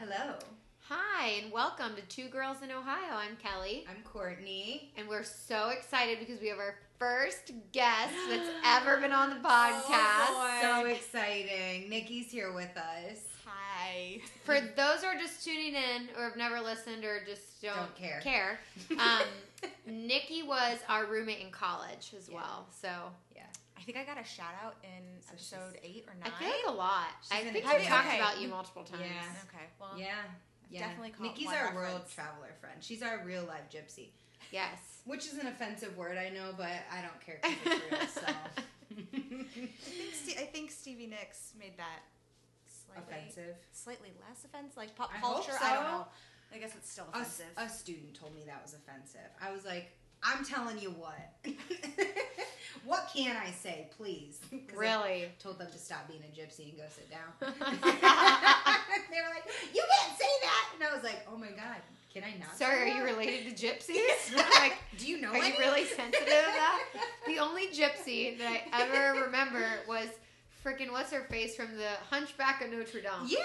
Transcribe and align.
Hello, 0.00 0.34
Hi, 0.88 1.28
and 1.42 1.52
welcome 1.52 1.94
to 1.94 2.02
Two 2.02 2.28
Girls 2.30 2.56
in 2.64 2.70
Ohio. 2.72 3.12
I'm 3.14 3.36
Kelly, 3.36 3.84
I'm 3.88 4.02
Courtney. 4.02 4.90
and 4.96 5.06
we're 5.08 5.22
so 5.22 5.68
excited 5.68 6.18
because 6.18 6.40
we 6.40 6.48
have 6.48 6.58
our 6.58 6.74
first 6.98 7.52
guest 7.72 8.12
that's 8.28 8.48
ever 8.64 8.96
been 8.96 9.12
on 9.12 9.28
the 9.30 9.36
podcast. 9.48 9.82
Oh, 9.92 10.58
So 10.62 10.86
exciting. 10.86 11.88
Nikki's 11.90 12.30
here 12.30 12.52
with 12.52 12.74
us. 12.76 13.18
Hi. 13.46 14.20
For 14.44 14.54
those 14.60 15.02
who 15.02 15.06
are 15.08 15.18
just 15.18 15.44
tuning 15.44 15.74
in 15.74 16.08
or 16.18 16.24
have 16.24 16.36
never 16.36 16.60
listened 16.60 17.04
or 17.04 17.20
just 17.24 17.60
don't, 17.62 17.76
Don't 17.76 17.94
care. 17.96 18.20
care, 18.22 18.58
um, 18.98 19.22
Nikki 19.86 20.42
was 20.42 20.78
our 20.88 21.04
roommate 21.06 21.40
in 21.44 21.50
college 21.50 22.14
as 22.16 22.28
Yeah. 22.28 22.36
well. 22.36 22.66
So 22.80 22.88
I 23.80 23.82
think 23.82 23.96
I 23.96 24.04
got 24.04 24.20
a 24.20 24.24
shout 24.24 24.52
out 24.62 24.76
in 24.84 25.20
So 25.22 25.32
episode 25.32 25.78
eight 25.82 26.04
or 26.06 26.14
nine. 26.14 26.24
I 26.26 26.28
nine. 26.28 26.38
feel 26.38 26.68
like 26.68 26.74
a 26.74 26.78
lot. 26.78 27.06
She's 27.22 27.32
I 27.32 27.36
think 27.42 27.50
a 27.50 27.58
we 27.58 27.62
couple- 27.62 27.86
talked 27.86 28.06
Okay. 28.08 28.18
about 28.18 28.40
you 28.40 28.48
multiple 28.48 28.84
times. 28.84 29.02
Yeah. 29.02 29.48
Okay. 29.48 29.64
Well, 29.80 29.98
yeah, 29.98 30.14
yeah. 30.70 30.80
definitely 30.80 31.10
caught 31.10 31.22
Nikki's 31.22 31.46
one 31.46 31.56
our 31.56 31.74
world 31.74 32.02
traveler 32.14 32.52
friend. 32.60 32.76
She's 32.84 33.02
our 33.02 33.24
real 33.24 33.44
life 33.44 33.70
gypsy, 33.72 34.10
Yes. 34.52 35.00
which 35.06 35.26
is 35.26 35.38
an 35.38 35.46
offensive 35.46 35.96
word, 35.96 36.18
I 36.18 36.28
know, 36.28 36.52
but 36.56 36.68
I 36.92 37.00
don't 37.02 37.20
care 37.24 37.38
'cause 37.42 37.52
it's 37.64 37.90
real. 37.90 38.06
So 38.10 38.22
I 38.26 39.02
think, 39.12 40.14
Ste- 40.14 40.38
I 40.38 40.44
think 40.46 40.70
Stevie 40.70 41.06
Nicks 41.06 41.52
made 41.58 41.76
that 41.78 42.00
slightly, 42.66 43.14
offensive. 43.14 43.56
slightly 43.72 44.12
less 44.28 44.44
offensive, 44.44 44.76
like 44.76 44.94
pop 44.96 45.10
I 45.14 45.18
hope 45.18 45.44
culture. 45.46 45.58
I 45.62 45.74
don't 45.74 45.84
know. 45.84 46.06
I 46.52 46.58
guess 46.58 46.74
it's 46.74 46.90
still 46.90 47.06
A, 47.14 47.20
offensive. 47.20 47.46
a 47.56 47.68
student 47.68 48.14
told 48.14 48.34
me 48.34 48.42
that 48.46 48.60
was 48.62 48.74
offensive. 48.74 49.30
I 49.40 49.52
was 49.52 49.64
like, 49.64 49.92
I'm 50.22 50.44
telling 50.44 50.78
you 50.78 50.90
what. 50.90 51.18
what 52.84 53.10
can 53.14 53.36
I 53.36 53.50
say, 53.50 53.88
please? 53.96 54.38
'Cause 54.50 54.76
I 54.76 54.80
Really? 54.80 55.32
told 55.42 55.58
them 55.58 55.70
to 55.72 55.78
stop 55.78 56.06
being 56.08 56.22
a 56.22 56.32
gypsy 56.40 56.70
and 56.70 56.78
go 56.78 56.84
sit 56.94 57.10
down. 57.10 57.32
they 57.40 59.20
were 59.20 59.34
like, 59.34 59.44
"You 59.74 59.82
can't 59.98 60.18
say 60.18 60.32
that," 60.42 60.70
and 60.74 60.84
I 60.84 60.94
was 60.94 61.02
like, 61.02 61.26
"Oh 61.30 61.36
my 61.36 61.48
god, 61.48 61.80
can 62.12 62.24
I 62.24 62.34
not?" 62.38 62.56
Sorry, 62.56 62.82
are 62.82 62.86
say 62.92 62.96
you 62.96 63.04
related 63.04 63.56
to 63.56 63.66
gypsies? 63.66 64.34
like, 64.36 64.76
Do 64.98 65.06
you 65.06 65.20
know? 65.20 65.30
Are 65.30 65.38
you 65.38 65.54
really 65.58 65.84
sensitive 65.86 66.26
to 66.26 66.30
that? 66.30 66.82
The 67.26 67.38
only 67.38 67.68
gypsy 67.68 68.36
that 68.38 68.62
I 68.72 68.82
ever 68.82 69.20
remember 69.22 69.64
was 69.88 70.08
freaking 70.64 70.92
what's 70.92 71.12
her 71.12 71.22
face 71.24 71.56
from 71.56 71.76
the 71.76 71.88
Hunchback 72.10 72.62
of 72.62 72.70
Notre 72.70 73.00
Dame. 73.00 73.10
Yeah, 73.26 73.38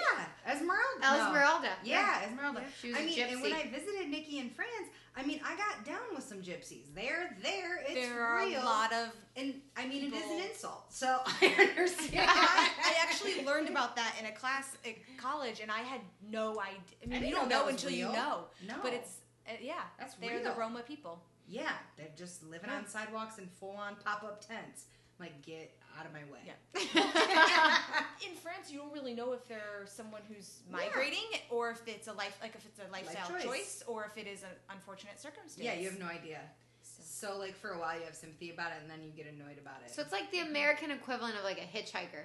Esmeralda. 0.46 1.00
No. 1.00 1.26
Esmeralda. 1.26 1.68
Yeah, 1.84 2.22
Esmeralda. 2.26 2.60
Yeah, 2.60 2.66
she 2.80 2.88
was 2.88 2.96
I 2.98 3.00
a 3.00 3.04
mean, 3.06 3.20
and 3.20 3.42
when. 3.42 3.52
I 3.52 3.66
visited 3.68 4.08
Nikki 4.08 4.38
in 4.38 4.50
France, 4.50 4.88
I 5.16 5.22
mean, 5.24 5.40
I 5.44 5.56
got 5.56 5.84
down 5.86 6.14
with 6.14 6.24
some 6.24 6.38
gypsies. 6.42 6.92
They're 6.94 7.34
there. 7.42 7.78
It's 7.88 7.94
there 7.94 8.22
are 8.22 8.44
real. 8.44 8.62
a 8.62 8.64
lot 8.64 8.92
of. 8.92 9.08
and 9.36 9.54
I 9.76 9.86
mean, 9.86 10.12
it 10.12 10.14
is 10.16 10.30
an 10.30 10.50
insult. 10.50 10.92
So 10.92 11.20
I 11.26 11.46
understand. 11.70 12.28
I, 12.30 12.68
I 12.84 12.94
actually 13.02 13.44
learned 13.44 13.68
about 13.70 13.96
that 13.96 14.14
in 14.20 14.26
a 14.26 14.32
class 14.32 14.76
at 14.84 14.94
college, 15.16 15.60
and 15.60 15.70
I 15.70 15.80
had 15.80 16.00
no 16.30 16.60
idea. 16.60 16.76
I 17.02 17.06
mean, 17.06 17.20
didn't 17.20 17.28
you 17.28 17.34
don't 17.34 17.48
that 17.48 17.62
know 17.64 17.68
until 17.68 17.90
real. 17.90 17.98
you 17.98 18.12
know. 18.12 18.44
no, 18.68 18.74
But 18.82 18.92
it's 18.92 19.18
uh, 19.48 19.52
yeah, 19.62 19.74
That's 19.98 20.14
they're 20.16 20.40
real. 20.40 20.42
the 20.54 20.58
Roma 20.60 20.82
people. 20.86 21.22
yeah, 21.48 21.70
they're 21.96 22.08
just 22.16 22.42
living 22.44 22.68
on 22.68 22.86
sidewalks 22.86 23.38
and 23.38 23.48
full 23.50 23.76
on 23.76 23.96
pop 24.04 24.22
up 24.24 24.46
tents. 24.46 24.84
Like, 25.18 25.40
get 25.46 25.72
out 25.98 26.06
of 26.06 26.12
my 26.12 26.24
way. 26.32 26.40
In 28.26 28.34
France, 28.36 28.70
you 28.70 28.78
don't 28.78 28.92
really 28.92 29.14
know 29.14 29.32
if 29.32 29.46
they're 29.48 29.84
someone 29.86 30.22
who's 30.28 30.60
Yeah. 30.70 30.76
migrating 30.78 31.26
or 31.50 31.70
if 31.70 31.86
it's 31.86 32.08
a 32.08 32.12
life, 32.12 32.36
like 32.42 32.54
if 32.54 32.64
it's 32.66 32.80
a 32.80 32.90
lifestyle 32.92 33.28
choice. 33.28 33.44
choice. 33.44 33.82
or 33.86 34.04
if 34.04 34.16
it 34.18 34.28
is 34.28 34.42
an 34.42 34.48
unfortunate 34.70 35.18
circumstance. 35.20 35.58
Yeah, 35.64 35.74
you 35.74 35.88
have 35.90 35.98
no 35.98 36.06
idea. 36.06 36.40
So- 36.82 37.28
So, 37.28 37.38
like, 37.38 37.54
for 37.56 37.70
a 37.70 37.78
while, 37.78 37.98
you 37.98 38.04
have 38.04 38.14
sympathy 38.14 38.50
about 38.50 38.72
it, 38.72 38.78
and 38.82 38.90
then 38.90 39.02
you 39.02 39.10
get 39.10 39.26
annoyed 39.32 39.58
about 39.58 39.80
it. 39.84 39.90
So 39.90 40.02
it's 40.02 40.12
like 40.12 40.30
the 40.30 40.40
American 40.40 40.90
equivalent 40.90 41.36
of 41.36 41.44
like 41.44 41.58
a 41.58 41.62
hitchhiker. 41.78 42.24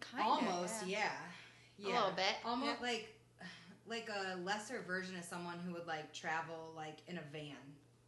Kinda, 0.00 0.24
almost, 0.24 0.86
yeah, 0.86 1.12
yeah, 1.78 1.86
A 1.86 1.94
little 1.94 2.10
bit. 2.12 2.34
almost 2.44 2.80
like 2.82 3.08
like 3.86 4.08
a 4.08 4.36
lesser 4.36 4.80
version 4.86 5.14
of 5.16 5.24
someone 5.24 5.58
who 5.66 5.72
would 5.74 5.86
like 5.86 6.12
travel 6.12 6.72
like 6.76 6.98
in 7.06 7.18
a 7.18 7.22
van, 7.32 7.56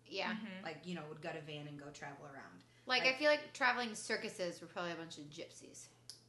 Yeah. 0.08 0.32
Mhm. 0.32 0.62
like 0.62 0.78
you 0.84 0.94
know 0.94 1.02
would 1.08 1.20
gut 1.22 1.36
a 1.36 1.40
van 1.40 1.66
and 1.68 1.78
go 1.78 1.86
travel 1.90 2.24
around. 2.26 2.62
Like 2.86 3.02
Like- 3.04 3.14
I 3.14 3.18
feel 3.18 3.30
like 3.30 3.52
traveling 3.52 3.94
circuses 3.94 4.60
were 4.60 4.66
probably 4.68 4.92
a 4.92 4.96
bunch 4.96 5.18
of 5.18 5.24
gypsies. 5.24 5.86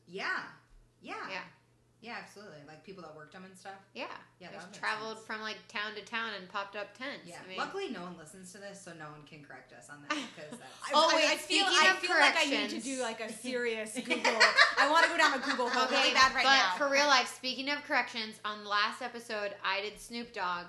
Yeah, 0.07 0.43
yeah, 1.01 1.15
Yeah. 1.29 1.41
yeah, 2.01 2.15
absolutely. 2.21 2.59
Like 2.67 2.83
people 2.83 3.03
that 3.03 3.15
worked 3.15 3.33
them 3.33 3.43
and 3.45 3.55
stuff. 3.57 3.73
Yeah. 3.93 4.05
Yeah, 4.39 4.49
They 4.51 4.57
that 4.57 4.73
traveled 4.73 5.17
sense. 5.17 5.27
from 5.27 5.41
like 5.41 5.57
town 5.67 5.93
to 5.95 6.01
town 6.01 6.31
and 6.39 6.47
popped 6.49 6.75
up 6.75 6.97
tents. 6.97 7.25
Yeah. 7.25 7.37
I 7.43 7.47
mean, 7.47 7.57
Luckily, 7.57 7.89
no 7.89 8.01
one 8.01 8.17
listens 8.17 8.51
to 8.53 8.57
this, 8.59 8.81
so 8.81 8.93
no 8.93 9.05
one 9.11 9.23
can 9.27 9.43
correct 9.43 9.73
us 9.73 9.89
on 9.89 10.01
that 10.03 10.09
because 10.35 10.51
that's. 10.59 10.91
Oh, 10.93 11.09
I- 11.11 11.15
wait, 11.15 11.25
I 11.25 11.35
feel, 11.37 11.65
speaking 11.67 11.87
I 11.87 11.91
of 11.91 11.97
feel 11.97 12.11
like 12.11 12.35
I 12.37 12.45
need 12.45 12.69
to 12.71 12.79
do 12.79 13.01
like 13.01 13.19
a 13.19 13.31
serious 13.47 13.93
Google. 13.95 14.39
I 14.79 14.89
want 14.89 15.05
to 15.05 15.11
go 15.11 15.17
down 15.17 15.33
a 15.33 15.39
Google 15.39 15.69
hole 15.69 15.83
Okay, 15.85 15.95
really 15.95 16.13
bad 16.13 16.33
right 16.33 16.43
but 16.43 16.55
now. 16.57 16.75
for 16.77 16.89
real 16.89 17.07
life, 17.07 17.31
speaking 17.35 17.69
of 17.69 17.83
corrections, 17.83 18.39
on 18.45 18.63
the 18.63 18.69
last 18.69 19.01
episode, 19.01 19.53
I 19.63 19.81
did 19.81 19.99
Snoop 19.99 20.33
Dogg, 20.33 20.65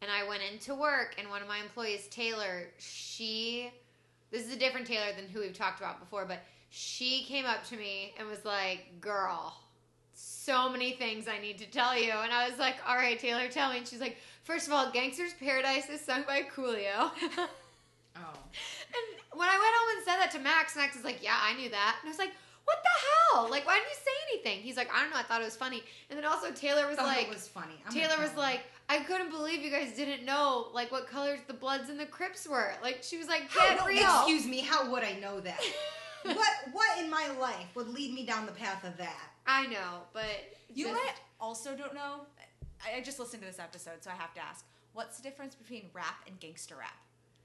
and 0.00 0.10
I 0.10 0.26
went 0.28 0.42
into 0.50 0.74
work, 0.74 1.14
and 1.18 1.28
one 1.28 1.42
of 1.42 1.48
my 1.48 1.58
employees, 1.58 2.06
Taylor, 2.08 2.68
she, 2.78 3.70
this 4.30 4.46
is 4.46 4.52
a 4.52 4.58
different 4.58 4.86
Taylor 4.86 5.12
than 5.16 5.28
who 5.28 5.40
we've 5.40 5.56
talked 5.56 5.80
about 5.80 6.00
before, 6.00 6.24
but 6.24 6.40
she 6.70 7.24
came 7.24 7.44
up 7.46 7.64
to 7.68 7.76
me 7.76 8.14
and 8.18 8.28
was 8.28 8.44
like, 8.44 9.00
"Girl, 9.00 9.56
so 10.14 10.68
many 10.68 10.92
things 10.92 11.28
I 11.28 11.38
need 11.38 11.58
to 11.58 11.66
tell 11.66 11.96
you," 11.98 12.12
and 12.12 12.32
I 12.32 12.48
was 12.48 12.58
like, 12.58 12.76
"All 12.86 12.96
right, 12.96 13.18
Taylor, 13.18 13.48
tell 13.48 13.70
me." 13.70 13.78
And 13.78 13.86
she's 13.86 14.00
like, 14.00 14.16
first 14.44 14.66
of 14.66 14.72
all, 14.72 14.90
Gangster's 14.90 15.34
Paradise 15.34 15.88
is 15.88 16.00
sung 16.00 16.24
by 16.26 16.42
Coolio." 16.42 17.10
Oh, 18.18 18.32
And 18.88 19.38
when 19.38 19.46
I 19.46 19.52
went 19.52 19.74
home 19.76 19.96
and 19.98 20.04
said 20.06 20.16
that 20.20 20.30
to 20.32 20.38
Max, 20.38 20.74
Max 20.74 20.96
was 20.96 21.04
like, 21.04 21.22
"Yeah, 21.22 21.36
I 21.38 21.52
knew 21.54 21.68
that." 21.68 21.98
And 22.00 22.08
I 22.08 22.10
was 22.10 22.18
like, 22.18 22.32
"What 22.64 22.78
the 22.82 23.34
hell? 23.34 23.50
Like, 23.50 23.66
why 23.66 23.74
didn't 23.74 23.90
you 23.90 23.96
say 23.96 24.16
anything?" 24.32 24.62
He's 24.64 24.78
like, 24.78 24.88
"I 24.90 25.02
don't 25.02 25.10
know. 25.10 25.18
I 25.18 25.22
thought 25.22 25.42
it 25.42 25.44
was 25.44 25.54
funny." 25.56 25.82
And 26.08 26.18
then 26.18 26.24
also 26.24 26.50
Taylor 26.50 26.86
was 26.86 26.96
thought 26.96 27.08
like, 27.08 27.26
it 27.26 27.28
was 27.28 27.46
funny. 27.46 27.74
I'm 27.86 27.92
Taylor 27.92 28.16
was 28.18 28.34
like, 28.34 28.62
"I 28.88 29.00
couldn't 29.00 29.30
believe 29.30 29.62
you 29.62 29.70
guys 29.70 29.92
didn't 29.92 30.24
know 30.24 30.68
like 30.72 30.90
what 30.92 31.06
colors 31.08 31.40
the 31.46 31.54
Bloods 31.54 31.88
and 31.90 31.98
the 31.98 32.06
Crips 32.06 32.46
were." 32.46 32.72
Like, 32.82 33.02
she 33.02 33.18
was 33.18 33.28
like, 33.28 33.50
How- 33.50 33.68
"Get 33.68 33.78
no, 33.78 33.86
real." 33.86 34.18
Excuse 34.20 34.46
me, 34.46 34.60
how 34.60 34.90
would 34.90 35.02
I 35.02 35.14
know 35.14 35.40
that? 35.40 35.60
what 36.22 36.48
what 36.72 36.98
in 36.98 37.10
my 37.10 37.28
life 37.40 37.66
would 37.74 37.88
lead 37.88 38.12
me 38.14 38.24
down 38.26 38.46
the 38.46 38.52
path 38.52 38.84
of 38.84 38.96
that? 38.98 39.20
I 39.46 39.66
know, 39.66 40.02
but 40.12 40.24
You 40.74 40.86
just- 40.86 40.96
know 40.96 41.10
also 41.40 41.76
don't 41.76 41.94
know? 41.94 42.20
I, 42.84 42.98
I 42.98 43.00
just 43.00 43.18
listened 43.18 43.42
to 43.42 43.48
this 43.48 43.58
episode, 43.58 44.02
so 44.02 44.10
I 44.10 44.14
have 44.14 44.34
to 44.34 44.40
ask. 44.40 44.64
What's 44.92 45.18
the 45.18 45.22
difference 45.22 45.54
between 45.54 45.90
rap 45.92 46.22
and 46.26 46.38
gangster 46.40 46.74
rap? 46.76 46.94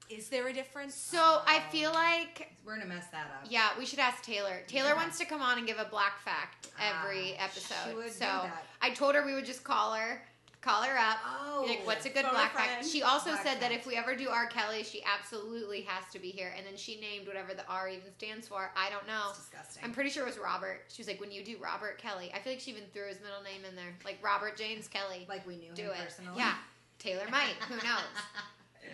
Is 0.08 0.28
there 0.30 0.48
a 0.48 0.52
difference? 0.52 0.94
So 0.94 1.40
I 1.46 1.60
feel 1.70 1.92
like 1.92 2.50
We're 2.64 2.76
gonna 2.76 2.88
mess 2.88 3.06
that 3.12 3.26
up. 3.26 3.46
yeah, 3.48 3.68
we 3.78 3.84
should 3.86 3.98
ask 3.98 4.22
Taylor. 4.22 4.60
Taylor 4.66 4.90
Yeah. 4.90 4.94
wants 4.96 5.18
to 5.18 5.24
come 5.26 5.40
on 5.42 5.58
and 5.58 5.66
give 5.66 5.78
a 5.78 5.84
black 5.84 6.18
fact 6.20 6.68
every 6.80 7.36
Ah, 7.38 7.44
episode. 7.44 7.74
She 7.90 7.94
would 7.94 8.10
so 8.12 8.18
do 8.24 8.48
that. 8.48 8.64
I 8.80 8.90
told 8.90 9.14
her 9.14 9.24
we 9.24 9.34
would 9.34 9.44
just 9.46 9.64
call 9.64 9.92
her, 9.94 10.22
call 10.62 10.82
her 10.82 10.96
up. 10.96 11.18
Oh, 11.26 11.66
like, 11.68 11.84
what's 11.84 12.06
a 12.06 12.10
good 12.10 12.24
black 12.30 12.54
fact? 12.56 12.86
She 12.86 13.02
also 13.02 13.30
Black 13.30 13.42
said 13.42 13.60
that 13.60 13.72
if 13.72 13.86
we 13.86 13.96
ever 13.96 14.14
do 14.16 14.28
R. 14.28 14.46
Kelly, 14.46 14.84
she 14.84 15.02
absolutely 15.04 15.82
has 15.82 16.04
to 16.12 16.18
be 16.18 16.30
here. 16.30 16.52
And 16.56 16.64
then 16.66 16.76
she 16.76 17.00
named 17.00 17.26
whatever 17.26 17.52
the 17.52 17.66
R 17.66 17.88
even 17.88 18.12
stands 18.16 18.48
for. 18.48 18.70
I 18.76 18.88
don't 18.88 19.06
know. 19.06 19.30
It's 19.30 19.40
disgusting. 19.40 19.84
I'm 19.84 19.92
pretty 19.92 20.10
sure 20.10 20.22
it 20.22 20.26
was 20.26 20.38
Robert. 20.38 20.84
She 20.88 21.02
was 21.02 21.08
like, 21.08 21.20
when 21.20 21.32
you 21.32 21.44
do 21.44 21.56
Robert 21.62 21.98
Kelly, 21.98 22.30
I 22.34 22.38
feel 22.38 22.52
like 22.52 22.60
she 22.60 22.70
even 22.70 22.84
threw 22.92 23.06
his 23.08 23.20
middle 23.20 23.42
name 23.42 23.68
in 23.68 23.76
there, 23.76 23.92
like 24.04 24.18
Robert 24.22 24.56
James 24.56 24.88
Kelly. 24.88 25.26
like 25.28 25.46
we 25.46 25.56
knew 25.56 25.72
do 25.74 25.82
him 25.82 25.90
it. 25.90 25.98
personally. 26.04 26.38
Yeah, 26.38 26.54
Taylor 26.98 27.26
might. 27.30 27.54
Who 27.68 27.74
knows? 27.76 27.84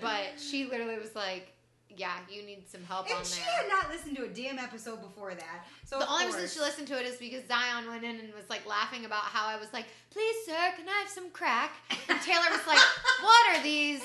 But 0.01 0.39
she 0.39 0.67
literally 0.67 0.97
was 0.99 1.17
like, 1.17 1.53
yeah, 1.99 2.19
you 2.31 2.43
need 2.43 2.69
some 2.69 2.83
help 2.85 3.11
on 3.11 3.19
And 3.19 3.27
she 3.27 3.41
there. 3.41 3.51
had 3.51 3.69
not 3.69 3.91
listened 3.91 4.17
to 4.17 4.25
a 4.25 4.29
damn 4.29 4.59
episode 4.59 5.03
before 5.03 5.35
that. 5.35 5.67
So 5.85 5.99
the 5.99 6.09
only 6.09 6.25
course, 6.25 6.37
reason 6.43 6.49
she 6.49 6.61
listened 6.61 6.89
to 6.89 6.99
it 6.99 7.07
is 7.07 7.17
because 7.17 7.43
Zion 7.49 7.89
went 7.89 8.05
in 8.05 8.21
and 8.21 8.33
was 8.35 8.49
like 8.49 8.67
laughing 8.67 9.05
about 9.05 9.25
how 9.25 9.47
I 9.47 9.57
was 9.59 9.73
like, 9.73 9.87
"Please, 10.11 10.37
sir, 10.47 10.73
can 10.77 10.89
I 10.89 11.01
have 11.01 11.09
some 11.09 11.31
crack?" 11.31 11.73
And 12.09 12.21
Taylor 12.23 12.49
was 12.51 12.67
like, 12.67 12.79
"What 13.23 13.57
are 13.57 13.63
these 13.63 14.03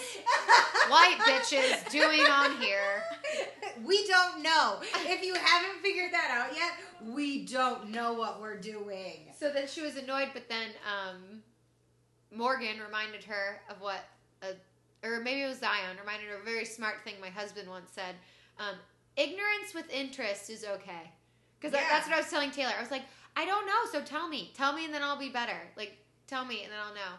white 0.90 1.18
bitches 1.22 1.90
doing 1.92 2.22
on 2.26 2.58
here?" 2.60 3.04
we 3.86 4.08
don't 4.08 4.42
know. 4.42 4.80
If 5.06 5.24
you 5.24 5.36
haven't 5.36 5.82
figured 5.82 6.12
that 6.14 6.30
out 6.32 6.56
yet, 6.56 7.14
we 7.14 7.46
don't 7.46 7.92
know 7.92 8.14
what 8.14 8.42
we're 8.42 8.58
doing. 8.60 9.32
So 9.38 9.52
then 9.52 9.68
she 9.68 9.82
was 9.82 9.98
annoyed, 9.98 10.30
but 10.34 10.50
then 10.50 10.70
um, 10.88 11.42
Morgan 12.32 12.80
reminded 12.84 13.24
her 13.26 13.62
of 13.70 13.80
what, 13.82 14.00
a, 14.42 14.48
or 15.04 15.20
maybe 15.20 15.42
it 15.44 15.48
was 15.48 15.60
Zion, 15.60 15.98
reminded 16.00 16.30
her 16.30 16.36
of 16.36 16.42
a 16.42 16.46
very 16.46 16.66
smart 16.66 17.04
thing 17.04 17.16
my 17.22 17.30
husband 17.30 17.70
once 17.70 17.92
said. 17.94 18.16
Um, 18.60 18.76
Ignorance 19.16 19.76
with 19.76 19.90
interest 19.92 20.50
is 20.50 20.66
okay. 20.66 21.12
Because 21.60 21.74
Yeah. 21.74 21.86
that's 21.90 22.08
what 22.08 22.16
I 22.16 22.20
was 22.20 22.30
telling 22.30 22.50
Taylor. 22.52 22.74
I 22.78 22.82
was 22.82 22.90
like, 22.92 23.04
I 23.36 23.46
don't 23.46 23.66
know, 23.68 23.86
so 23.92 24.02
tell 24.02 24.28
me. 24.28 24.52
Tell 24.56 24.74
me 24.74 24.86
and 24.86 24.94
then 24.94 25.04
I'll 25.04 25.18
be 25.20 25.30
better. 25.30 25.58
Like, 25.78 25.98
tell 26.28 26.46
me 26.46 26.64
and 26.64 26.72
then 26.72 26.80
I'll 26.80 26.94
know. 26.96 27.14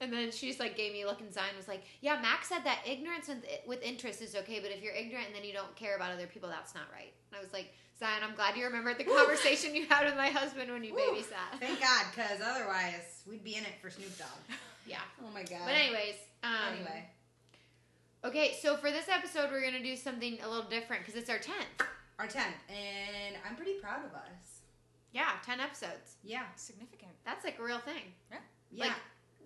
And 0.00 0.12
then 0.12 0.30
she 0.30 0.46
just 0.48 0.60
like 0.60 0.76
gave 0.76 0.92
me 0.92 1.02
a 1.02 1.06
look 1.06 1.20
and 1.20 1.32
Zion 1.32 1.56
was 1.56 1.66
like, 1.68 1.82
yeah, 2.00 2.20
Max 2.20 2.48
said 2.48 2.60
that 2.64 2.80
ignorance 2.86 3.28
with, 3.28 3.44
with 3.66 3.82
interest 3.82 4.20
is 4.22 4.36
okay, 4.36 4.60
but 4.60 4.70
if 4.70 4.82
you're 4.82 4.92
ignorant 4.94 5.26
and 5.28 5.34
then 5.34 5.42
you 5.44 5.52
don't 5.54 5.74
care 5.74 5.96
about 5.96 6.12
other 6.12 6.26
people, 6.26 6.48
that's 6.48 6.74
not 6.74 6.84
right. 6.92 7.12
And 7.32 7.38
I 7.38 7.42
was 7.42 7.52
like, 7.52 7.72
Zion, 7.98 8.22
I'm 8.22 8.34
glad 8.36 8.56
you 8.56 8.64
remembered 8.66 8.98
the 8.98 9.04
conversation 9.04 9.74
you 9.74 9.86
had 9.86 10.04
with 10.04 10.16
my 10.16 10.28
husband 10.28 10.70
when 10.70 10.84
you 10.84 10.92
Woo. 10.94 11.00
babysat. 11.00 11.58
Thank 11.60 11.80
God, 11.80 12.04
because 12.14 12.40
otherwise 12.44 13.22
we'd 13.26 13.42
be 13.42 13.54
in 13.56 13.64
it 13.64 13.72
for 13.80 13.88
Snoop 13.90 14.16
Dogg. 14.18 14.28
Yeah. 14.86 14.98
Oh 15.24 15.30
my 15.32 15.42
God. 15.42 15.60
But 15.64 15.74
anyways, 15.74 16.14
um, 16.42 16.74
anyway, 16.74 17.04
Okay, 18.24 18.56
so 18.60 18.76
for 18.76 18.90
this 18.90 19.08
episode, 19.08 19.50
we're 19.50 19.62
gonna 19.62 19.82
do 19.82 19.94
something 19.94 20.38
a 20.42 20.48
little 20.48 20.68
different 20.68 21.04
because 21.04 21.20
it's 21.20 21.30
our 21.30 21.38
tenth. 21.38 21.82
our 22.18 22.26
tenth, 22.26 22.56
and 22.68 23.36
I'm 23.48 23.56
pretty 23.56 23.74
proud 23.74 24.04
of 24.04 24.12
us. 24.14 24.60
Yeah, 25.12 25.30
ten 25.44 25.60
episodes. 25.60 26.16
Yeah, 26.24 26.42
Significant. 26.56 27.12
That's 27.24 27.44
like 27.44 27.58
a 27.58 27.62
real 27.62 27.78
thing. 27.78 28.12
Yeah. 28.72 28.86
Like 28.86 28.92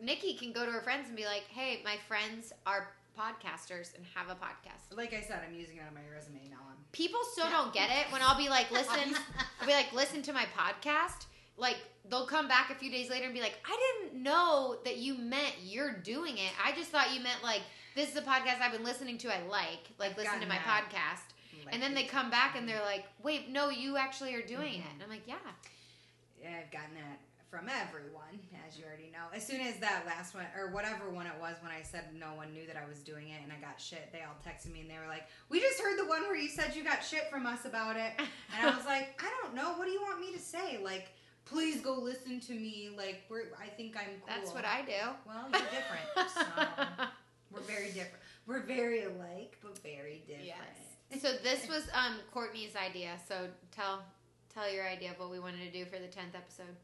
Nikki 0.01 0.35
can 0.35 0.53
go 0.53 0.65
to 0.65 0.71
her 0.73 0.81
friends 0.81 1.09
and 1.09 1.17
be 1.17 1.25
like, 1.27 1.45
"Hey, 1.49 1.83
my 1.85 1.97
friends 2.09 2.53
are 2.67 2.89
podcasters 3.19 3.95
and 3.97 4.05
have 4.15 4.29
a 4.31 4.35
podcast." 4.35 4.97
Like 4.97 5.13
I 5.13 5.21
said, 5.21 5.43
I'm 5.47 5.55
using 5.55 5.77
it 5.77 5.83
on 5.87 5.95
my 5.95 6.01
resume 6.15 6.49
now. 6.51 6.57
On 6.69 6.75
People 6.93 7.21
still 7.33 7.45
Yeah. 7.47 7.51
don't 7.53 7.73
get 7.75 7.91
it 7.91 8.11
when 8.13 8.23
I'll 8.23 8.39
be 8.39 8.49
like, 8.49 8.71
"Listen," 8.81 9.15
I'll 9.61 9.67
be 9.67 9.73
like, 9.75 9.93
"Listen 9.93 10.23
to 10.23 10.33
my 10.33 10.47
podcast." 10.57 11.27
Like 11.61 11.77
they'll 12.09 12.27
come 12.27 12.49
back 12.49 12.71
a 12.71 12.75
few 12.75 12.91
days 12.91 13.11
later 13.11 13.27
and 13.27 13.35
be 13.35 13.41
like, 13.41 13.59
"I 13.65 14.03
didn't 14.03 14.23
know 14.23 14.79
that 14.85 14.97
you 14.97 15.17
meant 15.17 15.55
you're 15.63 15.93
doing 15.93 16.39
it. 16.39 16.53
I 16.65 16.73
just 16.73 16.91
thought 16.91 17.15
you 17.15 17.21
meant 17.21 17.43
like 17.43 17.63
this 17.95 18.11
is 18.11 18.17
a 18.17 18.23
podcast 18.23 18.61
I've 18.61 18.73
been 18.73 18.85
listening 18.85 19.19
to. 19.19 19.29
I 19.29 19.43
like 19.49 19.91
like 19.99 20.13
I've 20.13 20.19
listen 20.19 20.41
to 20.41 20.47
my 20.47 20.59
that. 20.59 20.91
podcast." 20.91 21.35
Like, 21.65 21.75
And 21.75 21.83
then 21.83 21.95
they 21.95 22.05
come 22.05 22.31
back 22.31 22.57
and 22.57 22.67
they're 22.69 22.79
mm-hmm. 22.79 22.87
like, 22.87 23.05
"Wait, 23.23 23.51
no, 23.51 23.69
you 23.69 23.97
actually 23.97 24.35
are 24.35 24.43
doing 24.43 24.75
it." 24.75 24.79
Mm-hmm. 24.79 24.95
And 24.95 25.03
I'm 25.03 25.11
like, 25.11 25.27
"Yeah." 25.27 25.37
Yeah, 26.43 26.57
I've 26.65 26.73
gotten 26.73 26.95
that 26.95 27.21
from 27.51 27.67
everyone, 27.69 28.39
as 28.67 28.79
you 28.79 28.85
already 28.87 29.11
know. 29.13 29.27
As 29.35 29.45
soon 29.45 29.61
as 29.61 29.77
that 29.81 30.05
last 30.07 30.35
one, 30.37 30.47
or 30.57 30.71
whatever 30.71 31.11
one 31.11 31.27
it 31.27 31.35
was, 31.41 31.57
when 31.61 31.73
I 31.73 31.83
said 31.83 32.05
no 32.15 32.33
one 32.35 32.55
knew 32.55 32.65
that 32.67 32.77
I 32.77 32.89
was 32.89 33.01
doing 33.01 33.29
it 33.31 33.43
and 33.43 33.53
I 33.53 33.57
got 33.57 33.81
shit, 33.81 34.09
they 34.13 34.23
all 34.23 34.39
texted 34.47 34.73
me 34.73 34.83
and 34.83 34.91
they 34.91 34.99
were 35.03 35.09
like, 35.09 35.27
We 35.49 35.61
just 35.61 35.81
heard 35.81 35.99
the 35.99 36.07
one 36.07 36.23
where 36.23 36.37
you 36.37 36.49
said 36.49 36.77
you 36.77 36.85
got 36.85 37.05
shit 37.05 37.29
from 37.29 37.47
us 37.47 37.65
about 37.65 37.97
it. 37.97 38.13
And 38.19 38.67
I 38.67 38.75
was 38.75 38.87
like, 38.87 39.21
I 39.21 39.31
don't 39.43 39.55
know. 39.55 39.75
What 39.75 39.87
do 39.87 39.91
you 39.91 40.01
want 40.01 40.21
me 40.21 40.33
to 40.33 40.39
say? 40.39 40.79
Like, 40.83 41.11
please 41.45 41.81
go 41.81 41.95
listen 41.95 42.41
to 42.41 42.53
me. 42.53 42.91
Like, 42.97 43.23
we're, 43.29 43.45
I 43.61 43.69
think 43.69 43.97
I'm 43.97 44.05
cool. 44.21 44.29
That's 44.29 44.53
what 44.53 44.65
I 44.65 44.83
do. 44.83 44.93
Well, 45.27 45.47
you're 45.51 45.61
different. 45.61 46.35
so 46.35 47.05
we're 47.53 47.61
very 47.61 47.87
different. 47.89 48.23
We're 48.47 48.61
very 48.63 49.05
alike, 49.05 49.59
but 49.63 49.79
very 49.79 50.23
different. 50.27 50.47
Yes. 50.47 51.23
so 51.23 51.33
this 51.43 51.69
was 51.69 51.85
um 51.95 52.17
Courtney's 52.33 52.75
idea. 52.77 53.17
So 53.29 53.49
tell 53.71 54.03
tell 54.53 54.73
your 54.73 54.87
idea 54.87 55.11
of 55.13 55.19
what 55.19 55.31
we 55.31 55.39
wanted 55.39 55.61
to 55.61 55.71
do 55.71 55.85
for 55.85 55.99
the 55.99 56.07
tenth 56.09 56.35
episode. 56.35 56.75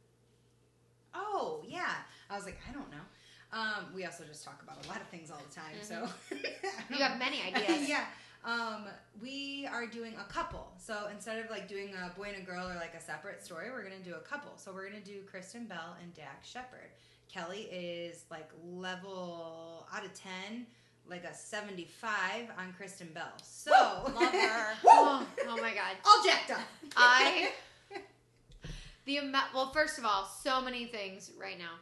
Oh 1.15 1.63
yeah, 1.67 1.93
I 2.31 2.37
was 2.37 2.45
like, 2.45 2.59
I 2.69 2.73
don't 2.73 2.91
know. 2.91 3.05
Um, 3.53 3.87
we 3.95 4.05
also 4.05 4.25
just 4.25 4.45
talk 4.45 4.61
about 4.63 4.85
a 4.85 4.89
lot 4.89 5.01
of 5.01 5.07
things 5.09 5.31
all 5.31 5.41
the 5.49 5.55
time, 5.55 5.77
so 5.81 6.09
Mm-hmm. 6.35 6.95
You 6.95 7.03
have 7.03 7.19
many 7.19 7.41
ideas. 7.55 7.89
yeah. 7.89 8.05
Um, 8.47 8.85
we 9.21 9.69
are 9.73 9.87
doing 9.89 10.15
a 10.21 10.33
couple. 10.33 10.69
So 10.79 11.09
instead 11.13 11.45
of 11.45 11.51
like 11.51 11.67
doing 11.69 11.93
a 11.95 12.17
boy 12.17 12.29
and 12.33 12.37
a 12.41 12.47
girl 12.47 12.69
or 12.69 12.77
like 12.77 12.95
a 12.95 13.01
separate 13.01 13.45
story, 13.45 13.71
we're 13.71 13.83
gonna 13.83 13.97
do 14.05 14.15
a 14.15 14.21
couple. 14.21 14.53
So 14.57 14.73
we're 14.73 14.89
gonna 14.89 15.01
do 15.05 15.23
Kristen 15.29 15.67
Bell 15.67 15.97
and 16.01 16.15
Dax 16.15 16.49
Shepard. 16.49 16.91
Kelly 17.29 17.63
is 17.73 18.25
like 18.31 18.49
level 18.65 19.89
out 19.93 20.05
of 20.05 20.15
ten, 20.15 20.65
like 21.11 21.25
a 21.25 21.35
seventy-five 21.35 22.47
on 22.57 22.73
Kristen 22.77 23.09
Bell. 23.13 23.33
So 23.43 23.73
Love 24.15 24.33
her. 24.33 24.75
Woo! 24.85 24.91
Oh, 24.93 25.27
oh 25.49 25.57
my 25.61 25.75
god. 25.75 25.97
all 26.07 26.25
jacked 26.25 26.53
up. 26.53 26.61
I 26.97 27.51
the 29.07 29.17
amount. 29.17 29.55
Well, 29.55 29.73
first 29.73 29.99
of 29.99 30.05
all, 30.05 30.25
so 30.25 30.61
many 30.61 30.87
things 30.87 31.33
right 31.37 31.59
now. 31.59 31.73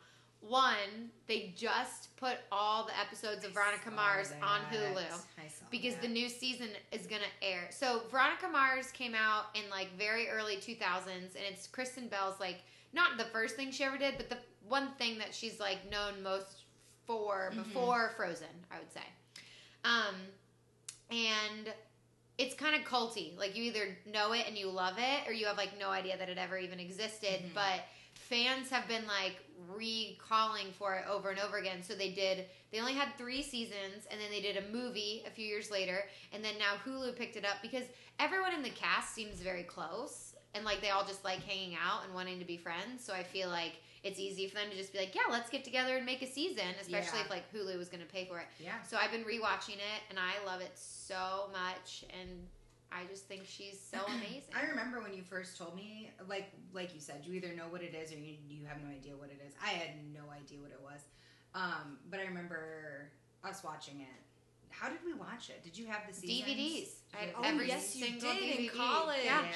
One, 0.48 1.10
they 1.26 1.52
just 1.56 2.14
put 2.16 2.36
all 2.52 2.84
the 2.84 2.98
episodes 3.00 3.44
of 3.44 3.52
Veronica 3.52 3.90
Mars 3.90 4.32
on 4.42 4.60
Hulu 4.70 4.98
I 4.98 5.42
because 5.70 5.94
that. 5.94 6.02
the 6.02 6.08
new 6.08 6.28
season 6.28 6.68
is 6.92 7.06
gonna 7.06 7.22
air. 7.40 7.68
So 7.70 8.02
Veronica 8.10 8.48
Mars 8.48 8.90
came 8.90 9.14
out 9.14 9.46
in 9.54 9.68
like 9.70 9.96
very 9.96 10.28
early 10.28 10.56
2000s, 10.56 11.06
and 11.08 11.44
it's 11.50 11.66
Kristen 11.66 12.08
Bell's 12.08 12.38
like 12.40 12.62
not 12.92 13.16
the 13.18 13.24
first 13.24 13.56
thing 13.56 13.70
she 13.70 13.84
ever 13.84 13.96
did, 13.98 14.16
but 14.18 14.28
the 14.28 14.38
one 14.68 14.92
thing 14.98 15.18
that 15.18 15.34
she's 15.34 15.58
like 15.58 15.78
known 15.90 16.22
most 16.22 16.64
for 17.06 17.50
Mhm. 17.54 17.64
before 17.64 18.12
Frozen, 18.16 18.48
I 18.70 18.78
would 18.78 18.92
say. 18.92 19.02
Um, 19.84 20.14
and 21.10 21.72
it's 22.38 22.54
kind 22.54 22.74
of 22.74 22.82
culty. 22.88 23.36
Like 23.38 23.56
you 23.56 23.64
either 23.64 23.96
know 24.06 24.32
it 24.32 24.46
and 24.46 24.56
you 24.58 24.68
love 24.70 24.96
it, 24.98 25.26
or 25.28 25.32
you 25.32 25.46
have 25.46 25.56
like 25.56 25.78
no 25.78 25.90
idea 25.90 26.16
that 26.18 26.28
it 26.28 26.36
ever 26.38 26.58
even 26.58 26.80
existed. 26.80 27.40
Mhm. 27.44 27.54
But 27.54 27.84
fans 28.28 28.70
have 28.70 28.86
been 28.88 29.06
like 29.06 29.36
recalling 29.74 30.66
for 30.78 30.94
it 30.94 31.04
over 31.10 31.30
and 31.30 31.38
over 31.40 31.58
again. 31.58 31.82
So 31.82 31.94
they 31.94 32.10
did. 32.10 32.46
They 32.72 32.80
only 32.80 32.94
had 32.94 33.08
three 33.16 33.42
seasons, 33.42 34.06
and 34.10 34.20
then 34.20 34.30
they 34.30 34.40
did 34.40 34.56
a 34.56 34.72
movie 34.76 35.22
a 35.26 35.30
few 35.30 35.46
years 35.46 35.70
later, 35.70 36.04
and 36.32 36.44
then 36.44 36.54
now 36.58 36.74
Hulu 36.84 37.16
picked 37.16 37.36
it 37.36 37.44
up 37.44 37.56
because 37.62 37.84
everyone 38.18 38.52
in 38.54 38.62
the 38.62 38.70
cast 38.70 39.14
seems 39.14 39.36
very 39.40 39.62
close, 39.62 40.34
and 40.54 40.64
like 40.64 40.80
they 40.80 40.90
all 40.90 41.04
just 41.04 41.24
like 41.24 41.42
hanging 41.42 41.76
out 41.76 42.04
and 42.04 42.14
wanting 42.14 42.38
to 42.38 42.44
be 42.44 42.56
friends. 42.56 43.04
So 43.04 43.12
I 43.12 43.22
feel 43.22 43.48
like 43.48 43.74
it's 44.02 44.18
easy 44.20 44.48
for 44.48 44.56
them 44.56 44.68
to 44.70 44.76
just 44.76 44.92
be 44.92 44.98
like, 44.98 45.14
yeah, 45.14 45.22
let's 45.30 45.48
get 45.48 45.64
together 45.64 45.96
and 45.96 46.04
make 46.04 46.20
a 46.22 46.26
season, 46.26 46.64
especially 46.80 47.18
Yeah. 47.20 47.24
if 47.24 47.30
like 47.30 47.44
Hulu 47.54 47.78
was 47.78 47.88
going 47.88 48.02
to 48.04 48.12
pay 48.12 48.26
for 48.26 48.38
it. 48.38 48.46
yeah. 48.60 48.82
So 48.82 48.96
I've 48.98 49.10
been 49.12 49.24
rewatching 49.24 49.76
it, 49.76 50.00
and 50.10 50.18
I 50.18 50.44
love 50.44 50.60
it 50.60 50.72
so 50.74 51.48
much, 51.52 52.04
and 52.20 52.28
I 52.94 53.04
just 53.10 53.26
think 53.26 53.42
she's 53.46 53.78
so 53.80 53.98
amazing. 54.06 54.54
I 54.56 54.66
remember 54.66 55.00
when 55.00 55.12
you 55.14 55.22
first 55.22 55.58
told 55.58 55.74
me, 55.74 56.10
like 56.28 56.50
like 56.72 56.94
you 56.94 57.00
said, 57.00 57.22
you 57.24 57.34
either 57.34 57.52
know 57.56 57.64
what 57.70 57.82
it 57.82 57.94
is 57.94 58.12
or 58.12 58.16
you, 58.16 58.34
you 58.48 58.64
have 58.66 58.78
no 58.82 58.88
idea 58.90 59.16
what 59.16 59.30
it 59.30 59.40
is. 59.46 59.52
I 59.62 59.68
had 59.70 59.90
no 60.14 60.30
idea 60.30 60.58
what 60.60 60.70
it 60.70 60.80
was, 60.82 61.00
um, 61.54 61.98
but 62.10 62.20
I 62.20 62.24
remember 62.24 63.10
us 63.42 63.62
watching 63.64 64.00
it. 64.00 64.20
How 64.70 64.88
did 64.88 64.98
we 65.06 65.12
watch 65.14 65.50
it? 65.50 65.62
Did 65.62 65.78
you 65.78 65.86
have 65.86 66.02
the 66.08 66.14
seasons? 66.14 66.50
DVDs. 66.50 66.88
I 67.14 67.16
had 67.26 67.34
Oh, 67.38 67.42
every 67.44 67.68
yes, 67.68 67.94
you 67.94 68.06
single 68.06 68.32
did 68.34 68.58
in 68.58 68.68
college. 68.70 69.20
Yeah. 69.24 69.42
Yeah, 69.42 69.52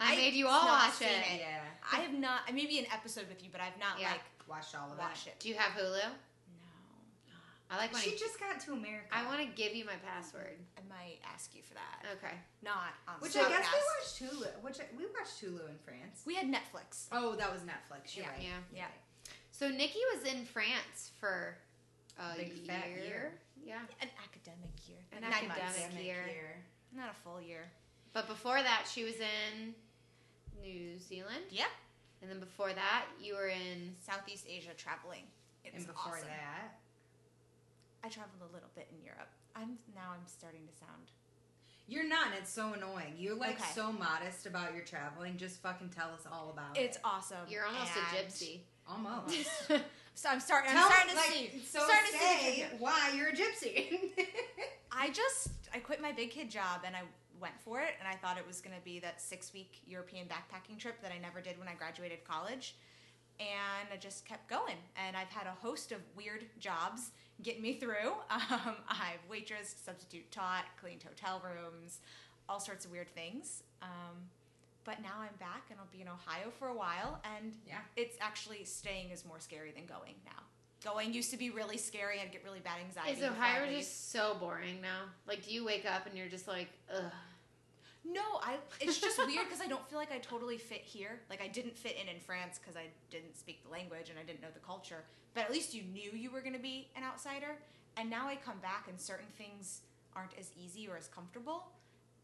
I 0.00 0.12
I 0.12 0.16
made 0.16 0.34
you 0.34 0.46
all 0.46 0.66
watch 0.66 1.00
it. 1.00 1.06
it. 1.06 1.40
yeah. 1.40 1.60
I 1.90 2.00
have 2.00 2.12
not. 2.12 2.40
Maybe 2.52 2.78
an 2.78 2.84
episode 2.92 3.28
with 3.30 3.42
you, 3.42 3.48
but 3.50 3.60
I've 3.62 3.78
not 3.80 3.98
Yeah. 3.98 4.10
like 4.12 4.20
Watched 4.46 4.74
all 4.74 4.90
of 4.92 4.98
watched 4.98 5.26
it. 5.26 5.30
it. 5.30 5.40
Do 5.40 5.48
you 5.48 5.54
have 5.56 5.72
Hulu? 5.72 6.00
No. 6.04 7.34
I 7.70 7.76
like 7.78 7.96
She 7.96 8.12
I, 8.12 8.16
just 8.16 8.38
got 8.40 8.60
to 8.60 8.72
America. 8.72 9.08
I 9.12 9.24
want 9.26 9.40
to 9.40 9.46
give 9.46 9.74
you 9.74 9.84
my 9.86 9.96
password. 10.04 10.56
I 10.88 10.94
might 10.96 11.18
ask 11.34 11.54
you 11.54 11.62
for 11.62 11.74
that. 11.74 12.04
Okay. 12.16 12.34
Not 12.62 12.94
on 13.06 13.14
Which 13.20 13.32
the 13.34 13.40
I 13.40 13.48
guess 13.48 13.66
we 13.72 13.80
watched 14.30 14.34
Hulu. 14.34 14.62
Which 14.62 14.80
I, 14.80 14.84
we 14.96 15.04
watched 15.06 15.42
Hulu 15.42 15.68
in 15.68 15.76
France. 15.84 16.22
We 16.26 16.34
had 16.34 16.46
Netflix. 16.46 17.06
Oh, 17.12 17.34
that 17.36 17.52
was 17.52 17.62
Netflix. 17.62 18.16
You're 18.16 18.24
Yeah. 18.26 18.30
right. 18.32 18.42
Yeah. 18.42 18.86
Yeah. 18.86 19.32
So 19.50 19.68
Nikki 19.68 19.98
was 20.14 20.24
in 20.32 20.44
France 20.44 21.10
for 21.20 21.56
a 22.18 22.36
Big 22.36 22.48
year. 22.56 22.64
fat 22.66 22.88
year. 23.04 23.32
Yeah. 23.64 23.80
An 24.00 24.08
academic 24.24 24.70
year. 24.88 24.98
An 25.12 25.22
Nine 25.22 25.32
academic 25.32 25.62
months. 25.62 25.78
Academic 25.84 26.04
year. 26.04 26.64
Not 26.96 27.10
a 27.10 27.14
full 27.22 27.40
year. 27.40 27.70
But 28.12 28.26
before 28.28 28.62
that, 28.62 28.86
she 28.90 29.04
was 29.04 29.16
in 29.16 29.74
New 30.62 30.98
Zealand. 30.98 31.44
Yep. 31.50 31.68
And 32.22 32.30
then 32.30 32.40
before 32.40 32.72
that, 32.72 33.04
you 33.20 33.34
were 33.34 33.48
in. 33.48 33.94
Southeast 34.00 34.46
Asia 34.48 34.70
traveling. 34.76 35.22
It 35.64 35.74
was 35.74 35.84
And 35.84 35.92
before 35.92 36.14
awesome. 36.16 36.28
that, 36.28 36.78
I 38.02 38.08
traveled 38.08 38.40
a 38.48 38.52
little 38.54 38.70
bit 38.74 38.88
in 38.90 39.04
Europe. 39.04 39.28
I'm 39.58 39.78
now 39.94 40.10
I'm 40.12 40.26
starting 40.26 40.66
to 40.66 40.72
sound 40.78 41.10
you're 41.90 42.06
not. 42.06 42.26
and 42.26 42.34
It's 42.36 42.52
so 42.52 42.74
annoying. 42.74 43.14
You're 43.16 43.34
like 43.34 43.54
Okay. 43.58 43.70
so 43.74 43.90
modest 43.90 44.44
about 44.44 44.74
your 44.74 44.84
traveling. 44.84 45.38
Just 45.38 45.62
fucking 45.62 45.88
tell 45.88 46.10
us 46.12 46.26
all 46.30 46.50
about 46.50 46.76
it. 46.76 46.82
It's 46.82 46.98
awesome. 47.02 47.38
You're 47.48 47.64
almost 47.64 47.92
a 47.96 48.14
gypsy. 48.14 48.60
almost. 48.88 49.70
So 50.14 50.28
I'm 50.28 50.40
starting. 50.40 50.72
I'm 50.72 50.76
Tell- 50.78 50.90
starting 50.90 51.10
to 51.10 51.16
like, 51.16 51.28
see. 51.30 51.62
So 51.64 51.78
starting 51.78 52.10
to 52.10 52.18
see 52.18 52.56
say 52.56 52.66
why 52.80 53.12
you're 53.16 53.28
a 53.28 53.32
gypsy. 53.32 54.10
I 54.92 55.10
just 55.10 55.48
I 55.72 55.78
quit 55.78 56.02
my 56.02 56.10
big 56.10 56.30
kid 56.32 56.50
job 56.50 56.80
and 56.84 56.96
I 56.96 57.02
went 57.40 57.54
for 57.60 57.80
it 57.80 57.94
and 58.00 58.08
I 58.08 58.16
thought 58.16 58.36
it 58.36 58.44
was 58.44 58.60
going 58.60 58.74
to 58.76 58.82
be 58.84 58.98
that 58.98 59.20
six 59.20 59.54
week 59.54 59.80
European 59.86 60.26
backpacking 60.26 60.76
trip 60.76 61.00
that 61.02 61.12
I 61.12 61.18
never 61.18 61.40
did 61.40 61.56
when 61.56 61.68
I 61.68 61.74
graduated 61.74 62.24
college. 62.24 62.74
And 63.38 63.88
I 63.94 63.96
just 63.96 64.24
kept 64.26 64.50
going. 64.50 64.74
And 65.06 65.16
I've 65.16 65.28
had 65.28 65.46
a 65.46 65.52
host 65.52 65.92
of 65.92 66.00
weird 66.16 66.44
jobs 66.58 67.12
get 67.42 67.60
me 67.60 67.74
through. 67.74 68.12
Um, 68.50 68.76
I've 68.88 69.20
waitressed, 69.30 69.84
substitute 69.84 70.30
taught, 70.30 70.64
cleaned 70.80 71.02
hotel 71.02 71.42
rooms, 71.44 71.98
all 72.48 72.60
sorts 72.60 72.84
of 72.84 72.90
weird 72.92 73.08
things. 73.14 73.62
Um, 73.82 74.16
but 74.84 75.02
now 75.02 75.14
I'm 75.20 75.36
back 75.38 75.64
and 75.70 75.78
I'll 75.78 75.88
be 75.92 76.00
in 76.00 76.08
Ohio 76.08 76.50
for 76.58 76.68
a 76.68 76.74
while. 76.74 77.20
And 77.36 77.52
Yeah. 77.66 77.78
it's 77.96 78.16
actually 78.20 78.64
staying 78.64 79.10
is 79.10 79.24
more 79.24 79.38
scary 79.40 79.70
than 79.72 79.84
going 79.86 80.14
now. 80.24 80.42
Going 80.84 81.12
used 81.12 81.30
to 81.32 81.36
be 81.36 81.50
really 81.50 81.76
scary. 81.76 82.20
I'd 82.20 82.30
get 82.32 82.42
really 82.44 82.60
bad 82.60 82.78
anxiety. 82.86 83.12
Is 83.20 83.22
Ohio 83.22 83.66
just 83.70 84.12
so 84.12 84.36
boring 84.38 84.80
now? 84.80 85.06
Like, 85.26 85.44
do 85.44 85.52
you 85.52 85.64
wake 85.64 85.84
up 85.84 86.06
and 86.06 86.16
you're 86.16 86.28
just 86.28 86.46
like, 86.48 86.68
ugh? 86.94 87.10
No, 88.10 88.22
I. 88.42 88.56
It's 88.80 89.00
just 89.00 89.18
weird 89.18 89.46
because 89.46 89.60
I 89.60 89.66
don't 89.66 89.86
feel 89.88 89.98
like 89.98 90.12
I 90.12 90.18
totally 90.18 90.56
fit 90.56 90.80
here. 90.80 91.20
Like 91.28 91.42
I 91.42 91.48
didn't 91.48 91.76
fit 91.76 91.96
in 92.00 92.08
in 92.08 92.20
France 92.20 92.58
because 92.58 92.76
I 92.76 92.86
didn't 93.10 93.36
speak 93.36 93.62
the 93.64 93.70
language 93.70 94.08
and 94.10 94.18
I 94.18 94.22
didn't 94.22 94.40
know 94.40 94.48
the 94.52 94.60
culture. 94.60 95.04
But 95.34 95.44
at 95.44 95.50
least 95.52 95.74
you 95.74 95.82
knew 95.82 96.10
you 96.12 96.30
were 96.30 96.40
going 96.40 96.54
to 96.54 96.58
be 96.58 96.88
an 96.96 97.02
outsider. 97.04 97.56
And 97.96 98.08
now 98.08 98.28
I 98.28 98.36
come 98.36 98.58
back 98.60 98.86
and 98.88 98.98
certain 99.00 99.26
things 99.36 99.80
aren't 100.14 100.32
as 100.38 100.50
easy 100.56 100.88
or 100.88 100.96
as 100.96 101.08
comfortable, 101.08 101.66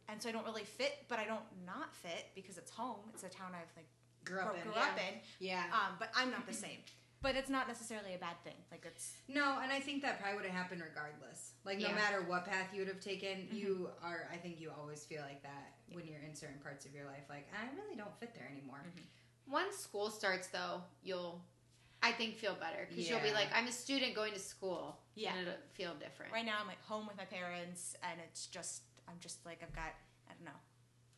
and 0.08 0.22
so 0.22 0.28
I 0.28 0.32
don't 0.32 0.44
really 0.46 0.64
fit. 0.64 0.98
But 1.08 1.18
I 1.18 1.24
don't 1.24 1.44
not 1.66 1.94
fit 1.94 2.26
because 2.34 2.56
it's 2.58 2.70
home. 2.70 3.00
It's 3.12 3.24
a 3.24 3.28
town 3.28 3.50
I've 3.52 3.70
like 3.76 3.86
Grew 4.24 4.38
grew, 4.38 4.46
up 4.46 4.56
in. 4.56 4.62
grew 4.62 4.72
yeah. 4.74 4.88
in. 4.96 5.14
Yeah. 5.38 5.62
Um, 5.72 5.96
but 5.98 6.10
I'm 6.14 6.30
not 6.30 6.46
the 6.46 6.52
same. 6.66 6.78
But 7.24 7.36
it's 7.36 7.48
not 7.48 7.66
necessarily 7.66 8.12
a 8.14 8.18
bad 8.18 8.36
thing. 8.44 8.58
Like 8.70 8.84
it's 8.86 9.14
No, 9.28 9.58
and 9.62 9.72
I 9.72 9.80
think 9.80 10.02
that 10.02 10.20
probably 10.20 10.36
would 10.36 10.44
have 10.44 10.54
happened 10.54 10.82
regardless. 10.84 11.52
Like 11.64 11.78
no 11.78 11.88
Yeah. 11.88 11.94
matter 11.94 12.20
what 12.22 12.44
path 12.44 12.68
you 12.74 12.80
would 12.80 12.88
have 12.88 13.00
taken, 13.00 13.48
Mm-hmm. 13.48 13.56
you 13.56 13.88
are. 14.02 14.28
I 14.30 14.36
think 14.36 14.60
you 14.60 14.70
always 14.78 15.04
feel 15.06 15.22
like 15.22 15.42
that 15.42 15.72
when 15.94 16.06
you're 16.06 16.20
in 16.20 16.34
certain 16.36 16.60
parts 16.60 16.84
of 16.84 16.92
your 16.94 17.06
life. 17.06 17.24
Like 17.30 17.48
I 17.56 17.64
really 17.80 17.96
don't 17.96 18.14
fit 18.20 18.34
there 18.34 18.48
anymore. 18.52 18.84
Mm-hmm. 18.86 19.52
Once 19.52 19.76
school 19.78 20.10
starts, 20.10 20.48
though, 20.48 20.82
you'll, 21.02 21.40
I 22.02 22.12
think, 22.12 22.36
feel 22.36 22.54
better 22.54 22.86
because 22.88 23.08
you'll 23.08 23.20
be 23.20 23.32
like, 23.32 23.48
I'm 23.54 23.68
a 23.68 23.72
student 23.72 24.14
going 24.14 24.32
to 24.34 24.38
school. 24.38 24.98
Yeah. 25.14 25.32
And 25.32 25.48
it'll 25.48 25.60
feel 25.72 25.94
different. 25.94 26.30
right 26.32 26.44
now 26.44 26.56
I'm 26.60 26.66
like 26.66 26.82
home 26.84 27.06
with 27.06 27.16
my 27.16 27.24
parents, 27.24 27.96
and 28.02 28.20
it's 28.26 28.46
just 28.48 28.82
I'm 29.08 29.16
just 29.20 29.44
like 29.46 29.60
I've 29.62 29.74
got 29.74 29.92
I 30.28 30.32
don't 30.34 30.44
know 30.44 30.60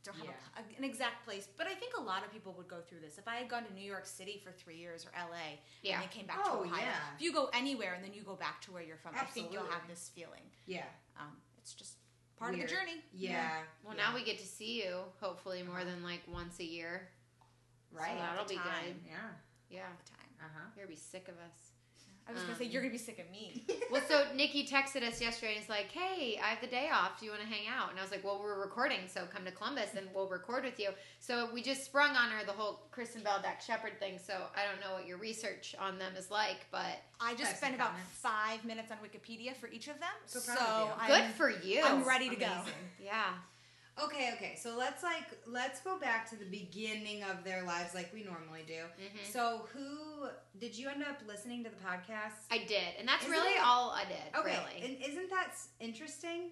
don't 0.06 0.16
have 0.16 0.26
Yeah. 0.26 0.62
a, 0.62 0.78
an 0.78 0.84
exact 0.84 1.24
place, 1.26 1.46
but 1.58 1.66
I 1.66 1.74
think 1.74 1.92
a 1.98 2.00
lot 2.00 2.24
of 2.24 2.32
people 2.32 2.54
would 2.56 2.68
go 2.68 2.80
through 2.80 3.00
this. 3.00 3.18
If 3.18 3.28
I 3.28 3.36
had 3.36 3.48
gone 3.48 3.64
to 3.66 3.72
New 3.74 3.84
York 3.84 4.06
City 4.06 4.40
for 4.42 4.52
three 4.52 4.76
years 4.78 5.04
or 5.04 5.10
LA, 5.18 5.58
Yeah. 5.82 5.94
and 5.94 6.02
then 6.02 6.08
came 6.10 6.26
back 6.26 6.38
Oh, 6.44 6.62
to 6.64 6.68
Ohio, 6.70 6.80
yeah. 6.86 7.14
if 7.16 7.20
you 7.22 7.32
go 7.32 7.50
anywhere 7.52 7.92
and 7.94 8.02
then 8.04 8.14
you 8.14 8.22
go 8.22 8.34
back 8.36 8.60
to 8.62 8.72
where 8.72 8.82
you're 8.82 8.96
from, 8.96 9.14
I 9.14 9.24
think 9.24 9.52
you'll 9.52 9.66
have 9.66 9.86
this 9.88 10.10
feeling. 10.14 10.42
Yeah. 10.66 10.84
Um, 11.20 11.36
it's 11.58 11.74
just 11.74 11.96
part 12.38 12.54
of 12.54 12.60
the 12.60 12.66
journey. 12.66 13.02
Yeah. 13.12 13.50
Well, 13.84 13.94
yeah. 13.96 14.08
now 14.08 14.14
we 14.14 14.22
get 14.24 14.38
to 14.38 14.46
see 14.46 14.82
you 14.82 15.00
hopefully 15.20 15.62
more 15.62 15.76
Uh-huh. 15.80 15.84
than 15.90 16.02
like 16.02 16.22
once 16.32 16.58
a 16.60 16.64
year. 16.64 17.08
right. 17.92 18.12
So 18.12 18.22
that'll 18.22 18.44
be 18.48 18.56
time. 18.56 18.84
good. 18.84 18.96
yeah. 19.10 19.16
Yeah, 19.68 19.82
All 19.86 19.96
the 20.04 20.10
time. 20.10 20.30
Uh 20.38 20.44
huh. 20.54 20.68
you're 20.76 20.84
gonna 20.86 20.94
be 20.94 21.00
sick 21.00 21.28
of 21.28 21.34
us. 21.38 21.72
I 22.28 22.32
was 22.32 22.42
gonna 22.42 22.56
say 22.56 22.64
Um, 22.66 22.70
you're 22.72 22.82
gonna 22.82 22.92
be 22.92 22.98
sick 22.98 23.18
of 23.18 23.30
me. 23.30 23.64
Well, 23.88 24.02
so 24.08 24.26
Nikki 24.34 24.66
texted 24.66 25.04
us 25.04 25.20
yesterday 25.20 25.52
and 25.52 25.60
he's 25.60 25.68
like, 25.68 25.92
"Hey, 25.92 26.40
I 26.42 26.48
have 26.48 26.60
the 26.60 26.66
day 26.66 26.90
off. 26.92 27.20
Do 27.20 27.24
you 27.24 27.30
want 27.30 27.42
to 27.42 27.48
hang 27.48 27.68
out?" 27.68 27.90
And 27.90 27.98
I 28.00 28.02
was 28.02 28.10
like, 28.10 28.24
"Well, 28.24 28.40
we're 28.42 28.60
recording, 28.60 29.06
so 29.06 29.26
come 29.32 29.44
to 29.44 29.52
Columbus 29.52 29.94
and 29.96 30.08
we'll 30.12 30.26
record 30.28 30.64
with 30.64 30.80
you." 30.80 30.90
So 31.20 31.48
we 31.54 31.62
just 31.62 31.84
sprung 31.84 32.10
on 32.16 32.30
her 32.30 32.44
the 32.44 32.50
whole 32.52 32.80
Kristen 32.90 33.22
Bell, 33.22 33.38
Dax 33.40 33.64
Shepard 33.64 34.00
thing. 34.00 34.18
So 34.18 34.34
I 34.56 34.64
don't 34.64 34.80
know 34.80 34.96
what 34.96 35.06
your 35.06 35.18
research 35.18 35.76
on 35.78 35.98
them 36.00 36.14
is 36.16 36.32
like, 36.32 36.66
but 36.72 37.00
I 37.20 37.36
just 37.36 37.56
spent 37.58 37.76
about 37.76 37.90
comments. 37.90 38.10
five 38.14 38.64
minutes 38.64 38.90
on 38.90 38.98
Wikipedia 38.98 39.54
for 39.54 39.68
each 39.68 39.86
of 39.86 40.00
them, 40.00 40.10
So 40.26 40.40
so, 40.40 40.52
of 40.52 40.88
you. 41.02 41.06
good 41.14 41.22
I'm, 41.24 41.32
for 41.32 41.48
you. 41.50 41.82
I'm 41.84 42.02
ready 42.02 42.28
to 42.28 42.36
go. 42.36 42.50
Yeah. 43.02 43.34
Okay, 44.02 44.30
okay. 44.34 44.56
So 44.60 44.76
let's 44.76 45.02
like 45.02 45.24
let's 45.46 45.80
go 45.80 45.98
back 45.98 46.28
to 46.30 46.36
the 46.36 46.44
beginning 46.44 47.22
of 47.22 47.44
their 47.44 47.62
lives 47.64 47.94
like 47.94 48.12
we 48.12 48.22
normally 48.22 48.62
do. 48.66 48.82
hmm 48.98 49.18
So 49.32 49.66
who 49.72 50.28
did 50.58 50.76
you 50.76 50.88
end 50.88 51.02
up 51.02 51.16
listening 51.26 51.64
to 51.64 51.70
the 51.70 51.76
podcast? 51.76 52.34
I 52.50 52.58
did, 52.58 52.94
and 52.98 53.08
that's 53.08 53.22
Isn't 53.24 53.32
really 53.32 53.52
it- 53.54 53.62
all 53.64 53.90
I 53.90 54.04
did. 54.04 54.38
okay, 54.38 54.58
Really. 54.58 54.84
and 54.86 55.02
isn't 55.12 55.30
that 55.30 55.54
interesting? 55.80 56.50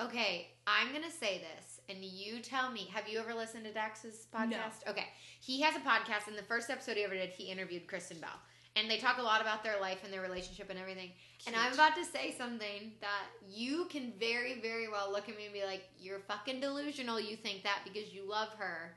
Okay, 0.00 0.48
I'm 0.66 0.92
gonna 0.92 1.10
say 1.10 1.40
this, 1.56 1.80
and 1.88 2.04
you 2.04 2.40
tell 2.40 2.70
me. 2.70 2.88
Have 2.92 3.08
you 3.08 3.18
ever 3.20 3.32
listened 3.34 3.64
to 3.64 3.72
Dax's 3.72 4.26
podcast? 4.34 4.88
Okay, 4.88 5.06
he 5.40 5.60
has 5.62 5.76
a 5.76 5.80
podcast, 5.80 6.26
and 6.28 6.36
the 6.36 6.42
first 6.42 6.68
episode 6.70 6.96
he 6.96 7.04
ever 7.04 7.14
did, 7.14 7.30
he 7.30 7.44
interviewed 7.44 7.86
Kristen 7.86 8.18
Bell, 8.20 8.30
and 8.76 8.90
they 8.90 8.98
talk 8.98 9.18
a 9.18 9.22
lot 9.22 9.40
about 9.40 9.62
their 9.62 9.80
life 9.80 9.98
and 10.04 10.12
their 10.12 10.20
relationship 10.20 10.68
and 10.70 10.78
everything. 10.78 11.10
And 11.46 11.54
I'm 11.54 11.72
about 11.72 11.94
to 11.96 12.04
say 12.04 12.34
something 12.36 12.92
that 13.00 13.26
you 13.48 13.86
can 13.86 14.12
very, 14.18 14.60
very 14.60 14.88
well 14.88 15.12
look 15.12 15.28
at 15.28 15.36
me 15.36 15.44
and 15.44 15.54
be 15.54 15.64
like, 15.64 15.84
"You're 15.98 16.20
fucking 16.20 16.60
delusional. 16.60 17.20
You 17.20 17.36
think 17.36 17.62
that 17.62 17.80
because 17.84 18.12
you 18.12 18.28
love 18.28 18.48
her." 18.58 18.96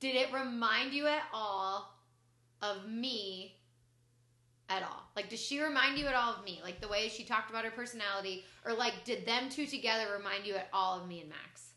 Did 0.00 0.16
it 0.16 0.32
remind 0.32 0.92
you 0.92 1.06
at 1.06 1.22
all 1.32 1.94
of 2.60 2.88
me? 2.88 3.56
At 4.68 4.82
all? 4.82 5.02
Like, 5.14 5.28
does 5.28 5.40
she 5.40 5.60
remind 5.60 5.98
you 5.98 6.06
at 6.06 6.14
all 6.14 6.34
of 6.34 6.44
me? 6.44 6.60
Like 6.62 6.80
the 6.80 6.88
way 6.88 7.08
she 7.08 7.24
talked 7.24 7.50
about 7.50 7.64
her 7.64 7.70
personality, 7.70 8.44
or 8.64 8.72
like, 8.72 9.04
did 9.04 9.26
them 9.26 9.50
two 9.50 9.66
together 9.66 10.06
remind 10.16 10.46
you 10.46 10.54
at 10.54 10.68
all 10.72 11.00
of 11.00 11.06
me 11.06 11.20
and 11.20 11.28
Max? 11.28 11.74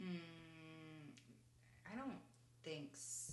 Mm, 0.00 0.18
I 1.92 1.96
don't 1.96 2.18
think 2.64 2.90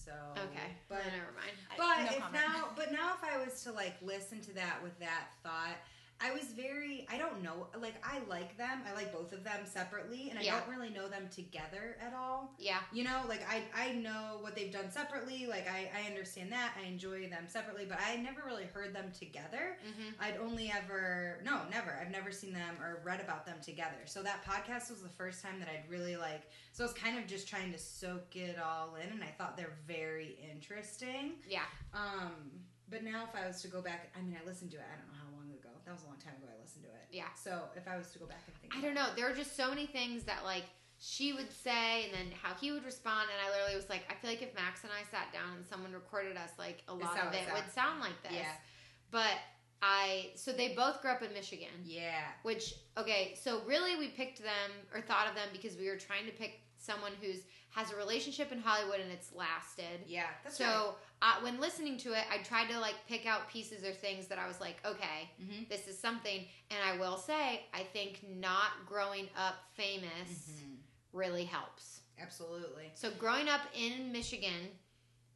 so. 0.09 0.41
Okay, 0.49 0.73
but 0.89 1.05
never 1.05 1.33
mind. 1.37 1.53
But 1.77 2.09
no 2.09 2.17
if 2.17 2.23
comment. 2.23 2.33
now, 2.33 2.69
but 2.75 2.91
now, 2.91 3.13
if 3.13 3.23
I 3.23 3.37
was 3.43 3.61
to 3.63 3.71
like 3.71 3.93
listen 4.01 4.41
to 4.41 4.53
that 4.55 4.81
with 4.81 4.97
that 4.99 5.29
thought, 5.43 5.77
I 6.21 6.33
was 6.33 6.43
very. 6.51 7.07
I 7.09 7.17
don't 7.17 7.41
know. 7.41 7.67
Like 7.79 7.95
I 8.03 8.19
like 8.29 8.57
them. 8.57 8.81
I 8.89 8.93
like 8.93 9.13
both 9.13 9.31
of 9.31 9.43
them 9.43 9.61
separately, 9.65 10.29
and 10.29 10.38
I 10.38 10.41
Yeah. 10.43 10.59
don't 10.59 10.69
really 10.69 10.89
know 10.89 11.07
them 11.07 11.29
together 11.29 11.95
at 12.01 12.13
all. 12.13 12.53
Yeah, 12.59 12.79
You 12.91 13.03
know, 13.05 13.23
like 13.29 13.41
I 13.49 13.63
I 13.73 13.93
know 13.93 14.38
what 14.41 14.53
they've 14.55 14.71
done 14.71 14.91
separately. 14.91 15.47
Like 15.47 15.67
I 15.69 15.89
I 15.95 16.07
understand 16.07 16.51
that. 16.51 16.73
I 16.81 16.88
enjoy 16.88 17.29
them 17.29 17.45
separately, 17.47 17.85
but 17.85 17.99
I 18.05 18.17
never 18.17 18.41
really 18.45 18.65
heard 18.65 18.93
them 18.93 19.11
together. 19.17 19.77
hmm 19.83 20.09
I'd 20.19 20.38
only 20.38 20.71
ever 20.75 21.39
no, 21.45 21.61
never. 21.71 21.97
I've 22.01 22.11
never 22.11 22.31
seen 22.31 22.53
them 22.53 22.75
or 22.81 23.01
read 23.03 23.21
about 23.21 23.45
them 23.45 23.57
together. 23.61 24.01
So 24.05 24.21
that 24.23 24.43
podcast 24.43 24.89
was 24.89 25.01
the 25.01 25.09
first 25.09 25.41
time 25.41 25.59
that 25.59 25.69
I'd 25.69 25.89
really 25.89 26.17
like. 26.17 26.49
So 26.73 26.83
I 26.83 26.88
was 26.88 26.93
kind 26.95 27.17
of 27.17 27.27
just 27.27 27.47
trying 27.47 27.71
to 27.71 27.77
soak 27.79 28.35
it 28.35 28.57
all 28.59 28.95
in, 28.95 29.09
and 29.09 29.23
I 29.23 29.27
thought 29.38 29.55
they're 29.55 29.77
very 29.88 30.38
interesting. 30.51 31.33
yeah. 31.47 31.63
Um, 31.93 32.51
but 32.89 33.03
now 33.03 33.23
if 33.31 33.35
I 33.39 33.45
was 33.47 33.61
to 33.61 33.67
go 33.67 33.81
back, 33.81 34.11
I 34.17 34.21
mean, 34.21 34.35
I 34.41 34.45
listened 34.47 34.71
to 34.71 34.77
it. 34.77 34.83
I 34.91 34.97
don't 34.97 35.07
know 35.07 35.13
how 35.13 35.18
long 35.18 35.18
ago. 35.18 35.18
That 35.89 35.98
was 35.98 36.03
a 36.03 36.08
long 36.13 36.22
time 36.22 36.38
ago. 36.38 36.46
I 36.46 36.62
listened 36.62 36.86
to 36.86 36.93
it. 36.93 37.10
Yeah. 37.10 37.34
So 37.34 37.65
if 37.75 37.88
I 37.88 37.98
was 37.98 38.12
to 38.13 38.19
go 38.19 38.29
back 38.29 38.46
and 38.46 38.53
think, 38.62 38.77
I 38.77 38.79
don't 38.79 38.93
know. 38.93 39.10
There 39.17 39.25
are 39.25 39.34
just 39.34 39.58
so 39.58 39.69
many 39.69 39.88
things 39.88 40.22
that 40.29 40.46
like 40.46 40.65
she 41.01 41.34
would 41.34 41.50
say, 41.51 42.05
and 42.05 42.13
then 42.13 42.29
how 42.43 42.53
he 42.53 42.72
would 42.72 42.86
respond, 42.86 43.25
and 43.34 43.41
I 43.41 43.50
literally 43.50 43.75
was 43.75 43.89
like, 43.89 44.05
I 44.05 44.13
feel 44.13 44.29
like 44.29 44.43
if 44.43 44.53
Max 44.53 44.84
and 44.84 44.93
I 44.93 45.01
sat 45.10 45.34
down 45.34 45.58
and 45.58 45.65
someone 45.65 45.91
recorded 45.91 46.38
us, 46.38 46.51
like 46.60 46.84
a 46.88 46.93
lot 46.93 47.17
of 47.17 47.34
it 47.34 47.41
it 47.50 47.53
would 47.55 47.74
sound 47.74 48.01
like 48.01 48.22
this. 48.22 48.38
Yeah. 48.38 48.53
But 49.10 49.34
I 49.81 50.29
so 50.36 50.51
they 50.51 50.75
both 50.75 51.01
grew 51.01 51.10
up 51.10 51.24
in 51.24 51.34
Michigan. 51.34 51.74
Yeah. 51.84 52.22
Which 52.43 52.75
okay, 52.96 53.34
so 53.34 53.62
really 53.65 53.96
we 53.98 54.10
picked 54.10 54.46
them 54.46 54.69
or 54.93 55.01
thought 55.01 55.27
of 55.27 55.34
them 55.34 55.50
because 55.51 55.75
we 55.75 55.89
were 55.89 55.98
trying 55.98 56.27
to 56.27 56.31
pick 56.31 56.62
someone 56.77 57.13
who's 57.19 57.41
has 57.72 57.91
a 57.91 57.96
relationship 57.96 58.51
in 58.51 58.60
Hollywood 58.60 59.00
and 59.00 59.12
it's 59.12 59.34
lasted. 59.34 60.05
Yeah. 60.08 60.24
That's 60.43 60.58
so 60.58 60.96
uh, 61.22 61.36
when 61.41 61.60
listening 61.60 61.98
to 61.98 62.13
it, 62.13 62.24
I 62.31 62.41
tried 62.43 62.69
to 62.69 62.79
like 62.79 62.96
pick 63.08 63.25
out 63.25 63.50
pieces 63.50 63.84
or 63.84 63.91
things 63.91 64.27
that 64.27 64.39
I 64.39 64.48
was 64.48 64.60
like, 64.60 64.77
okay. 64.86 65.29
Mm-hmm. 65.41 65.63
this 65.69 65.88
is 65.88 65.98
something. 65.98 66.46
And 66.72 66.79
I 66.81 66.88
will 66.99 67.17
say, 67.17 67.65
I 67.73 67.83
think 67.83 68.23
not 68.29 68.85
growing 68.85 69.27
up 69.37 69.55
famous 69.73 70.09
Mm-hmm. 70.29 70.75
really 71.13 71.45
helps. 71.45 72.01
Absolutely. 72.21 72.91
So 72.95 73.09
growing 73.11 73.47
up 73.49 73.61
in 73.73 74.11
Michigan, 74.11 74.69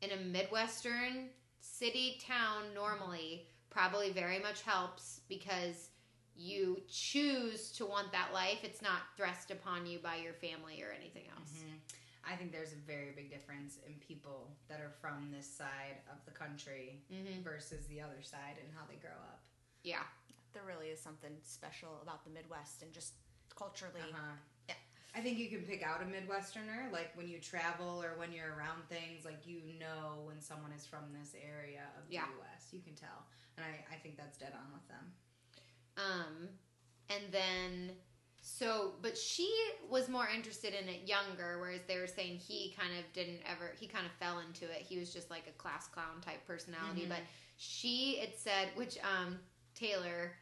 in 0.02 0.12
a 0.12 0.18
midwestern 0.18 1.30
city 1.62 2.20
town, 2.26 2.64
normally 2.76 3.48
probably 3.70 4.12
very 4.12 4.40
much 4.40 4.62
helps 4.64 5.22
because 5.30 5.90
you 6.36 6.82
choose 6.90 7.72
to 7.74 7.86
want 7.86 8.12
that 8.12 8.34
life. 8.34 8.60
It's 8.64 8.82
not 8.82 9.02
thrust 9.18 9.50
upon 9.52 9.86
you 9.86 10.00
by 10.00 10.18
your 10.18 10.34
family 10.34 10.82
or 10.84 10.92
anything 10.92 11.24
else. 11.38 11.64
Mhm. 11.64 11.80
I 12.26 12.36
think 12.36 12.52
there's 12.52 12.72
a 12.74 12.78
very 12.88 13.12
big 13.12 13.30
difference 13.30 13.78
in 13.86 13.94
people 13.96 14.56
that 14.68 14.80
are 14.80 14.90
from 15.02 15.30
this 15.32 15.48
side 15.50 15.98
of 16.12 16.24
the 16.26 16.32
country 16.32 17.02
hmm 17.10 17.42
versus 17.44 17.86
the 17.88 18.00
other 18.02 18.22
side 18.22 18.58
and 18.60 18.70
how 18.76 18.86
they 18.86 18.96
grow 18.96 19.12
up. 19.12 19.42
Yeah. 19.84 20.04
There 20.54 20.64
really 20.68 20.88
is 20.88 21.00
something 21.02 21.32
special 21.44 22.00
about 22.02 22.24
the 22.24 22.32
Midwest 22.32 22.82
and 22.84 22.92
just 22.92 23.14
culturally. 23.56 24.02
Uh-huh. 24.02 24.36
Yeah. 24.68 24.76
I 25.16 25.22
think 25.22 25.38
you 25.38 25.48
can 25.50 25.62
pick 25.62 25.84
out 25.84 26.02
a 26.02 26.06
Midwesterner, 26.06 26.92
like 26.92 27.12
when 27.16 27.28
you 27.28 27.40
travel 27.40 28.02
or 28.04 28.18
when 28.18 28.32
you're 28.32 28.54
around 28.58 28.82
things, 28.90 29.26
like 29.26 29.46
you 29.46 29.62
know 29.80 30.22
when 30.26 30.40
someone 30.42 30.72
is 30.72 30.86
from 30.86 31.06
this 31.20 31.36
area 31.44 31.82
of 31.98 32.08
the 32.08 32.16
Yeah. 32.16 32.26
U.S. 32.40 32.68
You 32.72 32.82
can 32.82 32.94
tell, 32.96 33.26
and 33.58 33.66
I, 33.66 33.94
I 33.94 33.98
think 34.00 34.18
that's 34.18 34.38
dead 34.38 34.54
on 34.54 34.72
with 34.74 34.88
them. 34.88 35.06
Um, 35.98 36.50
and 37.10 37.24
then 37.32 37.92
so, 38.42 38.94
but 39.02 39.18
she 39.18 39.50
was 39.90 40.10
more 40.10 40.28
interested 40.28 40.74
in 40.74 40.90
it 40.90 41.08
younger, 41.08 41.60
whereas 41.62 41.82
they 41.88 41.98
were 41.98 42.08
saying 42.08 42.38
he 42.38 42.76
kind 42.78 42.92
of 43.00 43.06
didn't 43.14 43.40
ever. 43.50 43.72
He 43.80 43.88
kind 43.88 44.06
of 44.06 44.12
fell 44.14 44.40
into 44.40 44.66
it. 44.66 44.82
He 44.82 44.98
was 45.00 45.14
just 45.14 45.30
like 45.30 45.44
a 45.48 45.52
class 45.62 45.88
clown 45.88 46.20
type 46.22 46.46
personality. 46.46 47.04
Mhm. 47.06 47.10
But 47.10 47.20
she, 47.58 48.20
it 48.22 48.38
said, 48.38 48.70
which 48.76 48.98
um 49.04 49.40
Taylor 49.76 50.34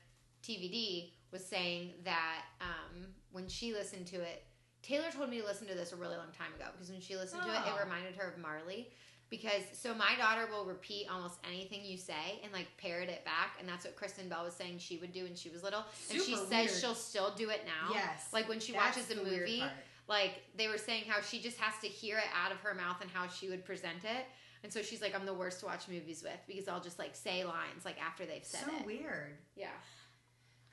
TVD 0.43 1.12
was 1.31 1.45
saying 1.45 1.93
that 2.03 2.43
um 2.62 3.07
when 3.31 3.48
she 3.48 3.74
listened 3.74 4.07
to 4.07 4.17
it, 4.17 4.43
Taylor 4.83 5.05
told 5.15 5.29
me 5.29 5.39
to 5.39 5.45
listen 5.45 5.67
to 5.67 5.75
this 5.75 5.93
a 5.93 5.95
really 5.95 6.17
long 6.17 6.31
time 6.38 6.53
ago 6.55 6.65
because 6.74 6.89
when 6.91 7.00
she 7.01 7.15
listened 7.15 7.41
to 7.43 7.50
it, 7.50 7.60
Oh. 7.65 7.75
it 7.77 7.83
reminded 7.83 8.15
her 8.15 8.29
of 8.29 8.38
Marley. 8.38 8.89
Because 9.29 9.62
so 9.71 9.93
my 9.93 10.12
daughter 10.17 10.45
will 10.51 10.65
repeat 10.65 11.07
almost 11.10 11.39
anything 11.50 11.86
you 11.86 11.98
say 11.98 12.41
and 12.43 12.51
like 12.51 12.67
parrot 12.75 13.07
it 13.07 13.24
back, 13.24 13.55
and 13.62 13.69
that's 13.69 13.86
what 13.86 13.95
Kristen 13.95 14.27
Bell 14.27 14.43
was 14.43 14.53
saying 14.53 14.79
she 14.79 14.98
would 14.98 15.13
do 15.13 15.24
when 15.24 15.36
she 15.36 15.48
was 15.50 15.63
little. 15.63 15.86
and 16.10 16.19
she 16.21 16.36
Super 16.36 16.45
says 16.50 16.50
weird. 16.51 16.81
she'll 16.81 16.93
still 16.95 17.31
do 17.33 17.50
it 17.50 17.62
now. 17.65 17.93
Yes, 17.93 18.27
Like 18.33 18.50
when 18.50 18.60
she 18.60 18.74
watches 18.74 19.10
a 19.10 19.15
movie, 19.15 19.63
like 20.10 20.41
they 20.57 20.67
were 20.67 20.77
saying 20.77 21.05
how 21.07 21.21
she 21.21 21.39
just 21.39 21.57
has 21.60 21.74
to 21.81 21.88
hear 21.88 22.17
it 22.17 22.25
out 22.36 22.51
of 22.51 22.57
her 22.60 22.74
mouth 22.74 22.98
and 23.00 23.10
how 23.10 23.27
she 23.29 23.48
would 23.48 23.63
present 23.63 24.03
it. 24.03 24.25
And 24.65 24.74
so 24.74 24.81
she's 24.81 25.01
like, 25.01 25.15
I'm 25.15 25.25
the 25.25 25.33
worst 25.33 25.62
to 25.62 25.65
watch 25.65 25.88
movies 25.88 26.21
with 26.24 26.38
because 26.45 26.67
I'll 26.67 26.81
just 26.81 27.00
like 27.00 27.15
say 27.15 27.45
lines 27.45 27.86
like 27.86 28.01
after 28.01 28.25
they've 28.25 28.43
said 28.43 28.65
so 28.65 28.75
it. 28.75 28.79
So 28.81 28.86
weird. 28.86 29.38
Yeah. 29.55 29.69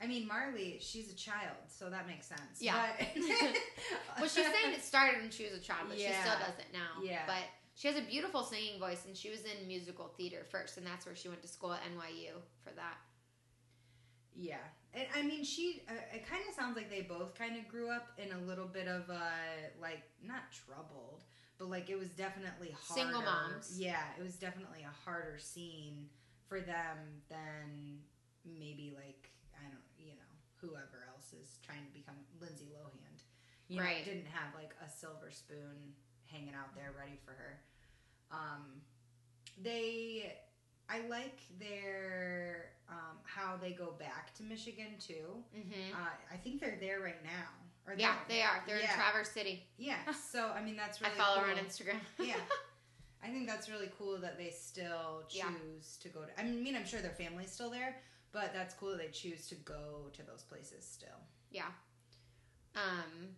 I 0.01 0.07
mean, 0.07 0.27
Marley, 0.27 0.77
she's 0.79 1.11
a 1.11 1.15
child, 1.15 1.57
so 1.67 1.89
that 1.89 2.07
makes 2.07 2.25
sense. 2.27 2.59
Yeah. 2.61 2.87
But- 2.97 3.07
Well, 4.19 4.29
she's 4.29 4.45
saying 4.45 4.73
it 4.73 4.83
started 4.83 5.21
when 5.21 5.29
she 5.31 5.43
was 5.43 5.53
a 5.53 5.59
child, 5.59 5.87
but 5.89 5.97
she 5.97 6.03
still 6.21 6.39
does 6.39 6.57
it 6.59 6.67
now. 6.73 7.01
Yeah. 7.03 7.23
But 7.27 7.43
she 7.75 7.87
has 7.87 7.97
a 7.97 8.01
beautiful 8.01 8.43
singing 8.43 8.79
voice, 8.79 9.05
and 9.05 9.15
she 9.15 9.29
was 9.29 9.41
in 9.43 9.67
musical 9.67 10.07
theater 10.17 10.45
first, 10.49 10.77
and 10.77 10.85
that's 10.85 11.05
where 11.05 11.15
she 11.15 11.27
went 11.29 11.41
to 11.41 11.47
school 11.47 11.71
at 11.73 11.81
NYU 11.83 12.33
for 12.63 12.71
that. 12.75 12.97
Yeah, 14.35 14.55
and 14.93 15.05
I 15.15 15.21
mean, 15.21 15.43
she. 15.43 15.81
Uh, 15.89 15.93
it 16.15 16.25
kind 16.29 16.41
of 16.47 16.55
sounds 16.55 16.77
like 16.77 16.89
they 16.89 17.01
both 17.01 17.35
kind 17.35 17.57
of 17.57 17.67
grew 17.67 17.89
up 17.91 18.07
in 18.17 18.31
a 18.31 18.37
little 18.45 18.67
bit 18.67 18.87
of 18.87 19.09
uh 19.09 19.19
like 19.81 20.01
not 20.25 20.43
troubled, 20.65 21.23
but 21.57 21.69
like 21.69 21.89
it 21.89 21.99
was 21.99 22.09
definitely 22.09 22.73
harder. 22.79 23.01
Single 23.01 23.21
moms. 23.21 23.77
Yeah, 23.77 23.99
it 24.17 24.23
was 24.23 24.35
definitely 24.35 24.83
a 24.83 24.93
harder 25.09 25.37
scene 25.39 26.07
for 26.47 26.61
them 26.61 26.97
than 27.29 27.99
maybe 28.45 28.93
like 28.95 29.29
I 29.55 29.63
don't, 29.67 29.83
you 29.97 30.13
know, 30.13 30.33
whoever 30.61 31.05
else 31.13 31.33
is 31.33 31.59
trying 31.65 31.85
to 31.85 31.91
become 31.93 32.15
Lindsay 32.39 32.67
Lohan. 32.73 32.95
You 33.67 33.79
Right. 33.81 33.99
know, 34.05 34.13
didn't 34.13 34.27
have 34.27 34.53
like 34.55 34.73
a 34.85 34.89
silver 34.89 35.29
spoon 35.31 35.93
hanging 36.25 36.55
out 36.55 36.73
there 36.75 36.91
ready 36.97 37.17
for 37.23 37.31
her. 37.31 37.59
Um, 38.31 38.81
they 39.61 40.35
I 40.89 41.01
like 41.07 41.39
their 41.59 42.71
um, 42.89 43.17
how 43.23 43.57
they 43.57 43.71
go 43.71 43.91
back 43.99 44.33
to 44.35 44.43
Michigan 44.43 44.97
too. 44.99 45.43
Mm-hmm. 45.55 45.93
Uh, 45.93 46.09
I 46.33 46.37
think 46.37 46.59
they're 46.59 46.77
there 46.81 46.99
right 46.99 47.23
now. 47.23 47.49
Or 47.85 47.93
Yeah, 47.97 48.15
they 48.27 48.41
are. 48.41 48.63
They're 48.67 48.79
Yeah. 48.79 48.91
in 48.93 48.99
Traverse 48.99 49.29
City. 49.31 49.67
Yeah. 49.77 49.97
So 50.31 50.49
I 50.49 50.61
mean, 50.63 50.75
that's 50.75 50.99
really 51.01 51.13
I 51.13 51.17
follow 51.17 51.39
her 51.41 51.53
cool. 51.53 51.59
on 51.59 51.65
Instagram. 51.65 51.99
yeah. 52.19 52.35
I 53.23 53.27
think 53.27 53.47
that's 53.47 53.69
really 53.69 53.91
cool 53.97 54.17
that 54.19 54.37
they 54.37 54.49
still 54.49 55.23
choose 55.27 55.37
Yeah. 55.37 55.51
to 56.01 56.09
go 56.09 56.21
to. 56.21 56.39
I 56.39 56.43
mean, 56.43 56.75
I'm 56.75 56.85
sure 56.85 57.01
their 57.01 57.11
family's 57.11 57.51
still 57.51 57.69
there, 57.69 57.97
but 58.31 58.51
that's 58.53 58.73
cool 58.73 58.89
that 58.91 58.99
they 58.99 59.07
choose 59.07 59.47
to 59.47 59.55
go 59.55 60.09
to 60.13 60.23
those 60.23 60.43
places 60.43 60.85
still. 60.85 61.19
Yeah. 61.51 61.69
Um, 62.75 63.29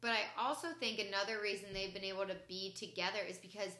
but 0.00 0.10
I 0.10 0.22
also 0.38 0.68
think 0.78 0.98
another 0.98 1.40
reason 1.42 1.68
they've 1.72 1.92
been 1.92 2.04
able 2.04 2.26
to 2.26 2.36
be 2.48 2.72
together 2.72 3.18
is 3.28 3.38
because 3.38 3.72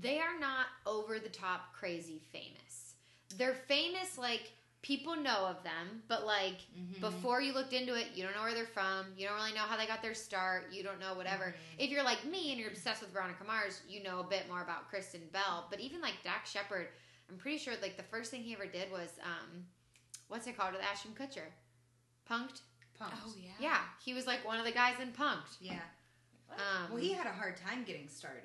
they 0.00 0.18
are 0.20 0.38
not 0.38 0.66
over 0.86 1.18
the 1.18 1.28
top 1.28 1.72
crazy 1.72 2.20
famous. 2.32 2.94
They're 3.36 3.54
famous 3.66 4.16
like 4.18 4.52
people 4.82 5.16
know 5.16 5.46
of 5.46 5.62
them, 5.64 6.02
but 6.08 6.24
like 6.26 6.58
Mm-hmm. 6.78 7.00
before 7.00 7.40
you 7.40 7.52
looked 7.54 7.72
into 7.72 7.94
it, 7.94 8.08
you 8.14 8.22
don't 8.22 8.34
know 8.34 8.42
where 8.42 8.54
they're 8.54 8.66
from. 8.66 9.06
You 9.16 9.26
don't 9.26 9.36
really 9.36 9.52
know 9.54 9.60
how 9.60 9.76
they 9.76 9.86
got 9.86 10.02
their 10.02 10.14
start. 10.14 10.66
You 10.72 10.82
don't 10.82 11.00
know 11.00 11.14
whatever. 11.14 11.46
Mhm. 11.46 11.84
If 11.84 11.90
you're 11.90 12.04
like 12.04 12.24
me 12.24 12.50
and 12.52 12.60
you're 12.60 12.70
obsessed 12.70 13.00
with 13.00 13.10
Veronica 13.10 13.44
Mars, 13.44 13.80
you 13.88 14.02
know 14.02 14.20
a 14.20 14.24
bit 14.24 14.48
more 14.48 14.62
about 14.62 14.88
Kristen 14.88 15.22
Bell. 15.32 15.66
But 15.70 15.80
even 15.80 16.00
like 16.00 16.14
Dax 16.22 16.50
Shepard, 16.50 16.88
I'm 17.30 17.36
pretty 17.36 17.58
sure 17.58 17.74
like 17.82 17.96
the 17.96 18.02
first 18.02 18.30
thing 18.30 18.42
he 18.42 18.52
ever 18.54 18.66
did 18.66 18.90
was 18.92 19.08
um, 19.22 19.64
what's 20.28 20.46
it 20.46 20.56
called 20.56 20.72
with 20.72 20.82
Ashton 20.82 21.12
Kutcher? 21.18 21.48
Punked. 22.30 22.60
Pumped. 22.98 23.16
Oh 23.26 23.32
yeah. 23.36 23.50
Yeah, 23.58 23.78
he 24.04 24.14
was 24.14 24.26
like 24.26 24.46
one 24.46 24.58
of 24.58 24.64
the 24.64 24.72
guys 24.72 24.94
in 25.02 25.08
Punked. 25.08 25.56
Yeah. 25.60 25.80
Um, 26.50 26.90
Well, 26.92 26.98
he 27.02 27.12
had 27.12 27.26
a 27.26 27.32
hard 27.32 27.56
time 27.56 27.84
getting 27.84 28.06
started, 28.08 28.42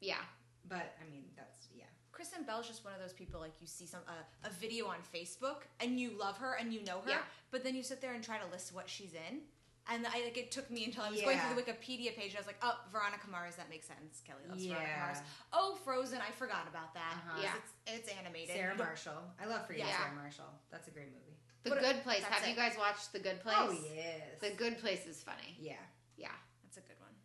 yeah, 0.00 0.22
but 0.68 0.94
I 1.00 1.10
mean, 1.10 1.24
that's 1.36 1.66
yeah. 1.76 1.84
Kristen 2.12 2.44
Bell's 2.44 2.66
just 2.66 2.84
one 2.84 2.94
of 2.94 3.00
those 3.00 3.12
people 3.12 3.40
like 3.40 3.52
you 3.60 3.66
see 3.66 3.84
some 3.86 4.00
uh, 4.08 4.12
a 4.48 4.50
video 4.52 4.86
on 4.86 4.96
Facebook 5.14 5.62
and 5.80 5.98
you 6.00 6.12
love 6.18 6.38
her 6.38 6.54
and 6.58 6.72
you 6.72 6.82
know 6.84 7.00
her, 7.04 7.10
Yeah. 7.10 7.18
but 7.50 7.62
then 7.64 7.74
you 7.74 7.82
sit 7.82 8.00
there 8.00 8.14
and 8.14 8.22
try 8.24 8.38
to 8.38 8.46
list 8.50 8.74
what 8.74 8.88
she's 8.88 9.12
in. 9.12 9.40
And 9.88 10.06
I 10.06 10.22
like 10.24 10.36
it 10.36 10.50
took 10.50 10.70
me 10.70 10.84
until 10.84 11.02
I 11.04 11.10
was 11.10 11.20
going 11.20 11.38
through 11.38 11.56
the 11.56 11.62
Wikipedia 11.62 12.14
page 12.14 12.30
and 12.30 12.36
I 12.36 12.40
was 12.40 12.46
like, 12.46 12.60
oh, 12.62 12.78
Veronica 12.92 13.26
Mars, 13.30 13.56
that 13.56 13.68
makes 13.70 13.86
sense. 13.86 14.22
Kelly 14.26 14.42
loves 14.48 14.64
Veronica 14.64 14.92
Mars. 15.00 15.18
Oh, 15.52 15.78
Frozen, 15.84 16.20
I 16.20 16.30
forgot 16.32 16.68
about 16.70 16.94
that. 16.94 17.14
Uh-huh. 17.16 17.40
Yeah. 17.42 17.52
It's, 17.58 18.06
it's 18.06 18.18
animated. 18.18 18.54
Sarah 18.54 18.76
Marshall. 18.76 19.22
I 19.42 19.46
love 19.46 19.66
Forgetting 19.66 19.88
Yeah. 19.88 19.98
Sarah 19.98 20.14
Marshall. 20.14 20.52
That's 20.70 20.86
a 20.86 20.90
great 20.92 21.08
movie. 21.08 21.34
The 21.64 21.70
What 21.70 21.78
a- 21.78 21.82
Good 21.82 22.02
Place. 22.04 22.22
that's 22.22 22.40
Have 22.40 22.48
you 22.48 22.54
guys 22.56 22.76
watched 22.78 23.12
The 23.12 23.18
Good 23.18 23.40
Place? 23.42 23.56
Oh 23.58 23.74
yes. 23.94 24.38
The 24.40 24.50
Good 24.56 24.78
Place 24.78 25.06
is 25.06 25.22
funny. 25.22 25.56
Yeah, 25.58 25.74
Yeah, 26.16 26.28
That's 26.62 26.76
a 26.78 26.80
good 26.80 26.96
one. 27.00 27.16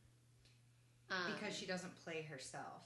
um, 1.11 1.33
because 1.33 1.55
she 1.55 1.65
doesn't 1.65 1.93
play 2.03 2.23
herself. 2.23 2.81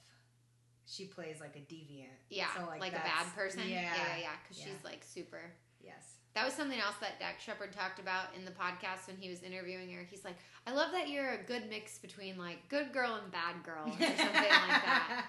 She 0.86 1.06
plays 1.06 1.40
like 1.40 1.56
a 1.56 1.60
deviant. 1.72 2.18
yeah, 2.30 2.48
So, 2.58 2.66
like, 2.66 2.82
like, 2.82 2.94
a 2.94 2.96
bad 3.06 3.34
person. 3.36 3.62
yeah, 3.62 3.82
yeah, 3.82 3.94
yeah, 3.96 4.18
yeah. 4.22 4.30
Because 4.44 4.60
yeah. 4.60 4.74
she's 4.74 4.84
like 4.84 5.04
super. 5.04 5.52
Yes. 5.80 6.19
That 6.36 6.46
was 6.46 6.54
something 6.54 6.80
else 6.80 6.96
that 7.02 7.20
Dax 7.20 7.44
Shepard 7.44 7.74
talked 7.74 8.00
about 8.00 8.28
in 8.38 8.46
the 8.46 8.52
podcast 8.52 9.08
when 9.08 9.18
he 9.18 9.30
was 9.30 9.42
interviewing 9.44 9.92
her. 9.94 10.06
He's 10.10 10.24
like, 10.24 10.36
I 10.68 10.74
love 10.74 10.92
that 10.92 11.10
you're 11.10 11.32
a 11.34 11.44
good 11.44 11.70
mix 11.70 11.98
between 11.98 12.38
like 12.38 12.58
good 12.70 12.94
girl 12.94 13.20
and 13.22 13.32
bad 13.32 13.64
girl 13.64 13.88
or 13.88 13.92
something 13.92 14.18
like 14.18 14.84
that. 14.84 15.26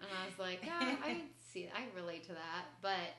And 0.00 0.10
I 0.10 0.26
was 0.26 0.38
like, 0.38 0.60
yeah, 0.64 0.96
I 1.04 1.18
see, 1.52 1.68
I 1.74 1.84
relate 1.96 2.24
to 2.24 2.32
that. 2.32 2.64
But, 2.80 3.14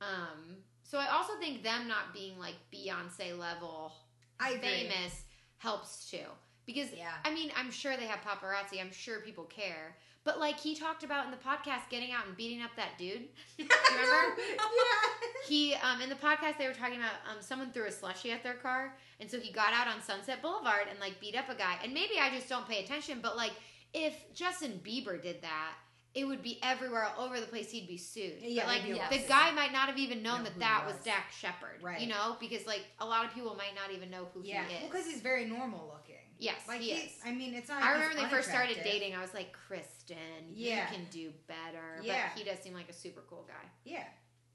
um, 0.00 0.56
so 0.82 0.98
I 0.98 1.06
also 1.14 1.34
think 1.38 1.62
them 1.62 1.86
not 1.86 2.12
being 2.14 2.38
like 2.38 2.54
Beyonce 2.74 3.38
level 3.38 3.92
I 4.40 4.50
agree. 4.52 4.88
famous 4.88 5.24
helps 5.58 6.10
too. 6.10 6.24
Because, 6.66 6.88
Yeah. 6.96 7.12
I 7.24 7.32
mean, 7.32 7.50
I'm 7.56 7.70
sure 7.70 7.96
they 7.96 8.06
have 8.06 8.20
paparazzi. 8.20 8.80
I'm 8.80 8.92
sure 8.92 9.20
people 9.20 9.44
care. 9.44 9.96
But 10.28 10.40
like 10.40 10.60
he 10.60 10.74
talked 10.74 11.04
about 11.04 11.24
in 11.24 11.30
the 11.30 11.38
podcast, 11.38 11.88
getting 11.88 12.12
out 12.12 12.26
and 12.26 12.36
beating 12.36 12.60
up 12.60 12.68
that 12.76 12.98
dude. 12.98 13.28
remember? 13.58 14.36
yeah. 14.38 15.28
He 15.48 15.72
um, 15.72 16.02
in 16.02 16.10
the 16.10 16.16
podcast 16.16 16.58
they 16.58 16.66
were 16.68 16.74
talking 16.74 16.98
about 16.98 17.12
um, 17.30 17.38
someone 17.40 17.72
threw 17.72 17.86
a 17.86 17.90
slushy 17.90 18.30
at 18.30 18.42
their 18.42 18.52
car, 18.52 18.94
and 19.20 19.30
so 19.30 19.40
he 19.40 19.50
got 19.50 19.72
out 19.72 19.86
on 19.88 20.02
Sunset 20.02 20.42
Boulevard 20.42 20.82
and 20.90 21.00
like 21.00 21.18
beat 21.18 21.34
up 21.34 21.48
a 21.48 21.54
guy. 21.54 21.76
And 21.82 21.94
maybe 21.94 22.18
I 22.20 22.28
just 22.28 22.46
don't 22.46 22.68
pay 22.68 22.84
attention, 22.84 23.20
but 23.22 23.38
like 23.38 23.52
if 23.94 24.14
Justin 24.34 24.82
Bieber 24.84 25.22
did 25.22 25.40
that, 25.40 25.72
it 26.14 26.26
would 26.26 26.42
be 26.42 26.58
everywhere, 26.62 27.06
all 27.16 27.24
over 27.24 27.40
the 27.40 27.46
place. 27.46 27.70
He'd 27.70 27.88
be 27.88 27.96
sued. 27.96 28.34
Yeah, 28.42 28.64
but 28.66 28.74
like 28.74 28.82
he'd 28.82 29.22
the 29.22 29.26
guy 29.26 29.50
might 29.52 29.72
not 29.72 29.88
have 29.88 29.96
even 29.96 30.22
known 30.22 30.40
Know 30.40 30.44
that 30.44 30.58
that 30.58 30.82
was 30.84 30.96
was. 30.96 31.04
Dax 31.04 31.36
Shepard, 31.36 31.82
Right. 31.82 32.00
You 32.00 32.08
know, 32.08 32.36
because 32.38 32.66
like 32.66 32.84
a 32.98 33.06
lot 33.06 33.24
of 33.24 33.32
people 33.32 33.54
might 33.54 33.74
not 33.74 33.96
even 33.96 34.10
know 34.10 34.28
who 34.34 34.42
Yeah. 34.44 34.64
he 34.68 34.74
is. 34.74 34.80
Well, 34.82 34.90
because 34.90 35.06
he's 35.06 35.20
very 35.22 35.46
normal 35.46 35.86
looking. 35.94 36.07
Yes, 36.38 36.60
Like 36.66 36.80
he 36.80 36.92
is. 36.92 37.12
I 37.24 37.32
mean, 37.32 37.54
it's 37.54 37.68
not. 37.68 37.82
I 37.82 37.92
remember 37.92 38.14
when 38.14 38.24
they 38.24 38.30
first 38.30 38.48
started 38.48 38.78
dating. 38.84 39.14
I 39.14 39.20
was 39.20 39.34
like, 39.34 39.52
Kristen, 39.52 40.16
Yeah. 40.52 40.88
you 40.90 40.96
can 40.96 41.06
do 41.10 41.30
better. 41.46 42.00
Yeah. 42.02 42.28
But 42.32 42.38
he 42.38 42.44
does 42.48 42.58
seem 42.60 42.74
like 42.74 42.88
a 42.88 42.92
super 42.94 43.22
cool 43.28 43.44
guy. 43.48 43.68
Yeah. 43.84 44.04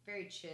Very 0.06 0.28
chill. 0.28 0.50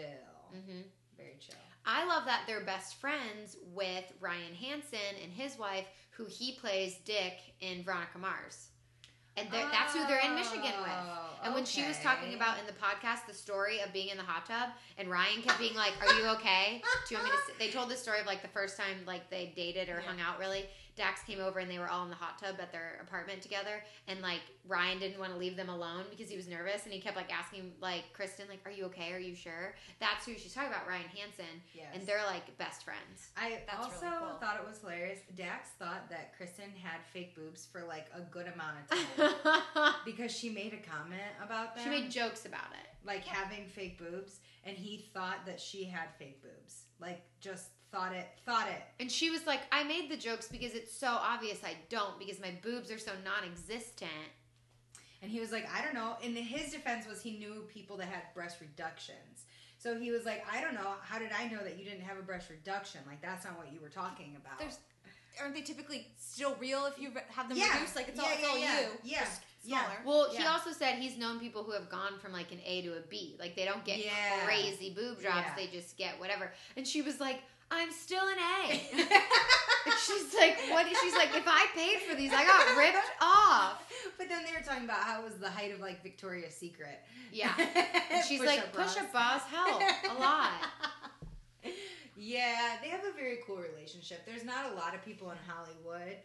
Mm-hmm. 0.55 0.81
Very 1.17 1.37
chill. 1.39 1.55
I 1.85 2.05
love 2.05 2.25
that 2.25 2.43
they're 2.47 2.61
best 2.65 2.95
friends 2.95 3.57
with 3.73 4.03
Ryan 4.19 4.53
Hansen 4.59 4.99
and 5.23 5.31
his 5.31 5.57
wife, 5.57 5.85
who 6.11 6.25
he 6.25 6.53
plays 6.53 6.95
Dick 7.05 7.33
in 7.61 7.83
Veronica 7.83 8.17
Mars. 8.19 8.67
And 9.37 9.47
they're, 9.51 9.69
that's 9.71 9.93
who 9.95 10.05
they're 10.05 10.19
in 10.19 10.35
Michigan 10.35 10.63
with. 10.81 10.91
Oh, 10.91 11.29
And 11.45 11.53
when 11.55 11.63
she 11.63 11.85
was 11.87 11.97
talking 11.99 12.33
about 12.33 12.59
in 12.59 12.65
the 12.65 12.73
podcast 12.73 13.25
the 13.25 13.33
story 13.33 13.79
of 13.79 13.93
being 13.93 14.09
in 14.09 14.17
the 14.17 14.23
hot 14.23 14.45
tub, 14.45 14.69
and 14.97 15.09
Ryan 15.09 15.41
kept 15.41 15.57
being 15.59 15.75
like, 15.75 15.93
"Are 16.01 16.13
you 16.19 16.25
okay?" 16.35 16.81
Do 17.07 17.15
you 17.15 17.21
want 17.21 17.31
me 17.33 17.39
to? 17.53 17.57
They 17.59 17.69
told 17.71 17.87
the 17.89 17.95
story 17.95 18.19
of 18.19 18.25
like 18.25 18.41
the 18.41 18.49
first 18.49 18.75
time 18.75 18.97
like 19.07 19.29
they 19.29 19.53
dated 19.55 19.87
or 19.87 20.01
Yeah. 20.03 20.09
hung 20.09 20.19
out. 20.19 20.39
Really, 20.39 20.65
Dax 20.95 21.21
came 21.23 21.39
over 21.39 21.60
and 21.60 21.69
they 21.71 21.80
were 21.80 21.88
all 21.89 22.04
in 22.04 22.10
the 22.10 22.15
hot 22.15 22.38
tub 22.38 22.56
at 22.60 22.71
their 22.71 22.99
apartment 23.02 23.41
together, 23.41 23.84
and 24.08 24.21
like 24.21 24.41
Ryan 24.67 24.99
didn't 24.99 25.19
want 25.19 25.32
to 25.32 25.38
leave 25.38 25.56
them 25.56 25.69
alone 25.69 26.06
because 26.10 26.30
he 26.30 26.36
was 26.36 26.47
nervous, 26.47 26.84
and 26.84 26.93
he 26.93 26.99
kept 26.99 27.15
like 27.15 27.32
asking 27.34 27.71
like 27.82 28.04
Kristen, 28.13 28.45
like, 28.49 28.60
"Are 28.65 28.71
you 28.71 28.86
okay? 28.86 29.13
Are 29.13 29.19
you 29.19 29.36
sure?" 29.36 29.75
That's 29.99 30.25
who 30.25 30.34
she's 30.38 30.54
talking 30.54 30.69
about, 30.69 30.88
Ryan 30.88 31.08
Hansen, 31.15 31.62
yes. 31.73 31.88
and 31.93 32.06
they're 32.06 32.25
like 32.28 32.58
best 32.58 32.84
friends. 32.84 33.30
I 33.38 33.60
That's 33.67 33.86
also 33.86 34.06
really 34.06 34.17
cool. 34.17 34.38
thought 34.39 34.60
it 34.62 34.67
was 34.67 34.80
hilarious. 34.80 35.19
Dax 35.36 35.69
thought 35.80 36.10
that 36.10 36.36
Kristen 36.36 36.71
had 36.84 36.99
fake 37.13 37.36
boobs 37.36 37.65
for 37.71 37.84
like 37.84 38.08
a 38.15 38.21
good 38.21 38.47
amount 38.47 38.78
of 38.82 38.97
time 39.78 39.93
because 40.06 40.36
she 40.36 40.49
made 40.49 40.73
a 40.73 40.89
comment 40.89 41.21
about 41.43 41.75
them. 41.75 41.84
she 41.86 41.89
made 41.89 42.12
jokes 42.12 42.45
about 42.45 42.71
it. 42.73 42.88
like 43.06 43.23
having 43.23 43.67
fake 43.67 43.97
boobs, 43.97 44.39
and 44.65 44.75
he 44.75 45.10
thought 45.13 45.45
that 45.45 45.60
she 45.60 45.86
had 45.86 46.10
fake 46.17 46.41
boobs. 46.43 46.84
Like 46.99 47.21
just 47.39 47.69
thought 47.91 48.13
it, 48.13 48.28
thought 48.45 48.67
it. 48.67 48.82
And 48.99 49.12
she 49.12 49.30
was 49.30 49.45
like, 49.47 49.62
I 49.71 49.84
made 49.84 50.10
the 50.10 50.17
jokes 50.17 50.47
because 50.47 50.73
it's 50.73 50.95
so 50.95 51.08
obvious 51.08 51.60
I 51.63 51.73
don't 51.89 52.17
because 52.19 52.39
my 52.39 52.54
boobs 52.62 52.91
are 52.91 52.99
so 52.99 53.12
non 53.25 53.49
existent. 53.49 54.12
And 55.21 55.30
he 55.30 55.39
was 55.39 55.52
like, 55.52 55.67
I 55.75 55.84
don't 55.84 55.93
know. 55.93 56.15
And 56.23 56.38
his 56.38 56.71
defense 56.71 57.06
was 57.08 57.21
he 57.21 57.38
knew 57.38 57.63
people 57.73 57.97
that 57.97 58.08
had 58.08 58.21
breast 58.34 58.62
reductions. 58.62 59.45
So 59.78 59.97
he 59.99 60.12
was 60.12 60.25
like, 60.25 60.45
I 60.52 60.62
don't 60.62 60.73
know. 60.73 60.93
How 61.02 61.19
did 61.19 61.32
I 61.38 61.47
know 61.47 61.63
that 61.63 61.78
you 61.78 61.86
didn't 61.86 62.02
have 62.04 62.17
a 62.17 62.21
breast 62.21 62.49
reduction? 62.49 63.02
Like 63.08 63.21
that's 63.21 63.43
not 63.45 63.58
what 63.58 63.73
you 63.73 63.80
were 63.82 63.89
talking 63.89 64.36
about. 64.41 64.60
There's 64.60 64.78
aren't 65.41 65.56
they 65.56 65.62
typically 65.62 66.08
still 66.17 66.56
real 66.60 66.86
if 66.86 66.99
you 66.99 67.12
have 67.30 67.47
them 67.49 67.58
Yeah. 67.58 67.73
reduced? 67.75 67.95
Like 67.95 68.10
it's 68.10 68.19
all, 68.19 68.25
Yeah, 68.28 68.36
it's 68.36 68.47
all 68.47 68.58
yeah, 68.58 68.80
you. 68.82 68.88
yeah. 69.04 69.19
just 69.21 69.41
Yeah. 69.63 69.80
smaller. 69.82 69.95
Well, 70.06 70.30
he 70.32 70.43
also 70.45 70.71
said 70.71 70.95
he's 70.95 71.17
known 71.17 71.39
people 71.39 71.63
who 71.63 71.71
have 71.71 71.89
gone 71.89 72.17
from 72.19 72.34
like 72.34 72.52
an 72.52 72.60
A 72.65 72.82
to 72.84 72.97
a 72.97 73.02
B. 73.02 73.36
Like 73.39 73.56
they 73.56 73.63
don't 73.65 73.84
get 73.86 73.99
Yeah. 74.04 74.45
crazy 74.45 74.89
boob 74.93 75.19
drops, 75.21 75.47
Yeah. 75.47 75.56
they 75.56 75.67
just 75.67 75.97
get 75.97 76.19
whatever. 76.19 76.52
And 76.78 76.86
she 76.88 77.02
was 77.02 77.19
like, 77.21 77.41
I'm 77.71 77.91
still 77.91 78.27
an 78.27 78.38
A. 78.39 78.71
she's 80.05 80.34
like, 80.39 80.58
what? 80.71 80.86
She's 81.01 81.13
like, 81.15 81.36
if 81.36 81.43
I 81.45 81.67
paid 81.75 81.99
for 82.10 82.15
these, 82.15 82.32
I 82.34 82.43
got 82.45 82.75
ripped 82.77 82.97
off. 83.21 83.84
but 84.17 84.27
then 84.27 84.43
they 84.43 84.51
were 84.51 84.63
talking 84.65 84.86
about 84.86 85.03
how 85.03 85.21
it 85.21 85.23
was 85.25 85.36
the 85.36 85.49
height 85.49 85.71
of 85.73 85.79
like 85.79 86.01
Victoria's 86.03 86.55
Secret. 86.55 86.99
Yeah. 87.32 87.53
And 88.12 88.25
she's 88.25 88.41
like, 88.41 88.73
push 88.73 88.97
up 88.97 89.12
bras 89.12 89.43
help 89.43 89.82
a 90.10 90.19
lot. 90.19 90.51
Yeah, 92.17 92.75
they 92.82 92.89
have 92.89 93.01
a 93.05 93.15
very 93.15 93.38
cool 93.47 93.58
relationship. 93.58 94.25
There's 94.25 94.43
not 94.43 94.71
a 94.71 94.75
lot 94.75 94.93
of 94.95 95.05
people 95.05 95.32
in 95.32 95.38
Hollywood 95.47 96.17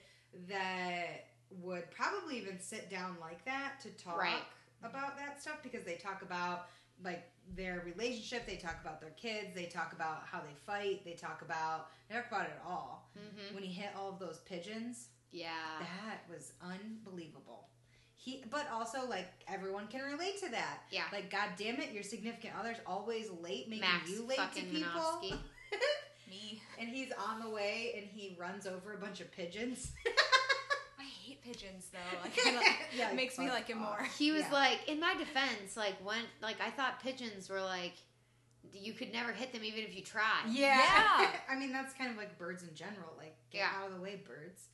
that 0.49 1.27
would 1.63 1.89
probably 1.91 2.39
even 2.39 2.59
sit 2.59 2.91
down 2.91 3.17
like 3.21 3.45
that 3.45 3.75
to 3.83 3.91
talk 3.91 4.19
Right. 4.19 4.43
about 4.83 5.17
that 5.19 5.41
stuff 5.41 5.59
because 5.63 5.85
they 5.85 5.95
talk 5.95 6.23
about 6.23 6.67
like 7.05 7.31
their 7.57 7.83
relationship, 7.85 8.47
they 8.47 8.57
talk 8.57 8.77
about 8.81 9.01
their 9.01 9.11
kids, 9.11 9.49
they 9.55 9.67
talk 9.67 9.93
about 9.93 10.23
how 10.31 10.41
they 10.41 10.55
fight, 10.67 11.05
they 11.05 11.13
talk 11.13 11.43
about 11.43 11.89
they 12.09 12.15
talk 12.17 12.27
about 12.29 12.47
it 12.47 12.59
all. 12.67 13.11
hmm 13.15 13.55
When 13.55 13.63
he 13.63 13.73
hit 13.73 13.91
all 13.99 14.09
of 14.11 14.19
those 14.19 14.39
pigeons, 14.41 15.09
Yeah. 15.31 15.49
that 15.81 16.21
was 16.29 16.53
unbelievable. 16.63 17.69
He, 18.17 18.43
but 18.51 18.67
also 18.73 19.07
like 19.09 19.27
everyone 19.49 19.87
can 19.89 20.01
relate 20.03 20.41
to 20.41 20.49
that. 20.51 20.79
Yeah. 20.91 21.03
Like, 21.13 21.31
god 21.31 21.51
damn 21.59 21.77
it, 21.77 21.93
your 21.93 22.03
significant 22.03 22.55
other's 22.59 22.79
always 22.87 23.29
late, 23.43 23.69
making 23.69 23.81
Max 23.81 24.11
you 24.11 24.25
late 24.27 24.39
to 24.55 24.63
people. 24.63 25.21
Me. 26.31 26.61
and 26.81 26.89
he's 26.89 27.13
on 27.29 27.41
the 27.41 27.51
way, 27.51 27.93
and 27.99 28.07
he 28.07 28.35
runs 28.41 28.67
over 28.67 28.95
a 28.95 28.99
bunch 28.99 29.21
of 29.21 29.31
pigeons. 29.31 29.93
I 31.45 31.49
hate 31.49 31.57
pigeons 31.59 31.87
though. 31.93 32.19
Like, 32.23 32.39
I 32.47 32.51
don't- 32.53 32.67
Yeah, 32.97 33.11
it 33.11 33.17
makes 33.17 33.39
me 33.39 33.49
like 33.51 33.71
it 33.71 33.77
more. 33.77 34.01
off. 34.01 34.19
He 34.19 34.33
was 34.33 34.43
Yeah. 34.43 34.53
like, 34.53 34.89
in 34.89 35.01
my 35.01 35.15
defense, 35.15 35.77
like 35.77 35.95
when, 36.05 36.23
like 36.43 36.57
I 36.61 36.71
thought 36.71 37.03
pigeons 37.03 37.49
were 37.49 37.61
like, 37.63 37.95
you 38.73 38.93
could 38.93 39.13
never 39.13 39.33
hit 39.33 39.53
them 39.53 39.63
even 39.65 39.85
if 39.85 39.95
you 39.95 40.03
tried. 40.03 40.47
Yeah. 40.49 40.77
Yeah. 41.21 41.31
I 41.51 41.57
mean, 41.57 41.73
that's 41.73 41.93
kind 41.95 42.11
of 42.11 42.17
like 42.17 42.39
birds 42.39 42.63
in 42.63 42.75
general. 42.75 43.13
Like, 43.17 43.37
get 43.51 43.59
Yeah. 43.59 43.71
out 43.77 43.89
of 43.89 43.95
the 43.95 44.01
way, 44.01 44.21
birds. 44.27 44.69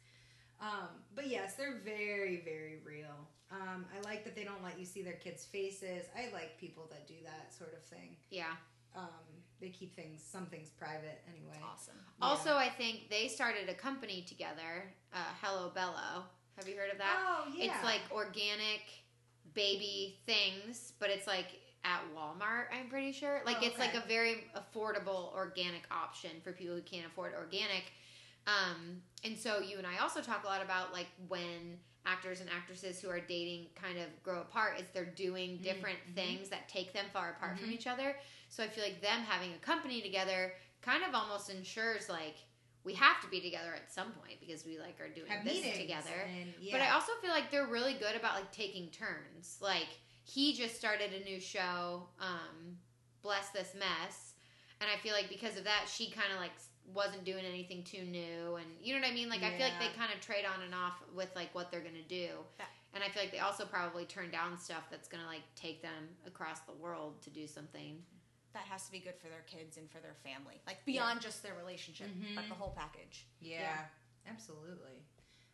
Um, 0.61 0.88
but 1.14 1.26
yes, 1.28 1.54
they're 1.54 1.80
very, 1.85 2.42
very 2.44 2.78
real. 2.85 3.28
Um, 3.50 3.85
I 3.96 4.00
like 4.04 4.24
that 4.24 4.37
they 4.37 4.44
don't 4.44 4.62
let 4.62 4.78
you 4.78 4.85
see 4.85 5.02
their 5.02 5.14
kids' 5.14 5.44
faces. 5.44 6.04
I 6.16 6.33
like 6.33 6.59
people 6.61 6.87
that 6.90 7.09
do 7.09 7.14
that 7.24 7.52
sort 7.56 7.72
of 7.74 7.83
thing. 7.85 8.16
Yeah. 8.30 8.52
um, 8.96 9.09
they 9.61 9.68
keep 9.68 9.94
things 9.94 10.22
some 10.26 10.46
things 10.46 10.70
private 10.70 11.20
anyway. 11.28 11.59
Awesome. 11.62 11.94
Yeah. 12.18 12.24
Also, 12.24 12.56
I 12.56 12.68
think 12.70 13.11
they 13.11 13.28
started 13.28 13.68
a 13.68 13.74
company 13.74 14.24
together, 14.26 14.85
uh, 15.12 15.18
Hello 15.42 15.70
Bello. 15.74 16.24
Have 16.61 16.68
you 16.68 16.77
heard 16.77 16.90
of 16.90 16.99
that? 16.99 17.16
Oh 17.27 17.44
yeah, 17.57 17.64
It's 17.75 17.83
like 17.83 18.03
organic 18.12 18.83
baby 19.55 20.20
things, 20.27 20.92
but 21.01 21.09
it's 21.09 21.27
like 21.27 21.46
at 21.87 22.03
Walmart, 22.14 22.64
I'm 22.70 22.90
pretty 22.90 23.12
sure. 23.12 23.40
Like 23.46 23.57
Oh, 23.62 23.66
it's 23.66 23.79
like 23.79 23.94
a 23.94 24.07
very 24.07 24.44
affordable 24.55 25.33
organic 25.33 25.85
option 25.90 26.33
for 26.44 26.53
people 26.53 26.75
who 26.75 26.83
can't 26.83 27.07
afford 27.07 27.33
organic. 27.35 27.85
Um, 28.46 29.01
and 29.25 29.38
so 29.38 29.61
you 29.61 29.79
and 29.79 29.87
I 29.87 30.03
also 30.03 30.20
talk 30.20 30.44
a 30.44 30.46
lot 30.46 30.62
about 30.62 30.92
like 30.92 31.07
when 31.29 31.79
actors 32.05 32.42
and 32.42 32.51
actresses 32.51 33.01
who 33.01 33.09
are 33.09 33.20
dating 33.20 33.68
kind 33.75 33.96
of 33.96 34.23
grow 34.23 34.42
apart 34.42 34.79
is 34.79 34.85
they're 34.92 35.07
doing 35.07 35.57
different 35.62 35.99
Mhm. 36.11 36.14
things 36.14 36.49
that 36.51 36.68
take 36.68 36.92
them 36.92 37.07
far 37.11 37.31
apart 37.31 37.59
from 37.59 37.68
Mhm. 37.70 37.73
each 37.73 37.87
other. 37.87 38.18
So 38.51 38.62
I 38.62 38.68
feel 38.68 38.85
like 38.85 39.01
them 39.01 39.23
having 39.23 39.55
a 39.55 39.59
company 39.59 40.03
together 40.03 40.55
kind 40.83 41.05
of 41.05 41.14
almost 41.14 41.49
ensures 41.49 42.11
like 42.11 42.37
we 42.84 42.94
have 42.94 43.20
to 43.20 43.28
be 43.28 43.40
together 43.40 43.74
at 43.74 43.92
some 43.92 44.10
point 44.12 44.40
because 44.40 44.64
we 44.64 44.78
like 44.78 45.00
are 45.00 45.08
doing 45.08 45.28
have 45.30 45.44
this 45.44 45.60
together. 45.76 46.26
And, 46.40 46.52
yeah. 46.60 46.72
But 46.72 46.80
I 46.82 46.90
also 46.90 47.12
feel 47.20 47.30
like 47.30 47.50
they're 47.50 47.66
really 47.66 47.94
good 47.94 48.16
about 48.16 48.34
like 48.34 48.50
taking 48.52 48.88
turns. 48.88 49.58
Like 49.60 49.88
he 50.24 50.54
just 50.54 50.76
started 50.76 51.10
a 51.12 51.24
new 51.24 51.40
show, 51.40 52.04
um, 52.20 52.76
Bless 53.22 53.50
This 53.50 53.74
Mess, 53.78 54.34
and 54.80 54.88
I 54.90 54.98
feel 55.02 55.12
like 55.12 55.28
because 55.28 55.56
of 55.58 55.64
that, 55.64 55.86
she 55.92 56.10
kind 56.10 56.32
of 56.32 56.40
like 56.40 56.52
wasn't 56.94 57.24
doing 57.24 57.44
anything 57.44 57.82
too 57.84 58.02
new, 58.04 58.56
and 58.56 58.66
you 58.82 58.94
know 58.94 59.00
what 59.00 59.10
I 59.10 59.14
mean. 59.14 59.28
Like 59.28 59.42
I 59.42 59.50
feel 59.56 59.66
like 59.66 59.78
they 59.78 59.98
kind 59.98 60.12
of 60.12 60.20
trade 60.20 60.44
on 60.44 60.64
and 60.64 60.74
off 60.74 60.94
with 61.14 61.28
like 61.36 61.54
what 61.54 61.70
they're 61.70 61.80
gonna 61.80 62.06
do, 62.08 62.28
That- 62.58 62.68
and 62.94 63.04
I 63.04 63.08
feel 63.08 63.22
like 63.22 63.30
they 63.32 63.38
also 63.40 63.64
probably 63.66 64.04
turn 64.06 64.30
down 64.30 64.58
stuff 64.58 64.84
that's 64.90 65.06
gonna 65.06 65.26
like 65.26 65.42
take 65.54 65.82
them 65.82 66.08
across 66.26 66.60
the 66.60 66.72
world 66.72 67.20
to 67.22 67.30
do 67.30 67.46
something. 67.46 68.02
That 68.52 68.64
has 68.64 68.84
to 68.86 68.92
be 68.92 68.98
good 68.98 69.14
for 69.22 69.28
their 69.28 69.44
kids 69.46 69.76
and 69.76 69.88
for 69.90 69.98
their 69.98 70.14
family. 70.24 70.60
Like 70.66 70.84
beyond 70.84 71.20
just 71.20 71.42
their 71.42 71.54
relationship, 71.54 72.08
but 72.34 72.44
Mhm. 72.44 72.48
the 72.48 72.54
whole 72.54 72.72
package. 72.72 73.26
Yeah, 73.40 73.60
Yeah. 73.60 73.86
absolutely. 74.26 75.04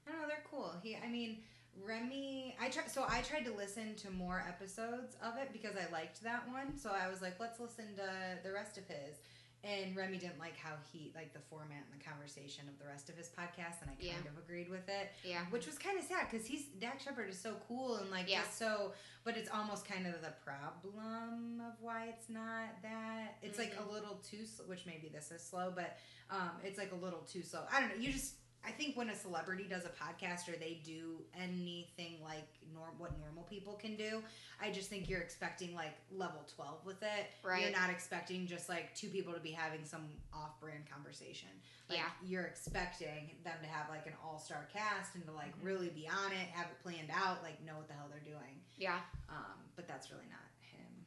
I 0.07 0.13
don't 0.13 0.23
know, 0.23 0.29
they're 0.29 0.45
cool. 0.51 0.73
He, 0.83 0.97
I 0.97 1.07
mean, 1.09 1.43
Remy. 1.85 2.57
I 2.59 2.71
tried. 2.71 2.91
So 2.91 3.05
I 3.07 3.21
tried 3.21 3.45
to 3.45 3.53
listen 3.53 3.97
to 3.97 4.11
more 4.11 4.43
episodes 4.49 5.15
of 5.23 5.37
it 5.37 5.53
because 5.53 5.77
I 5.77 5.91
liked 5.93 6.23
that 6.23 6.49
one. 6.49 6.79
So 6.79 6.91
I 6.91 7.07
was 7.09 7.21
like, 7.21 7.39
let's 7.39 7.61
listen 7.61 7.95
to 7.97 8.39
the 8.43 8.51
rest 8.53 8.79
of 8.79 8.87
his. 8.87 9.19
And 9.67 9.97
Remy 9.97 10.19
didn't 10.19 10.39
like 10.39 10.57
how 10.57 10.75
he 10.93 11.11
like 11.17 11.33
the 11.33 11.41
format 11.41 11.83
and 11.91 12.01
the 12.01 12.05
conversation 12.05 12.69
of 12.69 12.79
the 12.79 12.87
rest 12.87 13.09
of 13.09 13.17
his 13.17 13.27
podcast, 13.29 13.83
and 13.83 13.91
I 13.91 13.95
kind 13.95 14.23
Yeah. 14.25 14.31
of 14.31 14.39
agreed 14.39 14.69
with 14.71 14.89
it, 14.89 15.11
Yeah, 15.25 15.45
which 15.51 15.67
was 15.67 15.77
kind 15.77 15.99
of 15.99 16.05
sad 16.05 16.29
because 16.31 16.47
he's 16.47 16.67
Dax 16.79 17.03
Shepard 17.03 17.29
is 17.29 17.39
so 17.39 17.57
cool 17.67 17.97
and 17.97 18.09
like 18.11 18.29
Yeah. 18.29 18.43
just 18.43 18.59
so, 18.59 18.93
but 19.25 19.37
it's 19.37 19.51
almost 19.51 19.85
kind 19.85 20.07
of 20.07 20.23
the 20.23 20.33
problem 20.45 21.61
of 21.67 21.75
why 21.81 22.07
it's 22.07 22.29
not 22.29 22.81
that. 22.83 23.39
It's 23.43 23.59
like 23.59 23.75
Mm-hmm. 23.75 23.89
a 23.89 23.93
little 23.93 24.17
too, 24.17 24.45
which 24.67 24.87
maybe 24.87 25.09
this 25.09 25.31
is 25.33 25.43
slow, 25.43 25.73
but 25.75 25.99
um, 26.31 26.51
it's 26.63 26.79
like 26.79 26.93
a 26.93 26.97
little 26.97 27.21
too 27.23 27.43
slow. 27.43 27.63
I 27.73 27.81
don't 27.81 27.89
know. 27.89 27.97
You 27.97 28.13
just, 28.13 28.35
I 28.67 28.71
think 28.73 28.97
when 28.97 29.11
a 29.11 29.15
celebrity 29.15 29.65
does 29.69 29.85
a 29.85 29.91
podcast 29.91 30.49
or 30.49 30.59
they 30.59 30.81
do 30.85 31.23
anything 31.41 32.17
like 32.25 32.49
norm, 32.75 32.91
what 32.99 33.19
normal 33.21 33.45
people 33.45 33.75
can 33.75 33.95
do, 33.97 34.23
I 34.61 34.71
just 34.73 34.91
think 34.91 35.09
you're 35.09 35.21
expecting 35.21 35.75
like 35.75 35.95
level 36.11 36.45
12 36.57 36.85
with 36.85 37.03
it. 37.03 37.27
Right. 37.45 37.63
You're 37.63 37.71
not 37.79 37.91
expecting 37.91 38.47
just 38.47 38.69
like 38.69 38.95
two 38.95 39.09
people 39.09 39.33
to 39.33 39.41
be 39.41 39.53
having 39.53 39.85
some 39.85 40.09
off 40.35 40.59
brand 40.61 40.85
conversation. 40.93 41.49
Like, 41.89 41.99
Yeah. 41.99 42.11
You're 42.25 42.45
expecting 42.45 43.31
them 43.45 43.57
to 43.63 43.69
have 43.69 43.89
like 43.89 44.07
an 44.07 44.15
all 44.25 44.39
star 44.39 44.67
cast 44.73 45.15
and 45.15 45.25
to 45.27 45.33
like 45.33 45.57
Mhm. 45.61 45.65
really 45.65 45.91
be 45.91 46.09
on 46.09 46.33
it, 46.33 46.49
have 46.49 46.67
it 46.67 46.79
planned 46.83 47.11
out, 47.13 47.43
like 47.45 47.61
know 47.63 47.77
what 47.79 47.87
the 47.89 47.95
hell 47.95 48.09
they're 48.11 48.19
doing. 48.21 48.61
yeah, 48.77 49.01
Um, 49.29 49.71
but 49.77 49.87
that's 49.87 50.11
really 50.11 50.27
not 50.27 50.41
him 50.61 51.07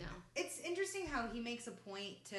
no, 0.00 0.06
it's 0.36 0.58
interesting 0.60 1.06
how 1.06 1.26
he 1.28 1.40
makes 1.40 1.66
a 1.66 1.70
point 1.72 2.22
to 2.26 2.36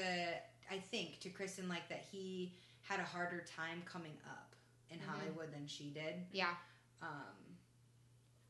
i 0.72 0.78
think 0.80 1.20
to 1.20 1.30
kristen 1.30 1.68
like 1.68 1.90
that 1.90 2.06
he 2.12 2.54
had 2.84 3.00
a 3.00 3.04
harder 3.04 3.44
time 3.56 3.82
coming 3.86 4.16
up 4.30 4.49
in 4.90 5.00
Mhm. 5.00 5.04
hollywood 5.08 5.52
than 5.54 5.68
she 5.68 5.90
did 5.92 6.26
yeah, 6.32 6.56
um 7.02 7.36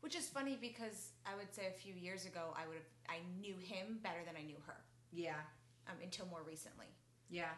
Which 0.01 0.15
is 0.15 0.29
funny 0.29 0.57
because 0.59 1.11
I 1.25 1.35
would 1.35 1.53
say 1.53 1.67
a 1.67 1.71
few 1.77 1.93
years 1.93 2.25
ago 2.25 2.53
I 2.55 2.65
would 2.67 2.77
have 2.77 2.91
I 3.09 3.19
knew 3.41 3.55
him 3.57 3.99
better 4.01 4.23
than 4.25 4.35
I 4.37 4.43
knew 4.43 4.57
her 4.65 4.77
yeah 5.11 5.41
um, 5.87 5.95
until 6.03 6.25
more 6.27 6.43
recently. 6.47 6.87
yeah 7.29 7.51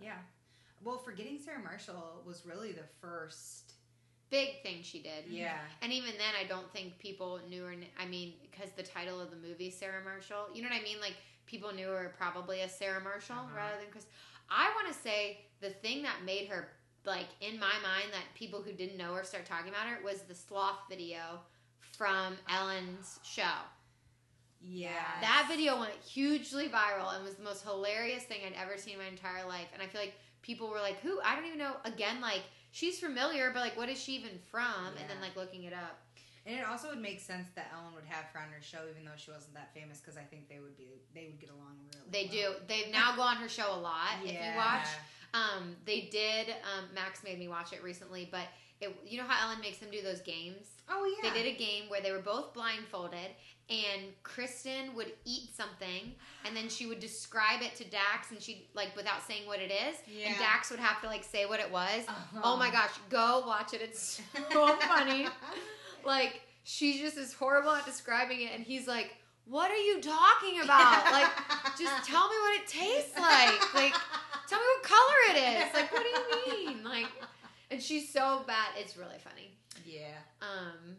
yeah 0.00 0.18
well 0.82 0.98
forgetting 0.98 1.38
sarah 1.38 1.62
marshall 1.62 2.22
was 2.26 2.46
really 2.46 2.72
the 2.72 2.86
first 3.00 3.74
big 4.30 4.62
thing 4.62 4.82
she 4.82 5.02
did. 5.02 5.26
yeah 5.28 5.58
And 5.82 5.92
even 5.92 6.12
then, 6.16 6.32
I 6.42 6.44
don't 6.48 6.72
think 6.72 6.98
people 6.98 7.38
knew 7.50 7.64
her. 7.64 7.74
I 8.00 8.06
mean, 8.06 8.32
because 8.40 8.70
the 8.72 8.82
title 8.82 9.20
of 9.20 9.30
the 9.30 9.36
movie, 9.36 9.68
Sarah 9.70 10.02
Marshall, 10.02 10.46
you 10.54 10.62
know 10.62 10.70
what 10.70 10.80
I 10.80 10.82
mean? 10.82 11.00
Like, 11.02 11.16
people 11.44 11.70
knew 11.74 11.88
her 11.88 12.14
probably 12.16 12.62
as 12.62 12.72
Sarah 12.74 13.02
Marshall 13.02 13.36
Uh-huh. 13.36 13.54
rather 13.54 13.76
than 13.82 13.90
Chris. 13.90 14.06
I 14.48 14.72
want 14.74 14.88
to 14.88 14.94
say 14.98 15.42
the 15.60 15.68
thing 15.68 16.02
that 16.04 16.24
made 16.24 16.48
her, 16.48 16.70
like, 17.04 17.26
in 17.40 17.58
my 17.58 17.72
mind, 17.82 18.12
that 18.12 18.24
people 18.34 18.62
who 18.62 18.72
didn't 18.72 18.96
know 18.96 19.14
her 19.14 19.24
start 19.24 19.44
talking 19.46 19.68
about 19.70 19.86
her 19.86 19.98
was 20.04 20.22
the 20.22 20.34
sloth 20.34 20.78
video 20.88 21.40
from 21.96 22.36
Ellen's 22.48 23.18
show. 23.22 23.42
yeah 24.64 24.90
That 25.20 25.46
video 25.48 25.78
went 25.78 25.92
hugely 26.06 26.68
viral 26.68 27.14
and 27.14 27.24
was 27.24 27.34
the 27.34 27.42
most 27.42 27.64
hilarious 27.64 28.24
thing 28.24 28.38
I'd 28.46 28.54
ever 28.60 28.76
seen 28.78 28.94
in 28.94 29.00
my 29.00 29.06
entire 29.06 29.46
life. 29.46 29.66
And 29.72 29.82
I 29.82 29.86
feel 29.86 30.00
like 30.00 30.14
people 30.42 30.68
were 30.68 30.80
like, 30.80 30.98
"Who? 31.00 31.20
I 31.24 31.34
don't 31.34 31.46
even 31.46 31.58
know." 31.58 31.76
Again, 31.84 32.20
like 32.20 32.42
she's 32.70 32.98
familiar, 32.98 33.50
but 33.52 33.60
like, 33.60 33.76
what 33.76 33.88
is 33.88 34.00
she 34.02 34.12
even 34.16 34.38
from? 34.50 34.86
And 35.00 35.08
then 35.10 35.20
like 35.20 35.36
looking 35.36 35.64
it 35.64 35.72
up. 35.72 35.98
and 36.46 36.58
it 36.58 36.64
also 36.66 36.88
would 36.88 37.00
make 37.00 37.20
sense 37.20 37.46
that 37.54 37.66
ellen 37.72 37.94
would 37.94 38.04
have 38.04 38.24
her 38.32 38.40
on 38.40 38.48
her 38.50 38.60
show 38.60 38.80
even 38.90 39.04
though 39.04 39.14
she 39.16 39.30
wasn't 39.30 39.54
that 39.54 39.70
famous 39.72 40.00
because 40.00 40.16
i 40.16 40.22
think 40.30 40.48
they 40.48 40.58
would 40.58 40.76
be 40.76 40.88
they 41.14 41.26
would 41.30 41.38
get 41.38 41.50
along 41.50 41.78
really 41.86 42.02
They 42.10 42.26
well. 42.34 42.58
do. 42.58 42.64
They've 42.66 42.90
now 42.92 43.14
go 43.14 43.22
on 43.22 43.36
her 43.36 43.48
show 43.48 43.70
a 43.72 43.78
lot. 43.78 44.18
If 44.24 44.32
you 44.32 44.56
watch, 44.56 44.88
um, 45.34 45.76
they 45.86 46.08
did. 46.10 46.48
Um, 46.50 46.84
Max 46.94 47.22
made 47.24 47.38
me 47.38 47.48
watch 47.48 47.72
it 47.72 47.82
recently, 47.82 48.28
but 48.30 48.46
it, 48.80 48.94
you 49.06 49.16
know 49.18 49.24
how 49.28 49.48
Ellen 49.48 49.60
makes 49.60 49.78
them 49.78 49.90
do 49.90 50.02
those 50.02 50.20
games. 50.20 50.66
oh 50.90 51.10
yeah 51.22 51.30
They 51.30 51.42
did 51.42 51.54
a 51.54 51.56
game 51.58 51.84
where 51.88 52.00
they 52.00 52.10
were 52.12 52.18
both 52.18 52.52
blindfolded, 52.52 53.30
and 53.70 54.02
Kristen 54.24 54.94
would 54.96 55.12
eat 55.24 55.54
something, 55.56 56.12
and 56.44 56.56
then 56.56 56.68
she 56.68 56.86
would 56.86 56.98
describe 57.00 57.62
it 57.62 57.74
to 57.76 57.84
Dax, 57.84 58.30
and 58.32 58.42
she 58.42 58.68
like 58.74 58.94
without 58.96 59.22
saying 59.22 59.46
what 59.46 59.60
it 59.60 59.70
is, 59.70 59.96
Yeah. 60.06 60.28
and 60.30 60.38
Dax 60.38 60.70
would 60.70 60.80
have 60.80 61.00
to 61.02 61.06
like 61.06 61.22
say 61.24 61.46
what 61.46 61.60
it 61.60 61.70
was. 61.70 62.02
Uh-huh. 62.08 62.40
Oh 62.44 62.56
my 62.56 62.70
gosh, 62.70 62.90
go 63.08 63.44
watch 63.46 63.72
it! 63.72 63.80
It's 63.82 64.20
so 64.52 64.76
funny. 64.76 65.28
Like 66.04 66.40
she's 66.64 67.00
just 67.00 67.16
as 67.16 67.32
horrible 67.32 67.70
at 67.70 67.86
describing 67.86 68.40
it, 68.42 68.50
and 68.54 68.64
he's 68.64 68.88
like, 68.88 69.14
"What 69.46 69.70
are 69.70 69.76
you 69.76 70.00
talking 70.00 70.60
about? 70.60 71.04
Like, 71.12 71.30
just 71.78 72.04
tell 72.04 72.28
me 72.28 72.36
what 72.42 72.60
it 72.60 72.66
tastes 72.66 73.16
like. 73.16 73.74
Like, 73.74 73.94
tell 74.52 74.60
me 74.60 74.66
what 74.76 74.82
color 74.84 75.20
it 75.30 75.38
is. 75.58 75.74
Like, 75.74 75.92
what 75.92 76.02
do 76.04 76.08
you 76.08 76.66
mean? 76.74 76.84
Like, 76.84 77.06
and 77.70 77.80
she's 77.82 78.12
so 78.12 78.42
bad. 78.46 78.68
It's 78.78 78.96
really 78.96 79.18
funny. 79.18 79.50
yeah 79.86 80.18
Um, 80.40 80.96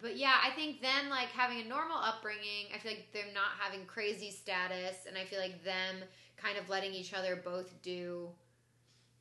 but 0.00 0.16
yeah, 0.16 0.34
I 0.44 0.50
think 0.50 0.80
then 0.80 1.08
like 1.10 1.28
having 1.28 1.60
a 1.60 1.64
normal 1.68 1.96
upbringing, 1.96 2.66
I 2.74 2.78
feel 2.78 2.92
like 2.92 3.12
them 3.12 3.32
not 3.34 3.52
having 3.58 3.84
crazy 3.86 4.30
status, 4.30 5.06
and 5.06 5.16
I 5.16 5.24
feel 5.24 5.38
like 5.40 5.62
them 5.64 5.96
kind 6.36 6.58
of 6.58 6.68
letting 6.68 6.92
each 6.92 7.14
other 7.14 7.36
both 7.36 7.70
do 7.82 8.28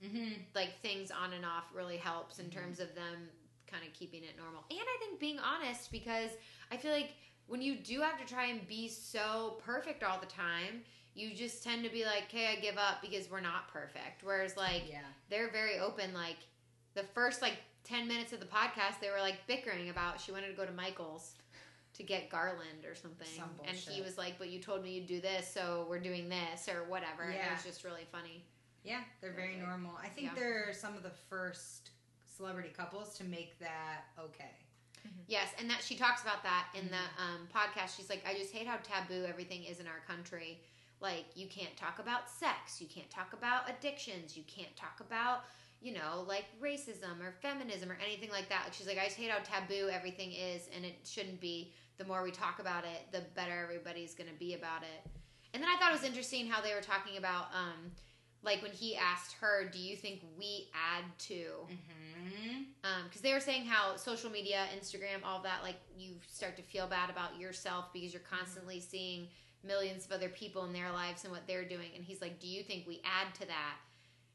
mm-hmm. 0.04 0.34
like 0.56 0.80
things 0.82 1.12
on 1.12 1.34
and 1.34 1.46
off 1.46 1.66
really 1.74 1.98
helps 1.98 2.40
in 2.40 2.48
Mhm. 2.48 2.52
terms 2.54 2.80
of 2.80 2.96
them 2.96 3.30
kind 3.68 3.86
of 3.86 3.94
keeping 3.94 4.24
it 4.24 4.36
normal. 4.38 4.64
And 4.70 4.80
I 4.82 4.98
think 5.00 5.20
being 5.20 5.40
honest 5.40 5.92
because 5.92 6.32
I 6.72 6.78
feel 6.78 6.92
like 6.92 7.14
when 7.48 7.62
you 7.62 7.76
do 7.78 8.02
have 8.02 8.18
to 8.20 8.26
try 8.26 8.46
and 8.48 8.68
be 8.68 8.88
so 8.88 9.60
perfect 9.64 10.04
all 10.04 10.20
the 10.20 10.26
time, 10.26 10.84
you 11.14 11.34
just 11.36 11.64
tend 11.64 11.84
to 11.84 11.90
be 11.90 12.06
like, 12.06 12.24
"Okay, 12.30 12.48
I 12.48 12.56
give 12.62 12.78
up 12.78 13.02
because 13.02 13.30
we're 13.30 13.42
not 13.42 13.68
perfect." 13.72 14.24
Whereas 14.24 14.56
like 14.58 14.84
yeah 14.90 15.00
they're 15.30 15.50
very 15.52 15.80
open 15.80 16.14
like 16.14 16.38
the 16.94 17.04
first 17.04 17.42
like 17.42 17.58
10 17.84 18.08
minutes 18.08 18.32
of 18.34 18.40
the 18.40 18.46
podcast 18.46 19.00
they 19.02 19.10
were 19.10 19.20
like 19.20 19.36
bickering 19.48 19.90
about 19.90 20.20
she 20.22 20.32
wanted 20.32 20.48
to 20.48 20.54
go 20.54 20.66
to 20.66 20.72
Michael's 20.72 21.36
to 21.94 22.04
get 22.04 22.30
garland 22.30 22.86
or 22.86 22.96
something. 22.96 23.28
Some 23.28 23.50
and 23.68 23.76
he 23.76 24.02
was 24.02 24.18
like, 24.18 24.38
"But 24.40 24.50
you 24.50 24.60
told 24.60 24.84
me 24.84 24.92
you'd 24.94 25.08
do 25.08 25.20
this, 25.22 25.48
so 25.52 25.86
we're 25.90 26.00
doing 26.00 26.30
this 26.30 26.70
or 26.70 26.84
whatever." 26.90 27.24
And 27.24 27.34
it 27.36 27.52
was 27.54 27.64
just 27.64 27.84
really 27.84 28.06
funny. 28.12 28.46
Yeah, 28.84 29.02
they're 29.20 29.34
very 29.34 29.54
Okay. 29.56 29.62
normal. 29.62 29.92
I 30.02 30.08
think 30.08 30.28
Yeah. 30.28 30.34
they're 30.36 30.74
some 30.74 30.96
of 30.96 31.04
the 31.04 31.12
first 31.12 31.92
celebrity 32.26 32.70
couples 32.70 33.16
to 33.18 33.24
make 33.26 33.60
that 33.60 34.06
okay. 34.18 34.52
Yes, 35.28 35.50
and 35.60 35.70
that 35.70 35.84
she 35.84 35.96
talks 35.96 36.22
about 36.24 36.44
that 36.44 36.68
in 36.74 36.86
Mm-hmm. 36.86 36.92
the 36.92 37.24
um, 37.24 37.48
podcast. 37.54 37.96
She's 37.98 38.10
like, 38.10 38.24
I 38.28 38.34
just 38.34 38.52
hate 38.54 38.66
how 38.68 38.78
taboo 38.78 39.26
everything 39.28 39.64
is 39.66 39.80
in 39.80 39.88
our 39.88 40.00
country. 40.08 40.60
Like, 41.02 41.26
you 41.36 41.48
can't 41.48 41.76
talk 41.76 42.00
about 42.00 42.30
sex, 42.30 42.80
you 42.80 42.88
can't 42.88 43.10
talk 43.10 43.34
about 43.34 43.70
addictions, 43.70 44.38
you 44.38 44.44
can't 44.48 44.76
talk 44.76 45.00
about, 45.00 45.46
you 45.82 45.94
know, 45.94 46.24
like 46.28 46.46
racism 46.62 47.20
or 47.22 47.34
feminism 47.42 47.92
or 47.92 47.98
anything 48.06 48.30
like 48.30 48.50
that. 48.50 48.62
Like, 48.66 48.74
she's 48.74 48.88
like, 48.88 49.00
I 49.00 49.06
just 49.06 49.18
hate 49.18 49.32
how 49.32 49.40
taboo 49.44 49.90
everything 49.92 50.32
is, 50.32 50.70
and 50.76 50.86
it 50.86 50.96
shouldn't 51.04 51.42
be. 51.42 51.74
The 51.98 52.06
more 52.06 52.24
we 52.24 52.32
talk 52.32 52.60
about 52.60 52.84
it, 52.84 53.12
the 53.12 53.22
better 53.36 53.62
everybody's 53.64 54.16
going 54.16 54.30
to 54.30 54.36
be 54.38 54.54
about 54.54 54.84
it. 54.84 55.10
And 55.54 55.62
then 55.62 55.70
I 55.70 55.78
thought 55.78 55.92
it 55.92 56.00
was 56.00 56.08
interesting 56.08 56.48
how 56.48 56.62
they 56.62 56.74
were 56.74 56.82
talking 56.82 57.18
about, 57.18 57.46
um, 57.54 57.92
like, 58.44 58.62
when 58.62 58.72
he 58.72 58.96
asked 58.96 59.34
her, 59.42 59.66
Do 59.72 59.80
you 59.80 59.96
think 59.96 60.22
we 60.38 60.70
add 60.74 61.04
to? 61.20 61.34
Mm-hmm. 61.34 63.04
because 63.06 63.22
they 63.22 63.34
were 63.34 63.40
saying 63.40 63.66
how 63.66 63.96
social 63.98 64.30
media, 64.30 64.66
Instagram, 64.80 65.24
all 65.24 65.42
that, 65.42 65.60
like 65.64 65.78
you 65.98 66.14
start 66.28 66.56
to 66.58 66.62
feel 66.62 66.88
bad 66.88 67.10
about 67.10 67.40
yourself 67.40 67.92
because 67.94 68.14
you're 68.14 68.22
constantly 68.22 68.80
seeing 68.80 69.28
millions 69.64 70.06
of 70.06 70.12
other 70.12 70.30
people 70.30 70.66
in 70.66 70.74
their 70.74 70.92
lives 70.92 71.24
and 71.24 71.32
what 71.32 71.48
they're 71.48 71.68
doing. 71.68 71.90
And 71.96 72.04
he's 72.04 72.22
like, 72.22 72.40
Do 72.40 72.48
you 72.48 72.64
think 72.64 72.88
we 72.88 73.02
add 73.04 73.34
to 73.36 73.48
that? 73.48 73.76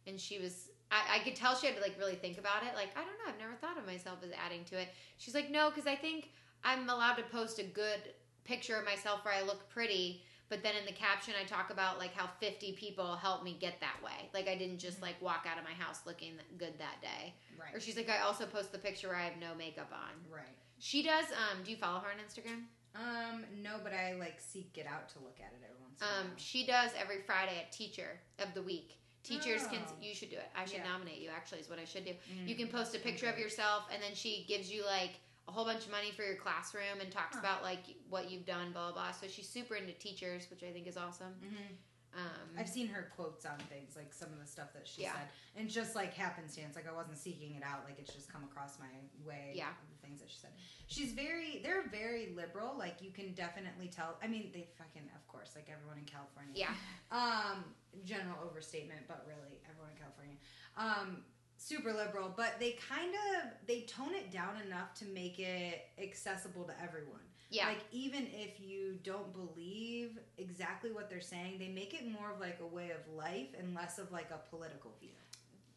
And 0.06 0.20
she 0.20 0.38
was, 0.38 0.70
I, 0.90 1.16
I 1.16 1.18
could 1.20 1.34
tell 1.34 1.56
she 1.56 1.66
had 1.66 1.76
to 1.76 1.82
like 1.82 1.96
really 1.98 2.14
think 2.14 2.38
about 2.38 2.62
it. 2.62 2.74
Like, 2.74 2.90
I 2.96 3.00
don't 3.00 3.18
know, 3.18 3.32
I've 3.32 3.38
never 3.38 3.54
thought 3.54 3.78
of 3.78 3.86
myself 3.86 4.18
as 4.22 4.30
adding 4.44 4.64
to 4.66 4.80
it. 4.80 4.88
She's 5.18 5.34
like, 5.34 5.50
No, 5.50 5.70
because 5.70 5.86
I 5.86 5.96
think 5.96 6.30
I'm 6.64 6.88
allowed 6.88 7.14
to 7.14 7.22
post 7.24 7.58
a 7.58 7.64
good 7.64 8.00
picture 8.44 8.76
of 8.76 8.84
myself 8.84 9.24
where 9.24 9.34
I 9.34 9.42
look 9.42 9.68
pretty. 9.68 10.22
But 10.48 10.62
then 10.62 10.74
in 10.78 10.86
the 10.86 10.92
caption, 10.92 11.34
I 11.40 11.44
talk 11.44 11.70
about 11.70 11.98
like 11.98 12.14
how 12.14 12.28
50 12.38 12.72
people 12.72 13.16
helped 13.16 13.44
me 13.44 13.56
get 13.58 13.80
that 13.80 13.96
way. 14.04 14.30
Like 14.32 14.46
I 14.48 14.56
didn't 14.56 14.78
just 14.78 15.02
like 15.02 15.20
walk 15.20 15.44
out 15.50 15.58
of 15.58 15.64
my 15.64 15.72
house 15.72 16.00
looking 16.06 16.34
good 16.56 16.74
that 16.78 17.02
day. 17.02 17.34
Right. 17.58 17.74
Or 17.74 17.80
she's 17.80 17.96
like, 17.96 18.08
I 18.08 18.20
also 18.20 18.46
post 18.46 18.70
the 18.70 18.78
picture 18.78 19.08
where 19.08 19.16
I 19.16 19.24
have 19.24 19.38
no 19.40 19.56
makeup 19.58 19.90
on. 19.92 20.32
Right. 20.32 20.44
She 20.78 21.02
does. 21.02 21.26
Um, 21.32 21.64
do 21.64 21.70
you 21.72 21.76
follow 21.76 21.98
her 22.00 22.08
on 22.10 22.18
Instagram? 22.24 22.62
Um, 22.98 23.44
no, 23.62 23.76
but 23.82 23.92
I 23.92 24.14
like 24.14 24.40
seek 24.40 24.76
it 24.78 24.86
out 24.86 25.08
to 25.10 25.18
look 25.20 25.36
at 25.40 25.52
it 25.52 25.60
every 25.64 25.80
once 25.82 26.00
in 26.00 26.06
a 26.06 26.10
Um, 26.20 26.26
while. 26.28 26.36
she 26.38 26.66
does 26.66 26.92
every 26.96 27.20
Friday 27.22 27.58
at 27.60 27.72
Teacher 27.72 28.18
of 28.38 28.54
the 28.54 28.62
Week. 28.62 28.98
Teachers 29.22 29.66
can. 29.66 29.80
Oh. 29.86 29.92
You 30.00 30.14
should 30.14 30.30
do 30.30 30.36
it. 30.36 30.48
I 30.54 30.64
should 30.64 30.78
Yeah. 30.78 30.84
nominate 30.84 31.18
you. 31.20 31.30
Actually, 31.30 31.60
is 31.60 31.68
what 31.68 31.78
I 31.80 31.84
should 31.84 32.04
do. 32.04 32.14
Mm, 32.32 32.48
You 32.48 32.54
can 32.54 32.68
post 32.68 32.94
a 32.94 32.98
picture 33.00 33.28
of 33.28 33.38
yourself, 33.38 33.84
and 33.92 34.00
then 34.02 34.14
she 34.14 34.44
gives 34.44 34.70
you 34.70 34.84
like 34.84 35.18
a 35.48 35.52
whole 35.52 35.64
bunch 35.64 35.84
of 35.84 35.90
money 35.90 36.12
for 36.12 36.22
your 36.24 36.36
classroom 36.36 37.00
and 37.00 37.10
talks 37.10 37.34
Huh. 37.34 37.40
about 37.40 37.62
like 37.62 37.84
what 38.08 38.30
you've 38.30 38.46
done, 38.46 38.72
blah 38.72 38.92
blah 38.92 39.02
blah. 39.02 39.12
So 39.12 39.26
she's 39.26 39.48
super 39.48 39.74
into 39.74 39.92
teachers, 39.94 40.48
which 40.50 40.62
I 40.62 40.72
think 40.72 40.86
is 40.86 40.96
awesome. 40.96 41.34
Mhm. 41.42 41.76
Um, 42.16 42.48
I've 42.58 42.68
seen 42.68 42.88
her 42.88 43.10
quotes 43.14 43.44
on 43.44 43.58
things, 43.68 43.94
like 43.94 44.12
some 44.14 44.32
of 44.32 44.40
the 44.40 44.46
stuff 44.46 44.72
that 44.72 44.88
she 44.88 45.02
Yeah. 45.02 45.12
said, 45.12 45.28
and 45.54 45.68
just 45.68 45.94
like 45.94 46.14
happenstance, 46.14 46.74
like 46.74 46.88
I 46.88 46.92
wasn't 46.92 47.18
seeking 47.18 47.54
it 47.54 47.62
out, 47.62 47.84
like 47.84 47.98
it's 47.98 48.12
just 48.14 48.32
come 48.32 48.42
across 48.44 48.78
my 48.78 48.88
way. 49.24 49.52
Yeah. 49.54 49.68
the 49.90 50.06
things 50.06 50.20
that 50.20 50.30
she 50.30 50.38
said. 50.38 50.52
She's 50.86 51.12
very, 51.12 51.60
they're 51.62 51.88
very 51.88 52.32
liberal. 52.34 52.74
Like 52.78 53.02
you 53.02 53.10
can 53.10 53.34
definitely 53.34 53.88
tell. 53.88 54.16
I 54.22 54.28
mean, 54.28 54.50
they 54.54 54.68
fucking, 54.78 55.10
of 55.14 55.26
course, 55.28 55.50
like 55.54 55.68
everyone 55.70 55.98
in 55.98 56.04
California. 56.04 56.52
yeah, 56.54 56.74
Um, 57.10 57.64
general 58.04 58.36
overstatement, 58.48 59.00
but 59.08 59.24
really 59.28 59.60
everyone 59.68 59.90
in 59.90 59.96
California. 59.98 60.36
Um, 60.78 61.24
super 61.58 61.92
liberal, 61.92 62.32
but 62.36 62.54
they 62.60 62.72
kind 62.88 63.14
of 63.14 63.66
they 63.66 63.82
tone 63.82 64.14
it 64.14 64.30
down 64.30 64.60
enough 64.64 64.94
to 64.94 65.04
make 65.06 65.38
it 65.38 65.86
accessible 65.98 66.64
to 66.64 66.72
everyone. 66.82 67.20
Yeah, 67.50 67.68
Like 67.68 67.84
even 67.92 68.26
if 68.32 68.60
you 68.60 68.98
don't 69.04 69.32
believe 69.32 70.18
exactly 70.38 70.90
what 70.90 71.08
they're 71.08 71.20
saying, 71.20 71.58
they 71.58 71.68
make 71.68 71.94
it 71.94 72.06
more 72.10 72.30
of 72.32 72.40
like 72.40 72.58
a 72.60 72.66
way 72.66 72.90
of 72.90 73.00
life 73.16 73.48
and 73.58 73.74
less 73.74 73.98
of 73.98 74.10
like 74.12 74.30
a 74.30 74.38
political 74.50 74.92
view. 75.00 75.10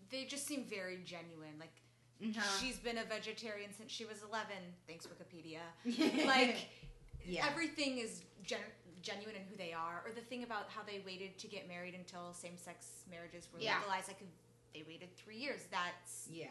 They 0.10 0.26
just 0.26 0.48
seem 0.48 0.64
very 0.66 0.98
genuine. 1.06 1.56
Like 1.60 1.74
Uh-huh. 2.22 2.42
she's 2.60 2.78
been 2.78 2.98
a 2.98 3.04
vegetarian 3.06 3.72
since 3.72 3.92
she 3.92 4.06
was 4.06 4.24
11. 4.28 4.48
Thanks 4.88 5.08
Wikipedia. 5.08 5.62
like 6.26 6.68
yeah. 7.26 7.46
everything 7.48 8.00
is 8.00 8.24
gen- 8.44 8.74
genuine 9.04 9.36
in 9.36 9.44
who 9.50 9.56
they 9.56 9.72
are. 9.72 10.02
Or 10.06 10.12
the 10.14 10.22
thing 10.22 10.44
about 10.44 10.70
how 10.70 10.82
they 10.84 11.02
waited 11.06 11.38
to 11.40 11.48
get 11.48 11.68
married 11.68 11.94
until 11.94 12.34
same-sex 12.34 13.04
marriages 13.10 13.48
were 13.54 13.60
Yeah. 13.60 13.78
legalized. 13.80 14.08
Like 14.08 14.20
they 14.74 14.84
waited 14.88 15.16
three 15.16 15.38
years. 15.38 15.62
That's 15.72 16.28
yeah. 16.32 16.48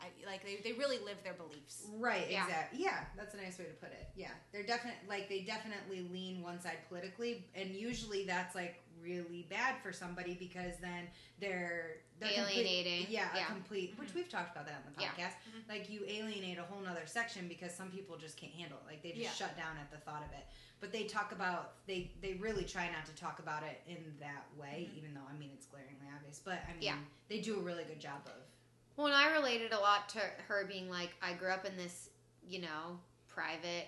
I, 0.00 0.06
like 0.26 0.42
they, 0.44 0.56
they 0.64 0.72
really 0.78 0.98
live 0.98 1.18
their 1.22 1.34
beliefs. 1.34 1.82
Right, 1.98 2.26
Yeah. 2.30 2.44
exactly. 2.44 2.82
Yeah, 2.82 3.04
that's 3.16 3.34
a 3.34 3.36
nice 3.36 3.58
way 3.58 3.66
to 3.66 3.72
put 3.72 3.90
it. 3.92 4.08
Yeah. 4.16 4.30
They're 4.52 4.62
definitely 4.66 5.00
like 5.08 5.28
they 5.28 5.40
definitely 5.40 6.08
lean 6.12 6.42
one 6.42 6.60
side 6.60 6.78
politically 6.88 7.44
and 7.54 7.70
usually 7.70 8.24
that's 8.24 8.54
like 8.54 8.82
really 9.02 9.46
bad 9.48 9.76
for 9.82 9.92
somebody 9.92 10.34
because 10.34 10.74
then 10.82 11.04
they're, 11.40 11.96
they're 12.18 12.30
complete- 12.32 12.66
Alienating. 12.66 13.06
yeah, 13.08 13.28
Yeah. 13.34 13.44
a 13.44 13.52
complete 13.52 13.94
which 13.98 14.10
Mhm. 14.10 14.14
we've 14.14 14.28
talked 14.28 14.52
about 14.52 14.66
that 14.66 14.82
on 14.86 14.92
the 14.94 15.00
Yeah. 15.02 15.08
podcast. 15.12 15.34
Mhm. 15.50 15.68
Like 15.68 15.88
you 15.90 16.04
alienate 16.06 16.58
a 16.58 16.62
whole 16.64 16.80
nother 16.80 17.06
section 17.06 17.48
because 17.48 17.74
some 17.74 17.90
people 17.90 18.16
just 18.18 18.36
can't 18.36 18.52
handle 18.52 18.78
it. 18.78 18.86
Like 18.86 19.02
they 19.02 19.10
just 19.12 19.22
Yeah. 19.22 19.32
shut 19.46 19.56
down 19.56 19.76
at 19.78 19.90
the 19.90 19.98
thought 19.98 20.22
of 20.22 20.32
it. 20.32 20.46
But 20.80 20.92
they 20.92 21.04
talk 21.04 21.32
about 21.32 21.84
they 21.86 22.10
they 22.22 22.34
really 22.34 22.64
try 22.64 22.90
not 22.90 23.04
to 23.06 23.14
talk 23.14 23.38
about 23.38 23.62
it 23.62 23.80
in 23.86 24.16
that 24.20 24.44
way, 24.56 24.88
Mhm. 24.90 24.96
even 24.98 25.14
though 25.14 25.26
I 25.28 25.32
mean 25.34 25.50
it's 25.54 25.66
glaringly 25.66 26.06
obvious. 26.14 26.38
But 26.38 26.62
I 26.68 26.72
mean 26.72 26.82
Yeah. 26.82 26.98
they 27.28 27.40
do 27.40 27.58
a 27.58 27.62
really 27.62 27.84
good 27.84 28.00
job 28.00 28.26
of 28.26 28.42
Well, 29.00 29.06
and 29.06 29.16
I 29.16 29.32
related 29.32 29.72
a 29.72 29.78
lot 29.80 30.10
to 30.10 30.18
her 30.46 30.66
being 30.66 30.90
like, 30.90 31.08
I 31.22 31.32
grew 31.32 31.48
up 31.48 31.64
in 31.64 31.74
this, 31.74 32.10
you 32.46 32.60
know, 32.60 33.00
private 33.28 33.86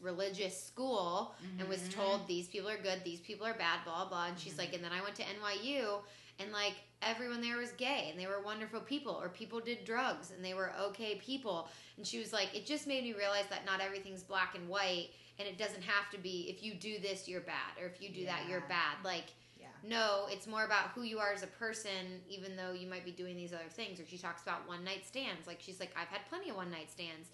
religious 0.00 0.62
school 0.62 1.34
and 1.58 1.66
was 1.70 1.80
Mhm. 1.88 1.92
told 1.92 2.26
these 2.28 2.46
people 2.46 2.68
are 2.68 2.76
good, 2.76 3.02
these 3.02 3.20
people 3.20 3.46
are 3.46 3.54
bad, 3.54 3.82
blah 3.84 4.04
blah. 4.04 4.26
And 4.26 4.38
she's 4.38 4.52
Mhm. 4.54 4.58
like, 4.58 4.72
and 4.74 4.84
then 4.84 4.92
I 4.92 5.00
went 5.00 5.16
to 5.16 5.22
NYU, 5.22 6.04
and 6.38 6.52
like 6.52 6.74
everyone 7.00 7.40
there 7.40 7.56
was 7.56 7.72
gay, 7.72 8.10
and 8.10 8.20
they 8.20 8.26
were 8.26 8.42
wonderful 8.42 8.80
people, 8.82 9.14
or 9.14 9.30
people 9.30 9.58
did 9.58 9.86
drugs, 9.86 10.30
and 10.30 10.44
they 10.44 10.52
were 10.52 10.70
okay 10.80 11.14
people. 11.16 11.70
And 11.96 12.06
she 12.06 12.18
was 12.18 12.34
like, 12.34 12.54
it 12.54 12.66
just 12.66 12.86
made 12.86 13.04
me 13.04 13.14
realize 13.14 13.46
that 13.48 13.64
not 13.64 13.80
everything's 13.80 14.22
black 14.22 14.54
and 14.54 14.68
white, 14.68 15.12
and 15.38 15.48
it 15.48 15.56
doesn't 15.56 15.82
have 15.82 16.10
to 16.10 16.18
be 16.18 16.50
if 16.50 16.62
you 16.62 16.74
do 16.74 16.98
this 16.98 17.26
you're 17.26 17.40
bad, 17.40 17.78
or 17.80 17.86
if 17.86 18.02
you 18.02 18.10
do 18.10 18.26
that 18.26 18.46
you're 18.48 18.60
bad. 18.68 19.02
Like 19.02 19.28
yeah. 19.28 19.32
No, 19.88 20.26
it's 20.30 20.46
more 20.46 20.64
about 20.64 20.88
who 20.94 21.02
you 21.02 21.18
are 21.18 21.32
as 21.32 21.42
a 21.42 21.46
person, 21.46 22.20
even 22.28 22.56
though 22.56 22.72
you 22.72 22.88
might 22.88 23.04
be 23.04 23.12
doing 23.12 23.36
these 23.36 23.52
other 23.52 23.68
things. 23.70 24.00
Or 24.00 24.06
she 24.06 24.18
talks 24.18 24.42
about 24.42 24.66
one 24.66 24.84
night 24.84 25.06
stands. 25.06 25.46
Like 25.46 25.58
she's 25.60 25.80
like, 25.80 25.94
I've 26.00 26.08
had 26.08 26.20
plenty 26.28 26.50
of 26.50 26.56
one 26.56 26.70
night 26.70 26.90
stands, 26.90 27.28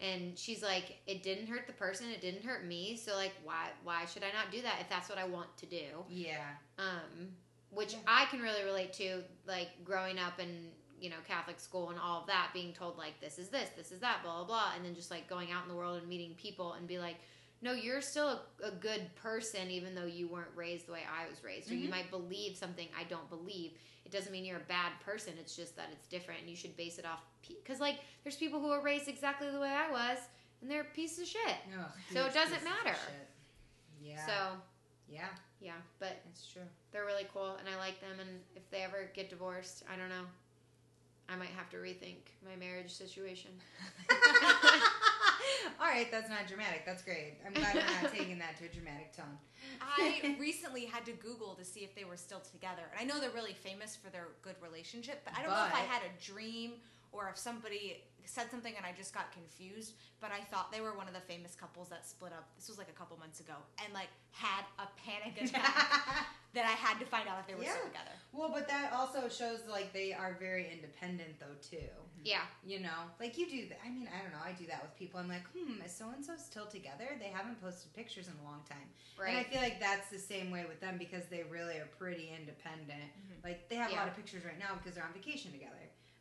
and 0.00 0.38
she's 0.38 0.62
like, 0.62 0.96
it 1.06 1.22
didn't 1.22 1.46
hurt 1.48 1.66
the 1.66 1.72
person, 1.72 2.08
it 2.10 2.20
didn't 2.20 2.44
hurt 2.44 2.64
me. 2.64 2.96
So 2.96 3.14
like, 3.14 3.32
why 3.44 3.68
why 3.84 4.04
should 4.06 4.22
I 4.22 4.32
not 4.32 4.50
do 4.50 4.62
that 4.62 4.76
if 4.80 4.88
that's 4.88 5.08
what 5.08 5.18
I 5.18 5.24
want 5.24 5.54
to 5.58 5.66
do? 5.66 5.84
Yeah. 6.08 6.46
Um, 6.78 7.28
which 7.70 7.92
Yeah. 7.92 7.98
I 8.06 8.24
can 8.26 8.40
really 8.40 8.64
relate 8.64 8.92
to, 8.94 9.22
like 9.46 9.68
growing 9.84 10.18
up 10.18 10.40
in 10.40 10.68
you 11.00 11.10
know 11.10 11.16
Catholic 11.26 11.60
school 11.60 11.90
and 11.90 11.98
all 11.98 12.22
of 12.22 12.26
that, 12.28 12.50
being 12.54 12.72
told 12.72 12.96
like 12.96 13.20
this 13.20 13.38
is 13.38 13.48
this, 13.48 13.68
this 13.76 13.92
is 13.92 14.00
that, 14.00 14.22
blah 14.22 14.36
blah 14.36 14.44
blah, 14.44 14.72
and 14.76 14.84
then 14.84 14.94
just 14.94 15.10
like 15.10 15.28
going 15.28 15.52
out 15.52 15.62
in 15.62 15.68
the 15.68 15.76
world 15.76 15.98
and 15.98 16.08
meeting 16.08 16.34
people 16.36 16.72
and 16.74 16.86
be 16.86 16.98
like. 16.98 17.16
No, 17.60 17.72
you're 17.72 18.00
still 18.00 18.40
a, 18.62 18.68
a 18.68 18.70
good 18.70 19.12
person, 19.16 19.70
even 19.70 19.94
though 19.94 20.04
you 20.06 20.28
weren't 20.28 20.54
raised 20.54 20.86
the 20.86 20.92
way 20.92 21.02
I 21.04 21.28
was 21.28 21.42
raised. 21.42 21.70
Or 21.70 21.74
you 21.74 21.88
Mhm. 21.88 21.90
might 21.92 22.10
believe 22.10 22.56
something 22.56 22.86
I 22.98 23.04
don't 23.04 23.28
believe. 23.28 23.72
It 24.04 24.12
doesn't 24.12 24.30
mean 24.32 24.44
you're 24.44 24.58
a 24.58 24.68
bad 24.68 24.92
person. 25.04 25.34
It's 25.40 25.56
just 25.56 25.74
that 25.76 25.88
it's 25.92 26.06
different, 26.06 26.40
and 26.40 26.48
you 26.48 26.56
should 26.56 26.76
base 26.76 26.98
it 26.98 27.04
off. 27.04 27.20
Because 27.46 27.80
like, 27.80 27.96
there's 28.22 28.36
people 28.36 28.60
who 28.60 28.70
are 28.70 28.80
raised 28.82 29.08
exactly 29.08 29.50
the 29.50 29.58
way 29.60 29.70
I 29.70 29.90
was, 29.90 30.18
and 30.62 30.70
they're 30.70 30.82
a 30.82 30.94
piece 30.94 31.18
of 31.18 31.26
shit. 31.26 31.56
Ugh, 31.78 31.90
So 32.12 32.24
it 32.26 32.32
doesn't 32.34 32.62
matter. 32.64 32.96
Yeah. 34.00 34.24
So 34.26 34.32
yeah, 35.08 35.28
yeah, 35.60 35.72
but 35.98 36.22
it's 36.30 36.46
true. 36.46 36.62
they're 36.92 37.06
really 37.06 37.26
cool, 37.34 37.56
and 37.56 37.68
I 37.68 37.76
like 37.76 38.00
them. 38.00 38.20
And 38.20 38.40
if 38.54 38.70
they 38.70 38.82
ever 38.82 39.10
get 39.14 39.30
divorced, 39.30 39.82
I 39.92 39.96
don't 39.96 40.08
know. 40.10 40.24
I 41.28 41.36
might 41.36 41.50
have 41.50 41.68
to 41.70 41.76
rethink 41.78 42.30
my 42.44 42.56
marriage 42.56 42.92
situation. 42.92 43.50
All 45.80 45.86
right, 45.86 46.10
that's 46.10 46.28
not 46.28 46.46
dramatic. 46.46 46.84
That's 46.84 47.02
great. 47.02 47.34
I'm 47.46 47.52
glad 47.52 47.74
we're 47.74 48.02
not 48.02 48.12
taking 48.12 48.38
that 48.38 48.56
to 48.58 48.66
a 48.66 48.68
dramatic 48.68 49.16
tone. 49.16 49.38
I 49.80 50.36
recently 50.40 50.84
had 50.84 51.04
to 51.06 51.12
Google 51.12 51.54
to 51.54 51.64
see 51.64 51.80
if 51.80 51.94
they 51.94 52.04
were 52.04 52.16
still 52.16 52.40
together. 52.40 52.82
And 52.92 53.00
I 53.00 53.04
know 53.04 53.20
they're 53.20 53.30
really 53.30 53.54
famous 53.54 53.96
for 53.96 54.10
their 54.10 54.28
good 54.42 54.56
relationship, 54.62 55.22
but 55.24 55.34
I 55.36 55.42
don't 55.42 55.50
know 55.50 55.66
if 55.66 55.74
I 55.74 55.80
had 55.80 56.02
a 56.02 56.24
dream 56.24 56.72
or 57.12 57.28
if 57.30 57.38
somebody 57.38 58.02
said 58.24 58.50
something 58.50 58.74
and 58.76 58.84
I 58.84 58.92
just 58.96 59.14
got 59.14 59.32
confused. 59.32 59.94
But 60.20 60.30
I 60.32 60.44
thought 60.52 60.70
they 60.70 60.80
were 60.82 60.92
one 60.96 61.08
of 61.08 61.14
the 61.14 61.20
famous 61.20 61.54
couples 61.54 61.88
that 61.88 62.04
split 62.06 62.32
up. 62.32 62.48
This 62.56 62.68
was 62.68 62.76
like 62.76 62.88
a 62.90 62.92
couple 62.98 63.16
months 63.18 63.40
ago, 63.40 63.54
and 63.82 63.92
like 63.94 64.08
had 64.32 64.64
a 64.78 64.86
panic 65.00 65.40
attack 65.42 66.26
that 66.54 66.64
I 66.66 66.72
had 66.76 66.98
to 67.00 67.06
find 67.06 67.28
out 67.28 67.38
if 67.40 67.46
they 67.46 67.54
were 67.54 67.62
still 67.64 67.86
together. 67.86 68.12
well, 68.32 68.50
but 68.52 68.68
that 68.68 68.92
also 68.92 69.28
shows 69.28 69.60
like 69.70 69.92
they 69.92 70.12
are 70.12 70.36
very 70.40 70.68
independent 70.72 71.38
though 71.40 71.56
too. 71.62 71.86
Yeah, 72.24 72.42
You 72.66 72.80
know, 72.80 73.06
like 73.20 73.38
you 73.38 73.48
do. 73.48 73.68
That. 73.68 73.78
I 73.86 73.90
mean, 73.90 74.08
I 74.12 74.20
don't 74.20 74.32
know. 74.32 74.42
I 74.44 74.50
do 74.52 74.66
that 74.66 74.82
with 74.82 74.92
people. 74.98 75.20
I'm 75.20 75.28
like, 75.28 75.46
hmm, 75.56 75.80
is 75.86 75.94
so 75.94 76.10
and 76.14 76.22
so 76.22 76.32
still 76.36 76.66
together? 76.66 77.14
They 77.20 77.28
haven't 77.32 77.62
posted 77.62 77.94
pictures 77.94 78.26
in 78.26 78.34
a 78.42 78.44
long 78.44 78.60
time. 78.68 78.90
right. 79.18 79.28
And 79.30 79.38
I 79.38 79.44
feel 79.44 79.62
like 79.62 79.78
that's 79.80 80.10
the 80.10 80.18
same 80.18 80.50
way 80.50 80.64
with 80.68 80.80
them 80.80 80.98
because 80.98 81.26
they 81.30 81.44
really 81.48 81.76
are 81.78 81.88
pretty 81.96 82.28
independent. 82.36 83.06
Mhm. 83.22 83.44
Like 83.44 83.68
they 83.70 83.76
have 83.76 83.92
a 83.92 83.94
lot 83.94 84.08
of 84.08 84.16
pictures 84.16 84.44
right 84.44 84.58
now 84.58 84.74
because 84.76 84.96
they're 84.96 85.04
on 85.06 85.14
vacation 85.14 85.52
together. 85.52 85.78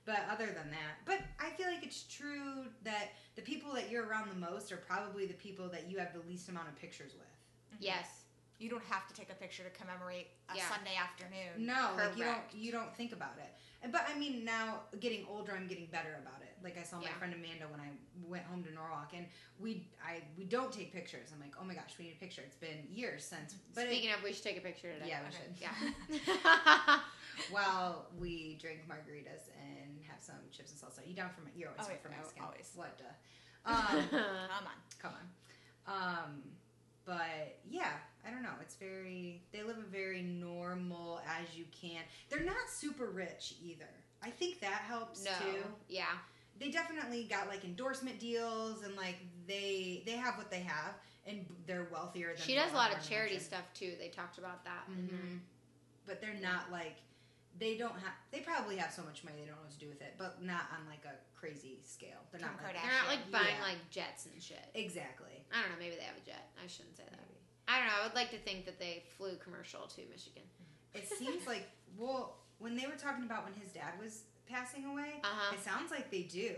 But 0.08 0.22
other 0.32 0.46
than 0.48 0.72
that, 0.72 0.94
but 1.06 1.20
I 1.38 1.50
feel 1.52 1.68
like 1.68 1.84
it's 1.84 2.04
true 2.04 2.64
that 2.86 3.10
the 3.36 3.42
people 3.42 3.74
that 3.74 3.92
you're 3.92 4.08
around 4.08 4.30
the 4.30 4.40
most 4.40 4.72
are 4.72 4.78
probably 4.78 5.26
the 5.28 5.34
people 5.34 5.68
that 5.68 5.90
you 5.90 6.00
have 6.00 6.14
the 6.14 6.22
least 6.30 6.48
amount 6.48 6.70
of 6.70 6.76
pictures 6.78 7.12
with. 7.14 7.28
Mm-hmm. 7.76 7.84
yes. 7.84 8.08
You 8.60 8.70
don't 8.72 8.84
have 8.86 9.06
to 9.08 9.14
take 9.14 9.30
a 9.30 9.36
picture 9.36 9.62
to 9.64 9.70
commemorate 9.70 10.30
a 10.50 10.56
Yeah. 10.56 10.64
Sunday 10.68 10.96
afternoon. 10.98 11.68
No, 11.68 11.92
like 11.96 12.18
you 12.18 12.24
don't 12.24 12.42
you 12.56 12.72
don't 12.72 12.92
think 12.96 13.12
about 13.12 13.36
it. 13.38 13.52
But 13.92 14.02
I 14.12 14.18
mean, 14.18 14.44
now 14.44 14.80
getting 15.00 15.28
older, 15.30 15.52
I'm 15.56 15.68
getting 15.68 15.86
better 15.92 16.18
about 16.20 16.42
it. 16.42 16.58
Like 16.64 16.76
I 16.76 16.82
saw 16.82 16.98
my 16.98 17.04
Yeah. 17.04 17.14
friend 17.20 17.36
Amanda 17.36 17.66
when 17.70 17.80
I 17.80 17.90
went 18.26 18.46
home 18.46 18.64
to 18.64 18.72
Norwalk, 18.74 19.12
and 19.14 19.28
we 19.60 19.88
I 20.04 20.24
we 20.40 20.46
don't 20.46 20.72
take 20.72 20.92
pictures. 20.92 21.30
I'm 21.32 21.40
like, 21.40 21.54
oh 21.62 21.66
my 21.66 21.76
gosh, 21.76 21.94
we 22.00 22.06
need 22.06 22.14
a 22.18 22.20
picture. 22.20 22.42
It's 22.42 22.56
been 22.56 22.88
years 22.90 23.24
since. 23.24 23.54
Mm-hmm. 23.54 23.74
But 23.76 23.84
it, 23.84 23.90
Speaking 23.92 24.12
of, 24.16 24.24
we 24.24 24.34
should 24.34 24.44
take 24.44 24.58
a 24.58 24.62
picture 24.62 24.92
today. 24.92 25.06
yeah, 25.08 25.20
we 25.22 25.28
Okay. 25.30 25.38
should. 25.38 25.54
Yeah. 25.62 26.34
While 27.58 28.06
we 28.20 28.58
drink 28.62 28.82
margaritas 28.88 29.50
and 29.60 30.00
have 30.08 30.22
some 30.22 30.36
chips 30.52 30.72
and 30.72 30.80
salsa. 30.80 31.08
You 31.08 31.16
down 31.16 31.30
for 31.30 31.42
you're 31.58 31.70
always 31.70 31.86
Oh, 31.88 31.90
down 31.90 31.98
for 32.04 32.10
Mexican. 32.10 32.44
always. 32.44 32.72
What? 32.76 33.02
Uh, 33.66 33.72
um, 33.72 34.08
Come 34.12 34.68
on. 34.68 34.78
come 35.02 35.14
on. 35.14 35.26
Um, 35.96 36.42
but 37.06 37.60
yeah, 37.68 37.92
I 38.26 38.30
don't 38.32 38.44
know. 38.44 38.54
It's 38.62 38.76
very. 38.76 39.42
They 39.52 39.64
live 39.64 39.78
a 39.78 39.90
very 39.90 40.22
normal 40.22 41.20
as 41.26 41.56
you 41.58 41.66
can. 41.72 42.02
They're 42.30 42.44
not 42.46 42.70
super 42.70 43.08
rich 43.08 43.56
either. 43.64 43.90
I 44.22 44.30
think 44.30 44.60
that 44.62 44.82
helps 44.88 45.24
no. 45.26 45.32
too. 45.40 45.64
Yeah. 45.88 46.06
They 46.60 46.70
definitely 46.72 47.24
got 47.30 47.48
like 47.48 47.64
endorsement 47.64 48.20
deals 48.20 48.84
and 48.84 48.96
like 48.96 49.18
they 49.48 50.04
they 50.06 50.14
have 50.18 50.38
what 50.38 50.50
they 50.52 50.60
have 50.62 50.96
and 51.26 51.46
they're 51.66 51.88
wealthier 51.92 52.34
than 52.36 52.46
She 52.46 52.56
does 52.56 52.72
a 52.72 52.76
lot 52.76 52.96
of 52.96 53.08
charity 53.08 53.40
stuff 53.40 53.64
too. 53.74 53.94
They 54.00 54.10
talked 54.10 54.38
about 54.38 54.64
that. 54.66 54.84
there. 54.88 55.20
Mhm. 55.20 55.40
But 56.06 56.20
they're 56.22 56.40
not 56.42 56.72
like 56.72 56.96
they 57.60 57.78
don't 57.78 57.94
have. 58.00 58.14
They 58.32 58.40
probably 58.40 58.78
have 58.78 58.92
so 58.94 59.02
much 59.04 59.24
money 59.24 59.38
they 59.42 59.48
don't 59.48 59.56
know 59.58 59.64
what 59.66 59.72
to 59.74 59.80
do 59.80 59.90
with 59.90 60.02
it, 60.02 60.16
but 60.18 60.44
not 60.44 60.70
on 60.74 60.86
like 60.88 61.04
a 61.06 61.16
crazy 61.38 61.80
scale. 61.84 62.22
They're 62.32 62.40
Kim 62.40 62.50
not 62.54 62.64
like, 62.64 62.74
They're 62.76 62.92
not 62.92 63.08
like 63.08 63.32
buying 63.32 63.58
Yeah. 63.60 63.64
like 63.76 63.82
jets 63.90 64.26
and 64.32 64.42
shit. 64.42 64.64
exactly. 64.74 65.44
I 65.52 65.62
don't 65.62 65.72
know. 65.72 65.80
Maybe 65.80 65.96
they 65.96 66.04
have 66.06 66.18
a 66.18 66.26
jet. 66.26 66.50
I 66.64 66.68
shouldn't 66.68 66.98
say 66.98 67.04
that. 67.10 67.20
I 67.68 67.80
don't 67.80 67.88
know. 67.88 67.94
I 68.00 68.04
would 68.08 68.16
like 68.16 68.32
to 68.32 68.38
think 68.40 68.66
that 68.66 68.80
they 68.80 69.04
flew 69.18 69.36
commercial 69.44 69.88
to 69.88 70.02
Michigan. 70.10 70.44
It 70.94 71.08
seems 71.08 71.46
like 71.48 71.68
well, 71.98 72.38
when 72.60 72.76
they 72.76 72.86
were 72.88 72.98
talking 73.00 73.24
about 73.26 73.44
when 73.44 73.54
his 73.54 73.72
dad 73.72 73.94
was 74.02 74.24
passing 74.50 74.86
away, 74.86 75.20
Uh 75.24 75.28
huh. 75.32 75.56
it 75.56 75.64
sounds 75.64 75.92
like 75.92 76.10
they 76.12 76.24
do. 76.24 76.56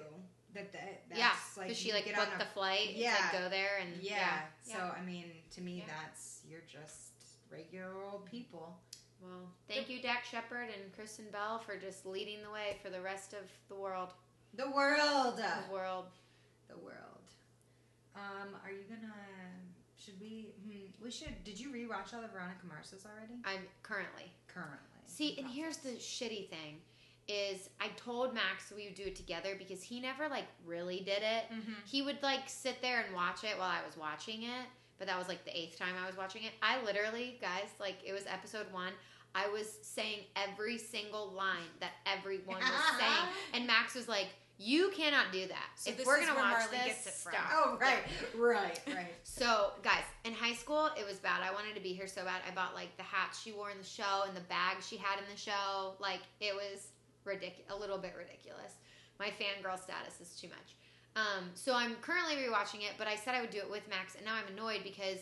That 0.54 0.72
that 0.74 1.04
that's 1.10 1.20
Yeah, 1.20 1.32
like 1.58 1.68
because 1.70 1.78
she 1.78 1.94
like 1.94 2.06
get 2.06 2.16
booked 2.16 2.34
on 2.34 2.40
the 2.40 2.46
flight. 2.54 2.92
Yeah. 2.96 3.14
Yeah. 3.14 3.24
Like, 3.24 3.44
go 3.44 3.50
there 3.50 3.78
and 3.82 4.02
yeah. 4.02 4.42
yeah. 4.66 4.74
So 4.76 4.80
I 4.80 5.04
mean, 5.06 5.26
to 5.56 5.62
me, 5.62 5.84
Yeah. 5.86 5.94
that's 6.02 6.42
you're 6.50 6.66
just 6.68 7.14
regular 7.52 7.94
old 8.04 8.26
people. 8.26 8.80
Well, 9.22 9.50
thank 9.68 9.90
you, 9.90 10.02
Dax 10.02 10.30
Shepard 10.30 10.70
and 10.70 10.94
Kristen 10.94 11.26
Bell, 11.32 11.60
for 11.60 11.76
just 11.76 12.06
leading 12.06 12.42
the 12.44 12.52
way 12.52 12.78
for 12.82 12.90
the 12.90 13.02
rest 13.02 13.34
of 13.34 13.50
the 13.68 13.76
world. 13.76 14.14
The 14.56 14.70
world. 14.70 15.38
The 15.38 15.74
world. 15.74 16.06
The 16.70 16.78
world. 16.78 17.20
Um, 18.16 18.56
are 18.64 18.72
you 18.72 18.84
gonna? 18.90 19.14
Should 19.98 20.20
we? 20.20 20.54
Hmm, 20.66 21.04
we 21.04 21.12
should. 21.12 21.44
Did 21.44 21.60
you 21.60 21.70
rewatch 21.70 22.14
all 22.14 22.22
the 22.22 22.28
Veronica 22.28 22.66
Mars's 22.68 23.06
already? 23.06 23.42
I'm 23.46 23.68
currently. 23.84 24.32
Currently. 24.48 24.78
See, 25.06 25.36
and 25.38 25.48
here's 25.48 25.78
the 25.78 25.92
shitty 25.92 26.50
thing 26.50 26.78
is 27.30 27.70
I 27.80 27.90
told 27.96 28.34
Max 28.34 28.74
we 28.76 28.86
would 28.86 28.96
do 28.96 29.04
it 29.04 29.16
together 29.16 29.56
because 29.58 29.84
he 29.84 30.00
never 30.00 30.28
like 30.28 30.48
really 30.66 31.00
did 31.00 31.22
it. 31.22 31.46
Mm-hmm. 31.54 31.74
He 31.86 32.02
would 32.02 32.22
like 32.24 32.42
sit 32.48 32.82
there 32.82 33.04
and 33.06 33.16
watch 33.16 33.44
it 33.44 33.58
while 33.58 33.70
I 33.70 33.86
was 33.86 33.96
watching 33.96 34.44
it, 34.44 34.66
but 35.00 35.08
that 35.08 35.18
was 35.18 35.28
like 35.28 35.44
the 35.46 35.58
eighth 35.58 35.80
time 35.80 35.96
I 36.02 36.06
was 36.06 36.18
watching 36.18 36.44
it. 36.44 36.52
I 36.62 36.84
literally, 36.84 37.38
guys, 37.42 37.70
like 37.80 37.96
it 38.06 38.14
was 38.14 38.26
episode 38.28 38.72
one. 38.72 38.92
I 39.34 39.48
was 39.48 39.78
saying 39.82 40.20
every 40.36 40.78
single 40.78 41.32
line 41.32 41.70
that 41.80 41.92
everyone 42.06 42.60
was 42.60 42.84
saying, 43.00 43.30
and 43.54 43.66
Max 43.68 43.96
was 43.96 44.08
like, 44.08 44.28
"You 44.58 44.92
cannot 44.96 45.32
do 45.32 45.48
that. 45.48 45.70
So 45.76 45.92
if 45.92 45.98
this 45.98 46.06
we're 46.06 46.20
is 46.20 46.28
gonna 46.28 46.40
watch 46.40 46.70
this, 46.72 46.86
gets 46.86 47.08
it 47.08 47.14
from. 47.14 47.34
stop." 47.34 47.50
Oh 47.54 47.78
right, 47.80 48.04
right, 48.36 48.80
right. 48.88 49.14
So, 49.24 49.72
guys, 49.84 50.04
in 50.26 50.34
high 50.34 50.56
school, 50.56 50.90
it 50.98 51.06
was 51.06 51.18
bad. 51.20 51.42
I 51.44 51.54
wanted 51.54 51.76
to 51.76 51.82
be 51.82 51.94
here 51.94 52.08
so 52.08 52.26
bad. 52.26 52.42
I 52.48 52.54
bought 52.54 52.74
like 52.76 52.96
the 52.98 53.04
hat 53.04 53.38
she 53.42 53.52
wore 53.52 53.70
in 53.72 53.78
the 53.78 53.84
show 53.84 54.24
and 54.28 54.36
the 54.36 54.42
bag 54.42 54.78
she 54.82 54.98
had 54.98 55.20
in 55.20 55.26
the 55.32 55.40
show. 55.40 55.94
Like 56.00 56.22
it 56.42 56.54
was 56.54 56.88
ridiculous, 57.24 57.72
a 57.72 57.76
little 57.80 57.98
bit 58.00 58.16
ridiculous. 58.18 58.74
My 59.20 59.28
fangirl 59.28 59.78
status 59.78 60.20
is 60.22 60.36
too 60.40 60.48
much. 60.48 60.76
Um, 61.16 61.50
so 61.56 61.74
I'm 61.74 61.96
currently 61.96 62.36
rewatching 62.36 62.82
it, 62.82 62.94
but 62.98 63.08
I 63.08 63.16
said 63.16 63.36
I 63.36 63.42
would 63.42 63.50
do 63.50 63.58
it 63.60 63.70
with 63.70 63.88
Max, 63.90 64.16
and 64.16 64.24
now 64.26 64.36
I'm 64.36 64.54
annoyed 64.56 64.82
because 64.84 65.18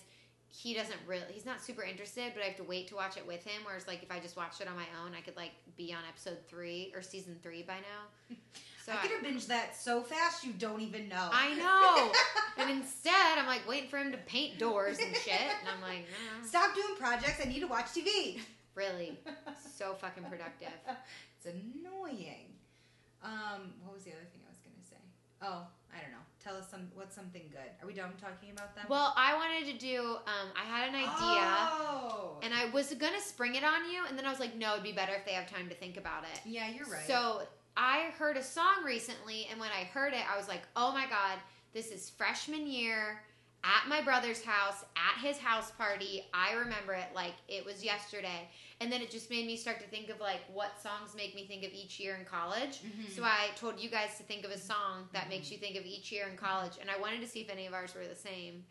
he 0.50 0.74
doesn't 0.74 1.00
really. 1.08 1.24
He's 1.32 1.46
not 1.46 1.62
super 1.62 1.84
interested, 1.84 2.32
but 2.36 2.44
I 2.44 2.48
have 2.48 2.58
to 2.58 2.64
wait 2.64 2.88
to 2.90 2.96
watch 2.96 3.18
it 3.18 3.26
with 3.26 3.44
him. 3.44 3.62
Whereas, 3.66 3.88
like, 3.88 4.04
if 4.04 4.12
I 4.12 4.20
just 4.20 4.38
watched 4.38 4.62
it 4.62 4.68
on 4.68 4.76
my 4.76 4.86
own, 5.04 5.14
I 5.18 5.22
could 5.22 5.36
like 5.36 5.52
be 5.76 5.94
on 5.94 6.00
episode 6.08 6.38
three 6.48 6.92
or 6.96 7.02
season 7.02 7.38
three 7.42 7.64
by 7.64 7.76
now. 7.76 8.36
So 8.86 8.94
I 8.94 8.98
could 9.06 9.12
have 9.12 9.22
binged 9.22 9.48
that 9.48 9.76
so 9.76 10.02
fast 10.02 10.46
you 10.46 10.54
don't 10.54 10.80
even 10.80 11.10
know. 11.10 11.28
I 11.30 11.54
know. 11.56 12.14
And 12.58 12.72
instead, 12.72 13.38
I'm 13.38 13.46
like 13.46 13.68
waiting 13.68 13.90
for 13.90 13.98
him 13.98 14.14
to 14.14 14.18
paint 14.20 14.60
doors 14.60 14.98
and 15.00 15.14
shit. 15.14 15.42
And 15.42 15.68
I'm 15.68 15.82
like, 15.82 16.06
nah, 16.08 16.48
Stop 16.48 16.74
doing 16.74 16.96
projects. 16.98 17.42
I 17.46 17.50
need 17.50 17.60
to 17.60 17.68
watch 17.68 17.88
TV. 17.88 18.40
really, 18.76 19.20
so 19.76 19.94
fucking 19.96 20.24
productive. 20.24 20.72
it's 20.88 21.46
annoying. 21.46 22.48
Um, 23.22 23.74
what 23.84 23.94
was 23.94 24.04
the 24.06 24.12
other 24.12 24.24
thing 24.32 24.40
I 24.48 24.50
was 24.52 24.60
gonna 24.64 24.86
say? 24.90 25.04
Oh, 25.42 25.68
I 25.96 26.02
don't 26.02 26.12
know. 26.12 26.18
Tell 26.44 26.56
us 26.56 26.70
some. 26.70 26.88
What's 26.96 27.16
something 27.16 27.44
good? 27.52 27.70
Are 27.82 27.88
we 27.88 27.94
done 27.94 28.12
talking 28.22 28.52
about 28.52 28.76
them? 28.76 28.86
Well, 28.90 29.14
I 29.18 29.36
wanted 29.36 29.72
to 29.74 29.78
do. 29.78 30.02
Um, 30.26 30.50
I 30.56 30.64
had 30.66 30.90
an 30.90 30.96
idea, 30.96 31.10
Oh. 31.12 32.38
and 32.44 32.54
I 32.54 32.66
was 32.72 32.94
gonna 32.94 33.20
spring 33.22 33.56
it 33.56 33.64
on 33.64 33.90
you, 33.92 34.06
and 34.08 34.18
then 34.18 34.26
I 34.26 34.30
was 34.30 34.40
like, 34.40 34.56
no, 34.56 34.74
it'd 34.74 34.84
be 34.84 34.92
better 34.92 35.14
if 35.14 35.26
they 35.26 35.34
have 35.34 35.50
time 35.50 35.68
to 35.70 35.76
think 35.76 35.98
about 35.98 36.24
it. 36.24 36.40
yeah, 36.46 36.70
you're 36.70 36.86
right. 36.88 37.06
So 37.08 37.42
I 37.76 38.12
heard 38.18 38.38
a 38.38 38.44
song 38.44 38.84
recently, 38.86 39.48
and 39.52 39.60
when 39.60 39.70
I 39.72 39.84
heard 39.86 40.14
it, 40.14 40.22
I 40.32 40.38
was 40.38 40.48
like, 40.48 40.62
oh 40.76 40.92
my 40.92 41.06
god, 41.08 41.38
this 41.74 41.92
is 41.92 42.10
freshman 42.10 42.66
year 42.68 43.22
at 43.64 43.88
my 43.90 44.02
brother's 44.02 44.44
house 44.44 44.86
at 44.96 45.22
his 45.22 45.38
house 45.38 45.72
party. 45.72 46.24
I 46.34 46.54
remember 46.54 46.94
it 46.94 47.08
like 47.16 47.34
it 47.48 47.66
was 47.66 47.84
yesterday, 47.84 48.48
and 48.80 48.92
then 48.92 49.02
it 49.02 49.12
just 49.12 49.30
made 49.30 49.46
me 49.46 49.58
start 49.58 49.80
to 49.80 49.88
think 49.88 50.10
of 50.10 50.20
like 50.20 50.42
what 50.54 50.82
songs 50.82 51.16
make 51.16 51.36
me 51.36 51.46
think 51.48 51.64
of 51.64 51.72
each 51.74 52.00
year 52.00 52.16
in 52.16 52.26
college. 52.26 52.80
Mhm. 52.82 53.10
So 53.16 53.24
I 53.24 53.50
told 53.56 53.80
you 53.80 53.90
guys 53.90 54.16
to 54.18 54.24
think 54.24 54.46
of 54.46 54.52
a 54.52 54.58
song 54.58 55.10
that 55.14 55.28
makes 55.30 55.52
you 55.52 55.58
think 55.58 55.76
of 55.76 55.86
each 55.86 56.12
year 56.12 56.28
in 56.28 56.38
college, 56.38 56.74
and 56.80 56.90
I 56.90 56.98
wanted 57.00 57.22
to 57.22 57.28
see 57.28 57.42
if 57.42 57.50
any 57.50 57.66
of 57.66 57.74
ours 57.74 57.94
were 57.96 58.08
the 58.08 58.16
same. 58.16 58.66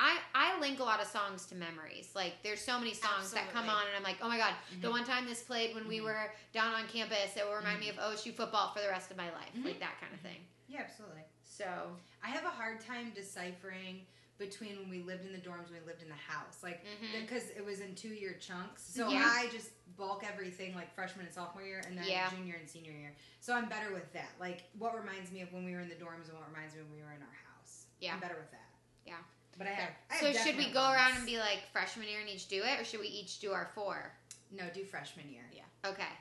I, 0.00 0.18
I 0.34 0.58
link 0.58 0.80
a 0.80 0.82
lot 0.82 1.00
of 1.00 1.06
songs 1.06 1.46
to 1.46 1.54
memories. 1.54 2.10
Like 2.16 2.32
there's 2.42 2.60
so 2.60 2.76
many 2.78 2.92
songs 2.94 3.30
that 3.32 3.52
come 3.52 3.68
on, 3.68 3.86
and 3.86 3.94
I'm 3.96 4.02
like, 4.02 4.16
oh 4.20 4.28
my 4.28 4.38
god, 4.38 4.54
the 4.80 4.88
Mhm. 4.88 4.92
one 4.92 5.04
time 5.04 5.26
this 5.26 5.42
played 5.42 5.74
when 5.76 5.86
we 5.86 5.98
Mhm. 5.98 6.04
were 6.04 6.34
down 6.52 6.74
on 6.74 6.88
campus, 6.88 7.36
it 7.36 7.46
will 7.46 7.54
remind 7.54 7.78
me 7.78 7.88
of 7.90 7.96
OSU 7.98 8.32
football 8.32 8.72
for 8.72 8.80
the 8.80 8.88
rest 8.88 9.12
of 9.12 9.16
my 9.16 9.30
life, 9.32 9.50
like 9.62 9.78
that 9.78 10.00
kind 10.00 10.12
of 10.12 10.20
thing. 10.20 10.44
yeah, 10.66 10.80
absolutely. 10.80 11.22
So 11.44 11.96
I 12.24 12.30
have 12.30 12.44
a 12.44 12.50
hard 12.50 12.80
time 12.80 13.12
deciphering 13.14 14.06
between 14.42 14.74
when 14.78 14.90
we 14.90 15.02
lived 15.02 15.24
in 15.24 15.32
the 15.32 15.38
dorms 15.38 15.70
and 15.70 15.78
we 15.78 15.86
lived 15.86 16.02
in 16.02 16.08
the 16.08 16.18
house, 16.18 16.58
like 16.62 16.82
mm-hmm. 16.82 17.22
because 17.22 17.50
it 17.50 17.64
was 17.64 17.78
in 17.80 17.94
two 17.94 18.10
year 18.10 18.34
chunks. 18.40 18.82
So 18.82 19.08
Yeah. 19.08 19.22
I 19.24 19.46
just 19.52 19.70
bulk 19.96 20.24
everything 20.26 20.74
like 20.74 20.92
freshman 20.94 21.26
and 21.26 21.34
sophomore 21.34 21.62
year, 21.62 21.82
and 21.86 21.96
then 21.96 22.04
Yeah. 22.06 22.28
junior 22.30 22.56
and 22.58 22.68
senior 22.68 22.92
year. 22.92 23.14
So 23.40 23.54
I'm 23.54 23.68
better 23.68 23.92
with 23.92 24.12
that. 24.12 24.30
Like 24.40 24.64
what 24.78 24.98
reminds 24.98 25.30
me 25.30 25.42
of 25.42 25.52
when 25.52 25.64
we 25.64 25.72
were 25.72 25.80
in 25.80 25.88
the 25.88 25.94
dorms 25.94 26.26
and 26.28 26.34
what 26.34 26.48
reminds 26.50 26.74
me 26.74 26.82
when 26.82 26.92
we 26.98 27.02
were 27.06 27.12
in 27.12 27.22
our 27.22 27.38
house. 27.46 27.86
Yeah. 28.00 28.14
I'm 28.14 28.20
better 28.20 28.36
with 28.36 28.50
that. 28.50 28.70
Yeah. 29.06 29.22
But 29.58 29.66
I 29.66 29.70
have. 29.70 29.90
I 30.10 30.14
have 30.14 30.36
so 30.36 30.42
should 30.44 30.56
we 30.56 30.70
go 30.70 30.80
ones. 30.82 30.96
around 30.96 31.16
and 31.18 31.26
be 31.26 31.38
like 31.38 31.60
freshman 31.72 32.08
year 32.08 32.20
and 32.20 32.28
each 32.28 32.48
do 32.48 32.62
it, 32.62 32.80
or 32.80 32.84
should 32.84 33.00
we 33.00 33.08
each 33.08 33.38
do 33.38 33.52
our 33.52 33.70
four? 33.74 34.12
No, 34.50 34.64
do 34.74 34.84
freshman 34.84 35.30
year. 35.30 35.44
Yeah. 35.54 35.90
Okay. 35.90 36.12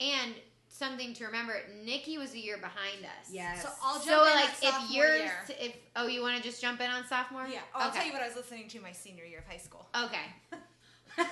And 0.00 0.34
something 0.74 1.14
to 1.14 1.24
remember, 1.26 1.54
Nikki 1.84 2.18
was 2.18 2.34
a 2.34 2.38
year 2.38 2.56
behind 2.56 3.04
us. 3.04 3.30
Yes. 3.30 3.62
So 3.62 3.68
I'll 3.82 3.94
jump 3.94 4.04
So 4.04 4.24
in 4.26 4.34
like 4.34 4.48
if 4.50 4.58
sophomore 4.74 4.96
yours, 4.96 5.20
year. 5.20 5.32
if 5.60 5.76
oh 5.96 6.06
you 6.08 6.20
want 6.20 6.36
to 6.36 6.42
just 6.42 6.60
jump 6.60 6.80
in 6.80 6.90
on 6.90 7.06
sophomore? 7.06 7.46
Yeah, 7.50 7.60
I'll 7.74 7.88
okay. 7.88 7.98
tell 7.98 8.06
you 8.06 8.12
what 8.12 8.22
I 8.22 8.26
was 8.26 8.36
listening 8.36 8.68
to 8.68 8.80
my 8.80 8.92
senior 8.92 9.24
year 9.24 9.38
of 9.38 9.46
high 9.46 9.58
school. 9.58 9.86
Okay. 9.96 11.20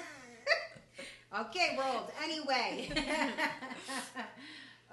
okay, 1.40 1.76
rolled. 1.78 2.11
Anyway. 2.22 2.88
okay. 2.92 3.31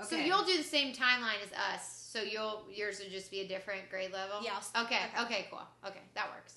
So 0.09 0.15
you'll 0.15 0.45
do 0.45 0.57
the 0.57 0.63
same 0.63 0.93
timeline 0.93 1.41
as 1.45 1.51
us. 1.75 2.07
So 2.11 2.23
you'll 2.23 2.63
yours 2.73 2.99
would 2.99 3.11
just 3.11 3.29
be 3.29 3.41
a 3.41 3.47
different 3.47 3.87
grade 3.91 4.11
level. 4.11 4.37
Yeah, 4.43 4.53
I'll- 4.73 4.85
Okay. 4.85 4.97
okay. 5.15 5.23
Okay. 5.25 5.47
Cool. 5.51 5.61
Okay, 5.85 5.99
that 6.15 6.27
works. 6.31 6.55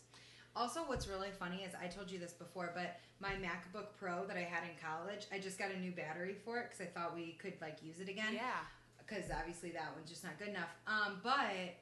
Also, 0.54 0.80
what's 0.80 1.08
really 1.08 1.30
funny 1.38 1.62
is 1.66 1.72
I 1.80 1.86
told 1.86 2.10
you 2.10 2.18
this 2.18 2.32
before, 2.32 2.72
but 2.74 2.98
my 3.20 3.30
MacBook 3.30 3.86
Pro 3.98 4.26
that 4.26 4.36
I 4.36 4.42
had 4.42 4.64
in 4.64 4.70
college, 4.82 5.26
I 5.32 5.38
just 5.38 5.58
got 5.58 5.70
a 5.70 5.78
new 5.78 5.92
battery 5.92 6.36
for 6.44 6.58
it 6.58 6.68
because 6.70 6.80
I 6.86 6.90
thought 6.90 7.14
we 7.14 7.32
could 7.40 7.54
like 7.60 7.78
use 7.82 8.00
it 8.00 8.08
again. 8.08 8.34
Yeah. 8.34 8.50
Because 8.98 9.30
obviously 9.36 9.70
that 9.70 9.92
one's 9.96 10.10
just 10.10 10.24
not 10.24 10.38
good 10.38 10.48
enough. 10.48 10.68
Um, 10.86 11.20
but 11.22 11.72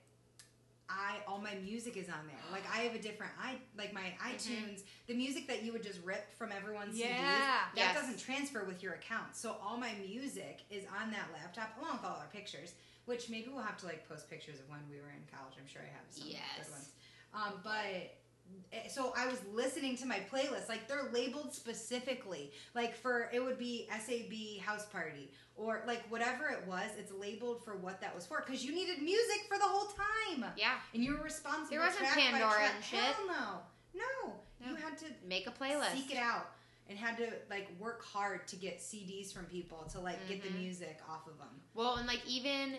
I 0.88 1.18
all 1.26 1.38
my 1.38 1.54
music 1.64 1.96
is 1.96 2.08
on 2.08 2.26
there. 2.26 2.36
Like 2.52 2.62
I 2.72 2.78
have 2.82 2.94
a 2.94 2.98
different 2.98 3.32
i 3.42 3.56
like 3.76 3.92
my 3.92 4.12
iTunes. 4.24 4.82
The 5.08 5.14
music 5.14 5.46
that 5.48 5.62
you 5.64 5.72
would 5.72 5.82
just 5.82 5.98
rip 6.04 6.32
from 6.36 6.50
everyone's 6.52 6.94
CDs 6.96 7.00
Yeah. 7.10 7.18
that 7.18 7.76
Yes. 7.76 7.94
doesn't 7.96 8.18
transfer 8.18 8.64
with 8.64 8.82
your 8.82 8.94
account. 8.94 9.34
So 9.36 9.56
all 9.62 9.76
my 9.78 9.92
music 10.06 10.60
is 10.70 10.84
on 11.02 11.10
that 11.10 11.28
laptop 11.32 11.76
along 11.80 11.96
with 11.98 12.04
all 12.04 12.16
our 12.18 12.28
pictures. 12.32 12.74
Which 13.06 13.28
maybe 13.30 13.48
we'll 13.52 13.62
have 13.62 13.78
to 13.78 13.86
like 13.86 14.08
post 14.08 14.30
pictures 14.30 14.60
of 14.60 14.68
when 14.68 14.78
we 14.88 14.96
were 15.00 15.10
in 15.10 15.22
college. 15.36 15.54
I'm 15.58 15.66
sure 15.66 15.82
I 15.82 15.90
have 15.90 16.06
some 16.10 16.28
Yes. 16.28 16.40
good 16.62 16.70
ones. 16.70 16.88
Um, 17.34 17.60
but 17.64 18.14
so 18.88 19.12
I 19.16 19.26
was 19.26 19.38
listening 19.52 19.96
to 19.98 20.06
my 20.06 20.20
playlist. 20.32 20.68
Like 20.68 20.86
they're 20.88 21.10
labeled 21.12 21.52
specifically. 21.54 22.52
Like 22.74 22.94
for 22.96 23.28
it 23.32 23.42
would 23.42 23.58
be 23.58 23.88
SAB 23.90 24.64
house 24.64 24.86
party 24.86 25.32
or 25.56 25.82
like 25.86 26.02
whatever 26.08 26.48
it 26.48 26.66
was. 26.66 26.90
It's 26.98 27.12
labeled 27.12 27.64
for 27.64 27.76
what 27.76 28.00
that 28.00 28.14
was 28.14 28.26
for 28.26 28.42
because 28.46 28.64
you 28.64 28.72
needed 28.74 29.02
music 29.02 29.42
for 29.48 29.58
the 29.58 29.64
whole 29.64 29.88
time 29.88 30.44
Yeah. 30.56 30.74
and 30.94 31.02
you 31.04 31.16
were 31.16 31.22
responsible. 31.22 31.70
There 31.70 31.80
wasn't 31.80 32.06
Pandora 32.06 32.70
and 32.74 32.84
shit. 32.84 33.00
Hell 33.00 33.26
no, 33.26 34.00
no. 34.00 34.32
No. 34.60 34.68
You 34.70 34.76
had 34.76 34.96
to 34.98 35.06
Make 35.26 35.46
a 35.46 35.50
playlist. 35.50 35.94
seek 35.94 36.12
it 36.12 36.18
out 36.18 36.46
and 36.88 36.98
had 36.98 37.16
to 37.18 37.28
like 37.48 37.68
work 37.78 38.04
hard 38.04 38.46
to 38.48 38.56
get 38.56 38.78
CDs 38.80 39.32
from 39.32 39.46
people 39.46 39.84
to 39.92 40.00
like 40.00 40.18
get 40.28 40.42
the 40.42 40.48
Mhm. 40.50 40.58
music 40.58 41.00
off 41.08 41.26
of 41.26 41.38
them. 41.38 41.60
Well, 41.74 41.96
and 41.96 42.06
like 42.06 42.20
even 42.26 42.76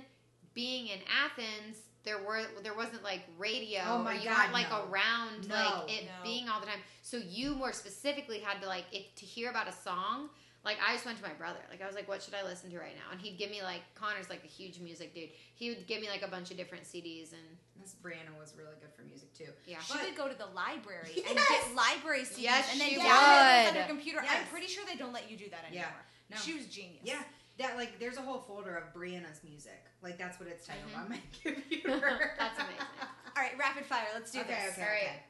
being 0.54 0.88
in 0.88 1.00
Athens, 1.24 1.78
there 2.04 2.18
were 2.24 2.44
there 2.63 2.73
wasn't 2.73 3.04
like 3.04 3.21
radio. 3.38 3.82
Oh 3.86 4.00
my 4.00 4.13
or 4.13 4.17
you 4.19 4.25
God, 4.25 4.38
weren't 4.40 4.54
like 4.54 4.69
no. 4.69 4.86
around 4.92 5.48
No, 5.48 5.56
like 5.56 5.92
it 5.92 6.06
no. 6.06 6.23
being 6.23 6.50
all 6.50 6.60
the 6.60 6.65
time. 6.65 6.80
So 7.02 7.17
you 7.17 7.56
more 7.56 7.73
specifically 7.73 8.40
had 8.40 8.62
to 8.62 8.67
like 8.67 8.86
if 8.92 9.13
to 9.15 9.25
hear 9.25 9.50
about 9.50 9.67
a 9.67 9.73
song. 9.73 10.30
Like 10.63 10.78
I 10.88 10.94
just 10.94 11.06
went 11.08 11.17
to 11.17 11.23
my 11.23 11.34
brother. 11.34 11.58
Like 11.71 11.82
I 11.82 11.88
was 11.88 11.96
like, 11.96 12.08
what 12.08 12.21
should 12.21 12.36
I 12.36 12.44
listen 12.44 12.69
to 12.69 12.78
right 12.78 12.94
now? 12.96 13.12
And 13.12 13.19
he'd 13.19 13.36
give 13.38 13.50
me 13.50 13.63
like 13.63 13.82
Connor's 13.96 14.30
like 14.30 14.44
a 14.44 14.48
huge 14.48 14.80
music 14.80 15.13
dude. 15.15 15.30
He 15.56 15.69
would 15.69 15.88
give 15.88 16.02
me 16.02 16.08
like 16.10 16.21
a 16.21 16.28
bunch 16.28 16.52
of 16.52 16.58
different 16.58 16.84
CDs 16.84 17.34
and 17.34 17.42
This 17.82 17.96
Brianna 18.04 18.38
was 18.40 18.54
really 18.56 18.75
good 18.80 18.94
for 18.96 19.02
music 19.02 19.34
too. 19.34 19.48
yeah. 19.65 19.80
She 19.82 19.94
But- 19.94 20.06
would 20.06 20.15
go 20.15 20.28
to 20.28 20.38
the 20.38 20.46
library 20.54 21.23
and 21.28 21.36
get 21.36 21.75
library 21.75 22.21
CDs 22.25 22.38
Yes, 22.44 22.69
and 22.71 22.80
then 22.80 22.90
download 22.92 23.63
it 23.65 23.69
on 23.69 23.82
her 23.82 23.88
computer. 23.88 24.19
I'm 24.21 24.46
pretty 24.52 24.67
sure 24.67 24.84
they 24.86 24.96
don't 24.98 25.13
let 25.13 25.32
you 25.32 25.36
do 25.38 25.50
that 25.50 25.65
Yeah. 25.71 25.82
anymore. 25.82 26.06
No. 26.30 26.38
She 26.38 26.54
was 26.54 26.67
genius. 26.67 27.02
Yeah, 27.04 27.23
that 27.58 27.77
like 27.77 27.99
there's 27.99 28.17
a 28.17 28.21
whole 28.21 28.39
folder 28.39 28.75
of 28.75 28.93
Brianna's 28.93 29.41
music. 29.43 29.83
Like 30.02 30.17
that's 30.17 30.39
what 30.39 30.49
it's 30.49 30.65
titled 30.65 30.91
Mhm. 30.93 30.99
on 31.04 31.10
my 31.10 31.19
computer. 31.43 32.33
That's 32.39 32.58
amazing. 32.60 32.77
All 33.37 33.43
right, 33.43 33.58
rapid 33.58 33.85
fire. 33.85 34.08
Let's 34.13 34.31
do 34.31 34.39
okay, 34.41 34.49
this. 34.49 34.73
okay, 34.73 34.81
All 34.81 34.87
right. 34.89 35.04
okay. 35.04 35.23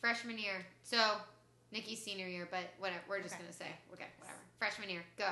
Freshman 0.00 0.38
year. 0.38 0.64
So 0.82 0.98
Nikki's 1.72 2.02
senior 2.02 2.26
year, 2.28 2.48
but 2.50 2.64
whatever. 2.78 3.00
We're 3.08 3.20
just 3.22 3.34
Okay. 3.34 3.42
gonna 3.44 3.52
say 3.52 3.66
okay, 3.92 4.06
whatever. 4.18 4.38
Freshman 4.58 4.88
year, 4.90 5.02
go. 5.18 5.28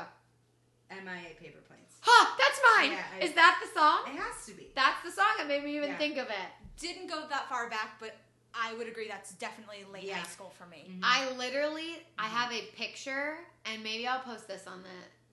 MIA 0.90 1.34
paper 1.38 1.60
planes. 1.68 1.94
Ha! 2.00 2.36
That's 2.36 2.60
mine. 2.76 2.92
Yeah, 2.92 3.04
I- 3.14 3.24
Is 3.24 3.34
that 3.34 3.60
the 3.62 3.78
song? 3.78 4.12
It 4.12 4.18
has 4.18 4.44
to 4.46 4.52
be. 4.52 4.72
That's 4.74 5.02
the 5.04 5.12
song 5.12 5.34
that 5.38 5.46
made 5.46 5.62
me 5.62 5.76
even 5.76 5.90
Yeah. 5.90 5.98
think 5.98 6.16
of 6.18 6.28
it. 6.28 6.48
Didn't 6.78 7.06
go 7.06 7.28
that 7.28 7.48
far 7.48 7.70
back, 7.70 8.00
but 8.00 8.16
I 8.52 8.74
would 8.74 8.88
agree 8.88 9.06
that's 9.06 9.30
definitely 9.34 9.84
late 9.84 10.04
Yeah. 10.04 10.16
high 10.18 10.28
school 10.28 10.50
for 10.50 10.66
me. 10.66 10.86
Mhm. 10.88 11.00
I 11.04 11.30
literally 11.32 12.04
I 12.18 12.26
Mhm. 12.26 12.30
have 12.30 12.52
a 12.52 12.62
picture 12.72 13.38
and 13.66 13.82
maybe 13.84 14.08
I'll 14.08 14.20
post 14.22 14.48
this 14.48 14.66
on 14.66 14.82
the 14.82 14.88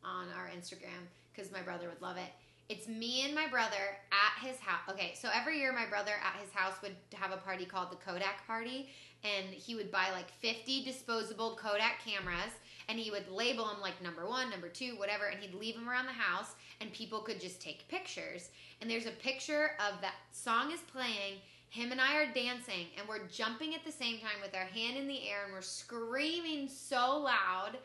on 0.08 0.28
our 0.38 0.50
Instagram 0.56 1.04
because 1.34 1.52
my 1.52 1.62
brother 1.62 1.90
would 1.90 2.02
love 2.02 2.18
it. 2.18 2.32
It's 2.70 2.88
me 2.88 3.24
and 3.26 3.34
my 3.34 3.48
brother 3.48 3.96
at 4.12 4.46
his 4.46 4.60
house. 4.60 4.82
Okay, 4.90 5.14
so 5.16 5.30
every 5.34 5.60
year 5.60 5.72
my 5.72 5.86
brother 5.86 6.12
at 6.24 6.42
his 6.42 6.52
house 6.52 6.74
would 6.82 6.96
have 7.14 7.32
a 7.32 7.38
party 7.38 7.66
called 7.66 7.92
the 7.92 7.96
Kodak 7.96 8.46
party 8.46 8.90
and 9.24 9.48
he 9.54 9.76
would 9.76 9.92
buy 9.92 10.12
like 10.12 10.30
50 10.30 10.84
disposable 10.84 11.58
Kodak 11.62 12.04
cameras 12.06 12.54
and 12.90 13.00
he 13.00 13.12
would 13.12 13.30
label 13.30 13.66
them 13.66 13.82
like 13.82 14.02
number 14.02 14.28
1, 14.28 14.50
number 14.50 14.68
2, 14.68 14.98
whatever 14.98 15.26
and 15.26 15.40
he'd 15.40 15.58
leave 15.58 15.76
them 15.76 15.90
around 15.90 16.08
the 16.08 16.12
house 16.12 16.56
and 16.82 16.92
people 16.92 17.20
could 17.20 17.40
just 17.40 17.62
take 17.62 17.88
pictures. 17.88 18.50
And 18.82 18.90
there's 18.90 19.06
a 19.06 19.12
picture 19.12 19.72
of 19.88 20.02
that 20.02 20.16
song 20.34 20.72
is 20.72 20.82
playing 20.82 21.40
him 21.70 21.92
and 21.92 22.02
I 22.02 22.18
are 22.18 22.34
dancing 22.34 22.88
and 22.98 23.08
we're 23.08 23.28
jumping 23.28 23.76
at 23.76 23.86
the 23.86 23.92
same 23.92 24.20
time 24.20 24.42
with 24.42 24.56
our 24.56 24.66
hand 24.66 24.98
in 24.98 25.08
the 25.08 25.30
air 25.30 25.46
and 25.46 25.54
we're 25.54 25.62
screaming 25.62 26.68
so 26.68 27.18
loud 27.18 27.78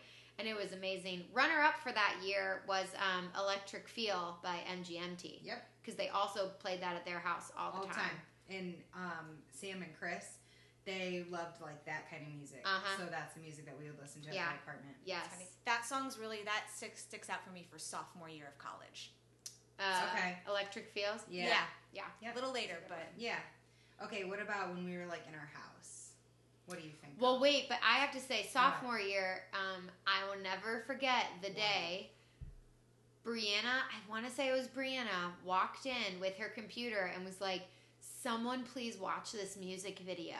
and 0.43 0.49
it 0.51 0.57
was 0.57 0.73
amazing. 0.73 1.23
Runner 1.33 1.61
up 1.63 1.79
for 1.83 1.93
that 1.93 2.17
year 2.27 2.63
was 2.67 2.87
um, 2.99 3.29
Electric 3.39 3.87
Feel 3.89 4.39
by 4.43 4.57
MGMT 4.77 5.39
Yep. 5.45 5.65
because 5.81 5.95
they 5.97 6.09
also 6.09 6.49
played 6.59 6.83
that 6.83 6.97
at 6.97 7.05
their 7.07 7.21
house 7.21 7.53
all 7.57 7.71
the 7.71 7.79
all 7.79 7.85
time. 7.85 7.95
time. 7.95 8.19
And 8.51 8.75
um, 8.95 9.27
Sam 9.53 9.83
and 9.83 9.93
Chris, 9.97 10.27
they 10.85 11.25
loved 11.31 11.61
like 11.63 11.85
that 11.87 12.11
kind 12.11 12.23
of 12.27 12.35
music. 12.35 12.63
Uh-huh. 12.65 12.99
So 12.99 13.05
that's 13.09 13.35
the 13.35 13.41
music 13.41 13.67
that 13.67 13.79
we 13.79 13.87
would 13.87 14.01
listen 14.03 14.21
to 14.23 14.29
at 14.31 14.35
Yeah. 14.35 14.47
my 14.47 14.55
apartment. 14.57 14.97
Yes. 15.05 15.29
That 15.65 15.85
song's 15.87 16.19
really 16.19 16.41
that 16.45 16.65
sticks 16.75 17.01
sticks 17.03 17.31
out 17.31 17.45
for 17.47 17.53
me 17.53 17.65
for 17.71 17.79
sophomore 17.79 18.29
year 18.29 18.49
of 18.51 18.59
college. 18.59 19.13
Uh, 19.79 20.09
Okay. 20.13 20.37
Electric 20.49 20.89
Feels. 20.93 21.21
Yeah. 21.31 21.55
Yeah. 21.93 22.03
Yep. 22.21 22.33
a 22.33 22.35
little 22.35 22.53
later, 22.53 22.79
but 22.89 22.99
Yeah. 23.17 23.39
Okay, 24.03 24.25
what 24.25 24.43
about 24.43 24.75
when 24.75 24.85
we 24.85 24.97
were 24.99 25.07
like 25.07 25.23
in 25.29 25.35
our 25.35 25.49
house? 25.55 25.72
What 26.73 26.81
do 26.81 26.87
you 26.87 26.93
think? 27.03 27.13
Well, 27.21 27.39
wait, 27.39 27.69
but 27.69 27.77
I 27.87 27.99
have 27.99 28.11
to 28.13 28.21
say, 28.21 28.49
sophomore 28.51 28.99
year, 28.99 29.43
um, 29.53 29.91
I 30.07 30.27
will 30.27 30.43
never 30.43 30.83
forget 30.87 31.27
the 31.43 31.51
day 31.51 32.09
Brianna, 33.27 33.85
I 33.87 34.11
want 34.11 34.27
to 34.27 34.33
say 34.33 34.49
it 34.49 34.53
was 34.53 34.67
Brianna, 34.69 35.31
walked 35.45 35.87
in 35.87 36.19
with 36.21 36.37
her 36.39 36.49
computer 36.49 37.11
and 37.15 37.25
was 37.25 37.41
like, 37.41 37.63
"Someone 38.01 38.65
please 38.65 38.97
watch 38.99 39.31
this 39.33 39.57
music 39.57 40.01
video." 40.01 40.35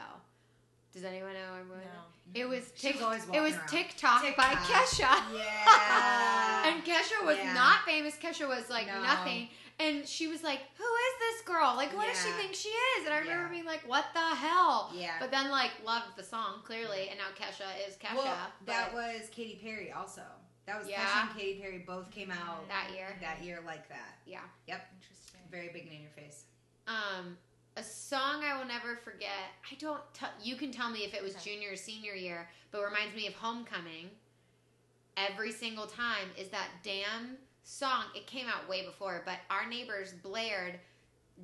Does 0.93 1.05
anyone 1.05 1.33
know? 1.35 1.55
Everyone? 1.61 1.79
no. 1.85 2.41
It 2.41 2.49
was 2.49 2.73
She 2.75 2.89
was 2.89 2.97
Tik- 2.97 3.03
always 3.03 3.25
it 3.33 3.41
was 3.41 3.55
around. 3.55 3.69
TikTok, 3.69 4.23
by 4.37 4.55
Kesha. 4.55 5.23
Yeah. 5.33 6.63
And 6.73 6.85
Kesha 6.85 7.25
was 7.25 7.37
Yeah. 7.39 7.53
not 7.55 7.85
famous. 7.85 8.17
Kesha 8.17 8.49
was 8.49 8.69
like 8.71 8.87
No. 8.89 9.01
nothing. 9.03 9.49
And 9.81 10.07
she 10.07 10.29
was 10.29 10.43
like, 10.43 10.61
Who 10.77 10.85
is 10.85 11.15
this 11.19 11.43
girl? 11.47 11.75
Like, 11.77 11.95
what 11.97 12.07
does 12.07 12.23
she 12.23 12.31
think 12.33 12.55
she 12.55 12.69
is? 12.69 13.07
And 13.07 13.15
I 13.15 13.19
remember 13.19 13.45
Yeah. 13.47 13.51
being 13.51 13.65
like, 13.65 13.81
What 13.89 14.07
the 14.15 14.21
hell? 14.21 14.91
yeah. 14.95 15.17
But 15.19 15.31
then, 15.31 15.51
like, 15.51 15.71
loved 15.85 16.17
the 16.17 16.23
song, 16.23 16.61
clearly. 16.65 17.09
And 17.09 17.19
now 17.19 17.27
Kesha 17.37 17.67
is 17.89 17.97
Kesha. 17.97 18.17
well, 18.17 18.37
that 18.67 18.93
was 18.95 19.29
Katy 19.31 19.59
Perry 19.63 19.91
also. 19.93 20.23
That 20.67 20.79
was 20.79 20.89
Yeah. 20.89 21.05
Kesha 21.05 21.29
and 21.31 21.37
Katy 21.39 21.61
Perry 21.61 21.79
both 21.79 22.11
came 22.11 22.31
out 22.31 22.69
that 22.69 22.91
year. 22.95 23.17
that 23.21 23.43
year 23.43 23.61
like 23.67 23.89
that. 23.89 24.19
Yeah. 24.27 24.41
Yep. 24.69 24.89
Interesting. 25.01 25.41
Very 25.51 25.69
big 25.69 25.87
name 25.87 25.97
in 25.97 26.03
your 26.03 26.11
face. 26.13 26.45
Um, 26.87 27.37
a 27.77 27.83
song 27.83 28.45
I 28.45 28.57
will 28.59 28.67
never 28.67 28.97
forget. 28.97 29.51
I 29.71 29.75
don't. 29.77 30.01
T- 30.15 30.27
you 30.43 30.57
can 30.57 30.71
tell 30.71 30.91
me 30.91 31.01
if 31.05 31.15
it 31.15 31.23
was 31.23 31.35
Okay. 31.37 31.55
junior 31.55 31.73
or 31.73 31.77
senior 31.77 32.15
year, 32.15 32.49
but 32.71 32.83
reminds 32.85 33.15
me 33.17 33.27
of 33.27 33.35
Homecoming. 33.35 34.11
Every 35.17 35.53
single 35.53 35.87
time 35.87 36.31
is 36.39 36.49
that 36.51 36.69
damn 36.83 37.37
song. 37.63 38.05
It 38.15 38.27
came 38.27 38.47
out 38.49 38.69
way 38.69 38.85
before, 38.85 39.23
but 39.25 39.37
our 39.51 39.69
neighbors 39.69 40.13
blared 40.23 40.79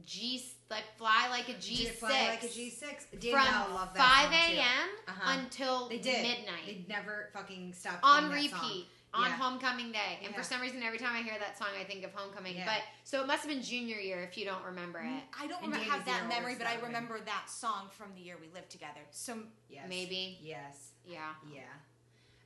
G 0.05 0.45
like 0.71 0.85
fly 0.97 1.29
like 1.31 1.49
a 1.49 1.55
G 1.59 1.87
six, 1.87 1.99
Fly 1.99 2.29
like 2.29 2.43
a 2.43 2.49
G 2.49 2.71
six. 2.71 3.07
from 3.07 3.89
five 3.97 4.31
a.m. 4.33 4.89
Uh-huh. 5.09 5.39
until 5.41 5.89
They 5.89 5.99
did. 5.99 6.23
midnight 6.23 6.67
They 6.67 6.85
never 6.89 7.31
fucking 7.33 7.73
stopped 7.73 8.01
on 8.03 8.29
playing 8.29 8.51
that 8.51 8.59
song. 8.59 8.69
repeat 8.69 8.87
on 9.15 9.23
Yeah. 9.25 9.37
homecoming 9.37 9.91
day 9.91 10.19
and 10.23 10.35
for 10.35 10.43
some 10.43 10.61
reason 10.61 10.83
every 10.83 10.99
time 10.99 11.17
i 11.17 11.23
hear 11.23 11.39
that 11.39 11.57
song 11.59 11.69
i 11.81 11.83
think 11.83 12.05
of 12.05 12.13
homecoming 12.13 12.57
Yeah. 12.57 12.67
but 12.67 12.83
so 13.05 13.23
it 13.23 13.27
must 13.27 13.43
have 13.43 13.49
been 13.51 13.63
junior 13.63 13.97
year 13.97 14.21
if 14.23 14.37
you 14.37 14.45
don't 14.45 14.63
remember 14.63 14.99
it 14.99 15.23
I 15.41 15.47
don't 15.47 15.63
remember, 15.63 15.83
have 15.87 16.05
that 16.05 16.29
memory, 16.29 16.57
but 16.59 16.67
I 16.67 16.75
right. 16.75 16.83
remember 16.85 17.19
that 17.25 17.49
song 17.49 17.89
from 17.97 18.09
the 18.15 18.21
year 18.21 18.37
we 18.39 18.49
lived 18.53 18.69
together. 18.69 19.01
So 19.11 19.39
Yes. 19.71 19.87
maybe 19.89 20.39
Yes. 20.43 20.91
yeah 21.07 21.33
Yeah. 21.51 21.63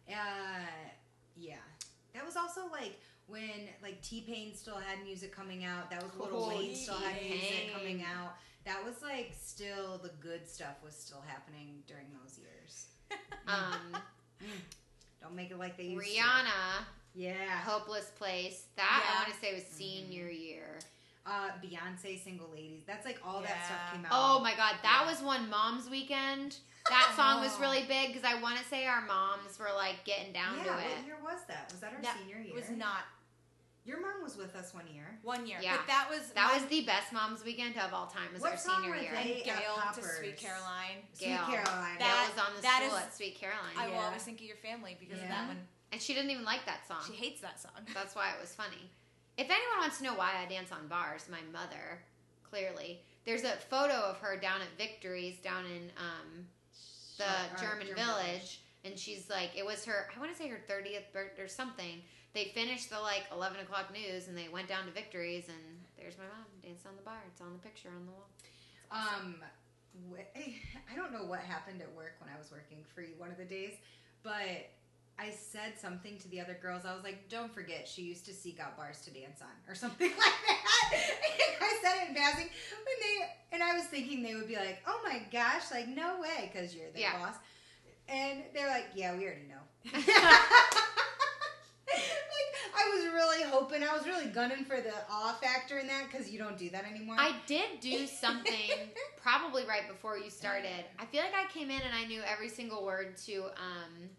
Uh, 0.08 0.66
yeah. 1.36 1.56
That 2.14 2.24
was 2.24 2.36
also 2.36 2.68
like 2.70 3.00
when 3.32 3.68
like 3.82 4.00
T 4.02 4.20
Pain 4.26 4.54
still 4.54 4.76
had 4.76 5.02
music 5.04 5.34
coming 5.34 5.64
out. 5.64 5.90
That 5.90 6.02
was 6.02 6.12
Little 6.16 6.44
Oh, 6.44 6.48
Wayne 6.50 6.74
still 6.74 6.94
had 6.94 7.20
music 7.22 7.72
coming 7.74 8.02
out. 8.04 8.34
That 8.66 8.84
was 8.84 9.02
like 9.02 9.32
still 9.40 9.98
the 10.02 10.10
good 10.20 10.46
stuff 10.48 10.76
was 10.84 10.94
still 10.94 11.22
happening 11.26 11.82
during 11.88 12.06
those 12.22 12.38
years. 12.38 12.86
um 13.48 13.96
Don't 15.22 15.34
make 15.34 15.50
it 15.50 15.58
like 15.58 15.76
they 15.76 15.84
used 15.84 16.04
to. 16.14 16.20
rihanna 16.20 16.84
Yeah. 17.14 17.34
hopeless 17.64 18.10
place 18.18 18.64
that 18.76 19.04
i 19.08 19.22
want 19.22 19.32
to 19.34 19.40
say 19.40 19.54
was 19.54 19.64
senior 19.64 20.28
year 20.28 20.78
Uh, 21.24 21.50
Beyonce, 21.62 22.18
Single 22.22 22.48
Ladies. 22.52 22.82
That's 22.84 23.06
like 23.06 23.20
all 23.24 23.40
that 23.42 23.64
stuff 23.66 23.92
came 23.92 24.04
out. 24.04 24.10
oh 24.12 24.40
my 24.42 24.52
god 24.56 24.74
that 24.82 25.02
Yeah. 25.04 25.10
was 25.10 25.22
one 25.22 25.48
mom's 25.48 25.88
weekend 25.88 26.56
that 26.88 27.12
song 27.16 27.40
was 27.40 27.52
Oh. 27.58 27.60
really 27.60 27.84
big 27.86 28.08
because 28.12 28.24
i 28.24 28.40
want 28.42 28.58
to 28.58 28.64
say 28.64 28.86
our 28.86 29.02
moms 29.06 29.56
were 29.60 29.70
like 29.76 30.02
getting 30.04 30.32
down 30.32 30.56
yeah, 30.58 30.64
to 30.64 30.70
what 30.70 30.80
it 30.98 31.06
year 31.06 31.16
was 31.22 31.38
that? 31.46 31.70
Was 31.70 31.80
that 31.80 31.92
our 31.94 32.02
That 32.02 32.16
senior 32.18 32.38
year? 32.42 32.50
it 32.50 32.54
was 32.56 32.70
not 32.70 33.04
Your 33.84 34.00
mom 34.00 34.22
was 34.22 34.36
with 34.36 34.54
us 34.54 34.72
one 34.72 34.86
year. 34.86 35.18
one 35.22 35.44
year, 35.46 35.58
Yeah. 35.60 35.76
but 35.76 35.86
that 35.88 36.08
was 36.08 36.30
that 36.34 36.48
my- 36.52 36.54
was 36.58 36.66
the 36.66 36.82
best 36.84 37.12
mom's 37.12 37.42
weekend 37.42 37.76
of 37.78 37.92
all 37.92 38.06
time 38.06 38.32
was 38.32 38.40
What 38.40 38.52
our 38.52 38.56
song 38.58 38.82
senior 38.82 38.90
were 38.96 39.02
year 39.02 39.12
they- 39.12 39.34
and 39.42 39.44
Gail 39.44 39.74
to 39.94 40.02
Sweet 40.02 40.36
Caroline. 40.36 41.02
Gail. 41.18 41.44
Sweet 41.44 41.54
Caroline. 41.56 41.98
that, 41.98 41.98
That- 41.98 42.30
was 42.36 42.46
on 42.46 42.54
the 42.56 42.62
that 42.62 42.82
school 42.84 42.96
is- 42.96 43.02
at 43.04 43.14
sweet 43.16 43.36
caroline 43.36 43.76
I 43.76 43.88
will 43.88 43.98
always 43.98 44.22
think 44.22 44.38
of 44.38 44.46
your 44.46 44.56
family 44.58 44.96
because 45.00 45.20
of 45.20 45.28
that 45.28 45.48
one. 45.48 45.66
and 45.90 46.00
she 46.00 46.14
didn't 46.14 46.30
even 46.30 46.44
like 46.44 46.64
that 46.66 46.86
song 46.86 47.02
She 47.06 47.14
hates 47.16 47.40
that 47.40 47.60
song. 47.60 47.72
That's 47.94 48.14
why 48.14 48.30
it 48.32 48.40
was 48.40 48.54
funny. 48.54 48.90
If 49.36 49.50
anyone 49.50 49.78
wants 49.78 49.98
to 49.98 50.04
know 50.04 50.14
why 50.14 50.36
I 50.36 50.46
dance 50.46 50.70
on 50.70 50.86
bars, 50.88 51.28
my 51.28 51.40
mother, 51.42 52.04
clearly. 52.44 53.02
There's 53.24 53.42
a 53.44 53.56
photo 53.56 53.94
of 53.94 54.18
her 54.18 54.36
down 54.36 54.60
at 54.62 54.68
Victory's 54.78 55.38
down 55.38 55.64
in 55.66 55.90
um, 55.96 56.48
the 57.18 57.24
Or- 57.24 57.54
or 57.54 57.58
German, 57.58 57.94
Village, 57.94 58.60
and 58.84 58.96
she's 58.98 59.28
like, 59.30 59.56
it 59.56 59.64
was 59.66 59.84
her, 59.86 60.08
I 60.14 60.18
want 60.20 60.30
to 60.30 60.36
say 60.38 60.48
her 60.48 60.58
30th 60.68 61.12
birthday 61.12 61.42
or 61.42 61.48
something. 61.48 62.04
They 62.34 62.46
finished 62.54 62.88
the 62.90 63.00
like 63.00 63.24
11 63.32 63.60
o'clock 63.60 63.92
news 63.92 64.28
and 64.28 64.36
they 64.36 64.48
went 64.48 64.68
down 64.68 64.86
to 64.86 64.90
Victory's 64.90 65.48
and 65.48 65.58
there's 65.98 66.16
my 66.16 66.24
mom 66.24 66.46
dancing 66.62 66.88
on 66.90 66.96
the 66.96 67.02
bar. 67.02 67.20
It's 67.28 67.40
on 67.40 67.52
the 67.52 67.58
picture 67.58 67.90
on 67.90 68.06
the 68.06 68.12
wall. 68.12 68.28
Um, 68.90 69.36
I 70.90 70.96
don't 70.96 71.12
know 71.12 71.24
what 71.24 71.40
happened 71.40 71.80
at 71.82 71.94
work 71.94 72.14
when 72.20 72.30
I 72.34 72.38
was 72.38 72.50
working 72.50 72.78
free 72.94 73.10
one 73.18 73.30
of 73.30 73.36
the 73.36 73.44
days, 73.44 73.74
but 74.22 74.70
I 75.18 75.30
said 75.30 75.78
something 75.78 76.18
to 76.18 76.28
the 76.28 76.40
other 76.40 76.56
girls. 76.60 76.84
I 76.86 76.94
was 76.94 77.04
like, 77.04 77.28
"Don't 77.28 77.52
forget, 77.52 77.86
she 77.86 78.02
used 78.02 78.24
to 78.26 78.32
seek 78.32 78.58
out 78.58 78.76
bars 78.76 79.02
to 79.02 79.10
dance 79.10 79.40
on, 79.42 79.52
or 79.68 79.74
something 79.84 80.10
like 80.10 80.18
that." 80.18 81.10
And 81.52 81.62
I 81.62 81.78
said 81.82 82.02
it 82.02 82.08
in 82.08 82.14
passing, 82.14 82.46
and 82.46 82.98
they 83.02 83.28
and 83.52 83.62
I 83.62 83.74
was 83.76 83.84
thinking 83.84 84.22
they 84.22 84.34
would 84.34 84.48
be 84.48 84.56
like, 84.56 84.82
"Oh 84.86 85.00
my 85.04 85.22
gosh, 85.30 85.70
like 85.70 85.88
no 85.88 86.20
way," 86.20 86.50
because 86.52 86.74
you're 86.74 86.90
the 86.90 87.00
Yeah. 87.00 87.18
boss, 87.18 87.34
and 88.08 88.42
they're 88.54 88.68
like, 88.68 88.86
"Yeah, 88.94 89.14
we 89.14 89.24
already 89.24 89.42
know." 89.48 89.92
like 93.12 93.22
I 93.22 93.34
was 93.34 93.40
really 93.40 93.50
hoping, 93.50 93.82
I 93.82 93.96
was 93.96 94.06
really 94.06 94.26
gunning 94.26 94.64
for 94.64 94.80
the 94.80 94.92
awe 95.10 95.36
factor 95.40 95.78
in 95.78 95.86
that 95.88 96.04
because 96.10 96.30
you 96.30 96.38
don't 96.38 96.56
do 96.56 96.70
that 96.70 96.84
anymore. 96.84 97.16
I 97.18 97.34
did 97.46 97.80
do 97.80 98.06
something 98.20 98.70
probably 99.20 99.64
right 99.66 99.88
before 99.88 100.18
you 100.18 100.30
started. 100.30 100.84
I 100.98 101.06
feel 101.06 101.22
like 101.22 101.34
I 101.34 101.50
came 101.52 101.70
in 101.70 101.80
and 101.80 101.94
I 101.94 102.04
knew 102.06 102.22
every 102.22 102.48
single 102.48 102.84
word 102.84 103.16
to 103.26 103.44
um 103.44 104.10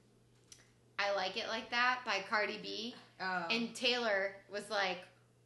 I 1.00 1.16
Like 1.16 1.38
It 1.38 1.48
Like 1.48 1.70
That 1.72 2.00
by 2.06 2.24
Cardi 2.30 2.60
B. 2.62 2.96
Oh. 3.20 3.46
And 3.50 3.74
Taylor 3.76 4.36
was 4.52 4.70
like, 4.70 5.00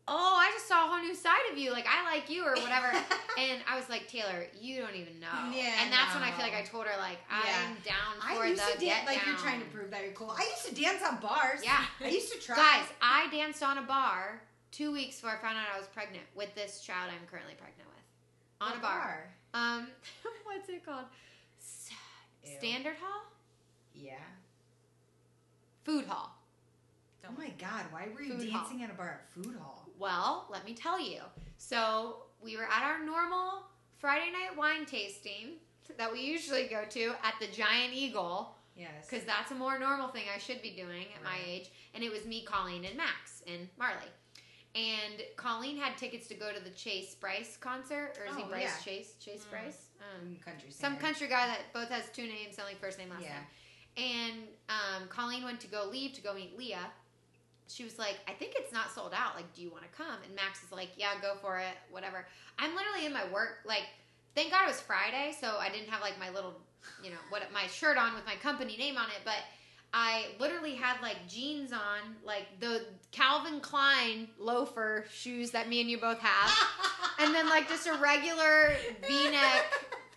Oh, 0.09 0.35
I 0.39 0.51
just 0.53 0.67
saw 0.67 0.85
a 0.85 0.89
whole 0.89 1.03
new 1.03 1.13
side 1.13 1.51
of 1.51 1.57
you. 1.57 1.71
Like, 1.71 1.85
I 1.85 2.03
like 2.15 2.29
you 2.29 2.45
or 2.45 2.55
whatever. 2.55 2.87
and 3.37 3.59
I 3.67 3.75
was 3.75 3.89
like, 3.89 4.07
Taylor, 4.07 4.47
you 4.59 4.79
don't 4.79 4.95
even 4.95 5.19
know. 5.19 5.51
Yeah, 5.51 5.83
and 5.83 5.91
that's 5.91 6.15
when 6.15 6.23
I 6.23 6.31
feel 6.31 6.45
like 6.45 6.55
I 6.55 6.63
told 6.63 6.85
her, 6.85 6.97
like, 6.97 7.17
Yeah. 7.29 7.67
I'm 7.67 7.75
down 7.83 8.15
for 8.35 8.43
I 8.43 8.47
used 8.47 8.61
the 8.61 8.79
to 8.79 8.85
get 8.85 9.05
like 9.05 9.25
you're 9.25 9.35
trying 9.35 9.59
to 9.59 9.65
prove 9.67 9.91
that 9.91 10.03
you're 10.03 10.13
cool. 10.13 10.31
I 10.31 10.47
used 10.47 10.65
to 10.69 10.81
dance 10.81 11.03
on 11.03 11.19
bars. 11.19 11.59
Yeah. 11.63 11.83
I 11.99 12.07
used 12.07 12.31
to 12.31 12.39
try. 12.45 12.55
Guys, 12.55 12.87
I 13.01 13.27
danced 13.31 13.61
on 13.63 13.79
a 13.79 13.81
bar 13.81 14.41
two 14.71 14.93
weeks 14.93 15.15
before 15.19 15.31
I 15.31 15.41
found 15.41 15.57
out 15.57 15.65
I 15.75 15.77
was 15.77 15.87
pregnant 15.87 16.23
with 16.35 16.55
this 16.55 16.79
child 16.81 17.11
I'm 17.11 17.27
currently 17.27 17.55
pregnant 17.55 17.89
with. 17.89 18.03
On 18.61 18.69
What 18.69 18.79
a 18.79 18.81
bar. 18.81 19.29
Um, 19.53 19.87
what's 20.45 20.69
it 20.69 20.85
called? 20.85 21.05
Ew. 22.45 22.51
Standard 22.59 22.95
Hall? 23.01 23.23
Yeah. 23.93 24.13
Food 25.83 26.05
Hall. 26.05 26.31
Oh 27.27 27.33
my 27.37 27.49
god, 27.59 27.85
why 27.91 28.07
were 28.13 28.21
you 28.21 28.37
Food 28.37 28.49
dancing 28.51 28.83
at 28.83 28.89
a 28.89 28.93
bar 28.93 29.21
at 29.21 29.33
food 29.33 29.55
hall? 29.57 29.86
Well, 29.99 30.47
let 30.49 30.65
me 30.65 30.73
tell 30.73 30.99
you. 30.99 31.21
So 31.57 32.23
we 32.41 32.55
were 32.57 32.65
at 32.65 32.83
our 32.83 33.03
normal 33.03 33.63
Friday 33.97 34.31
night 34.31 34.55
wine 34.57 34.85
tasting, 34.85 35.55
that 35.97 36.11
we 36.11 36.19
usually 36.21 36.67
go 36.67 36.83
to 36.89 37.13
at 37.23 37.33
the 37.39 37.47
Giant 37.47 37.93
Eagle 37.93 38.53
Yes. 38.75 39.07
because 39.09 39.25
that's 39.25 39.49
a 39.51 39.55
more 39.55 39.79
normal 39.79 40.09
thing 40.09 40.25
I 40.33 40.37
should 40.37 40.61
be 40.61 40.69
doing 40.71 41.07
at 41.15 41.23
my 41.23 41.31
Right. 41.31 41.43
age. 41.47 41.71
And 41.95 42.03
it 42.03 42.11
was 42.11 42.25
me, 42.25 42.43
Colleen, 42.43 42.85
and 42.85 42.95
Max 42.95 43.41
and 43.47 43.67
Marley. 43.77 44.11
And 44.75 45.23
Colleen 45.37 45.77
had 45.77 45.97
tickets 45.97 46.27
to 46.27 46.35
go 46.35 46.53
to 46.53 46.59
the 46.59 46.69
Chase 46.69 47.15
Bryce 47.15 47.57
concert, 47.57 48.13
or 48.19 48.25
is 48.25 48.35
he 48.35 48.43
Oh, 48.43 48.47
Bryce 48.47 48.63
yeah. 48.63 48.79
Chase? 48.83 49.15
Chase 49.19 49.45
Mm. 49.45 49.49
Bryce? 49.49 49.87
Um, 50.13 50.35
country 50.45 50.69
singer. 50.69 50.73
some 50.93 50.97
country 50.99 51.27
guy 51.27 51.47
that 51.47 51.73
both 51.73 51.89
has 51.89 52.11
two 52.11 52.27
names, 52.27 52.59
only 52.59 52.75
first 52.75 52.99
name, 52.99 53.09
last 53.09 53.23
Yeah. 53.23 53.39
name. 53.39 53.47
And 53.97 54.47
um, 54.69 55.07
Colleen 55.07 55.43
went 55.43 55.59
to 55.61 55.67
go 55.67 55.85
leave 55.85 56.13
to 56.13 56.21
go 56.21 56.33
meet 56.35 56.55
Leah. 56.55 56.91
She 57.67 57.83
was 57.83 57.99
like, 57.99 58.17
I 58.27 58.31
think 58.31 58.53
it's 58.55 58.71
not 58.71 58.91
sold 58.91 59.13
out. 59.13 59.35
Like, 59.35 59.53
do 59.53 59.61
you 59.61 59.69
want 59.69 59.83
to 59.83 59.89
come? 59.89 60.17
And 60.25 60.35
Max 60.35 60.63
is 60.63 60.71
like, 60.71 60.89
Yeah, 60.97 61.11
go 61.21 61.35
for 61.41 61.59
it. 61.59 61.75
Whatever. 61.91 62.25
I'm 62.59 62.75
literally 62.75 63.05
in 63.05 63.13
my 63.13 63.29
work. 63.31 63.59
Like, 63.65 63.83
thank 64.35 64.51
God 64.51 64.63
it 64.63 64.67
was 64.67 64.81
Friday, 64.81 65.35
so 65.39 65.57
I 65.59 65.69
didn't 65.69 65.89
have 65.89 66.01
like 66.01 66.19
my 66.19 66.29
little, 66.29 66.53
you 67.03 67.09
know, 67.09 67.17
what 67.29 67.41
my 67.53 67.67
shirt 67.67 67.97
on 67.97 68.13
with 68.13 68.25
my 68.25 68.35
company 68.35 68.77
name 68.77 68.97
on 68.97 69.07
it. 69.09 69.21
But 69.25 69.39
I 69.93 70.27
literally 70.39 70.75
had 70.75 71.01
like 71.01 71.27
jeans 71.27 71.71
on, 71.71 72.15
like 72.23 72.45
the 72.59 72.85
Calvin 73.11 73.59
Klein 73.59 74.27
loafer 74.37 75.05
shoes 75.11 75.51
that 75.51 75.69
me 75.69 75.81
and 75.81 75.89
you 75.89 75.97
both 75.97 76.19
have, 76.19 76.51
and 77.19 77.33
then 77.33 77.49
like 77.49 77.67
just 77.67 77.87
a 77.87 77.93
regular 77.93 78.75
V-neck 79.07 79.65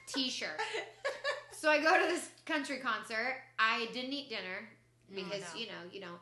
T-shirt. 0.06 0.60
So 1.52 1.70
I 1.70 1.80
go 1.80 1.98
to 1.98 2.06
this 2.06 2.30
country 2.46 2.78
concert. 2.78 3.36
I 3.58 3.88
didn't 3.92 4.12
eat 4.12 4.28
dinner 4.28 4.68
because 5.14 5.42
no. 5.54 5.60
you 5.60 5.66
know 5.66 5.72
you 5.92 6.00
don't, 6.00 6.18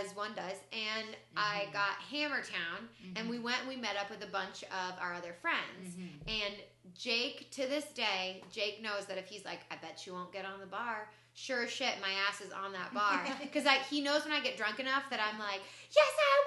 as 0.00 0.14
one 0.16 0.34
does. 0.34 0.58
And 0.72 1.16
I 1.36 1.66
Mhm. 1.68 1.72
got 1.72 1.98
Hammertown, 2.10 2.88
and 3.16 3.26
Mhm. 3.26 3.30
we 3.30 3.38
went. 3.38 3.60
and 3.60 3.68
We 3.68 3.76
met 3.76 3.96
up 3.96 4.10
with 4.10 4.22
a 4.22 4.26
bunch 4.26 4.62
of 4.64 4.98
our 4.98 5.14
other 5.14 5.34
friends. 5.34 5.94
Mhm. 5.96 6.28
And 6.28 6.62
Jake, 6.94 7.50
to 7.52 7.66
this 7.66 7.84
day, 7.86 8.42
Jake 8.50 8.80
knows 8.82 9.06
that 9.06 9.18
if 9.18 9.26
he's 9.28 9.44
like, 9.44 9.60
I 9.70 9.76
bet 9.76 10.06
you 10.06 10.12
won't 10.14 10.32
get 10.32 10.44
on 10.44 10.60
the 10.60 10.66
bar. 10.66 11.10
Sure 11.34 11.62
as 11.62 11.70
shit, 11.70 11.98
my 12.02 12.12
ass 12.28 12.42
is 12.42 12.52
on 12.52 12.72
that 12.74 12.92
bar 12.92 13.24
because 13.40 13.64
like 13.64 13.86
he 13.86 14.02
knows 14.02 14.24
when 14.24 14.34
I 14.34 14.40
get 14.40 14.58
drunk 14.58 14.78
enough 14.80 15.08
that 15.08 15.18
I'm 15.18 15.38
like, 15.38 15.62
yes, 15.90 16.12
I 16.18 16.44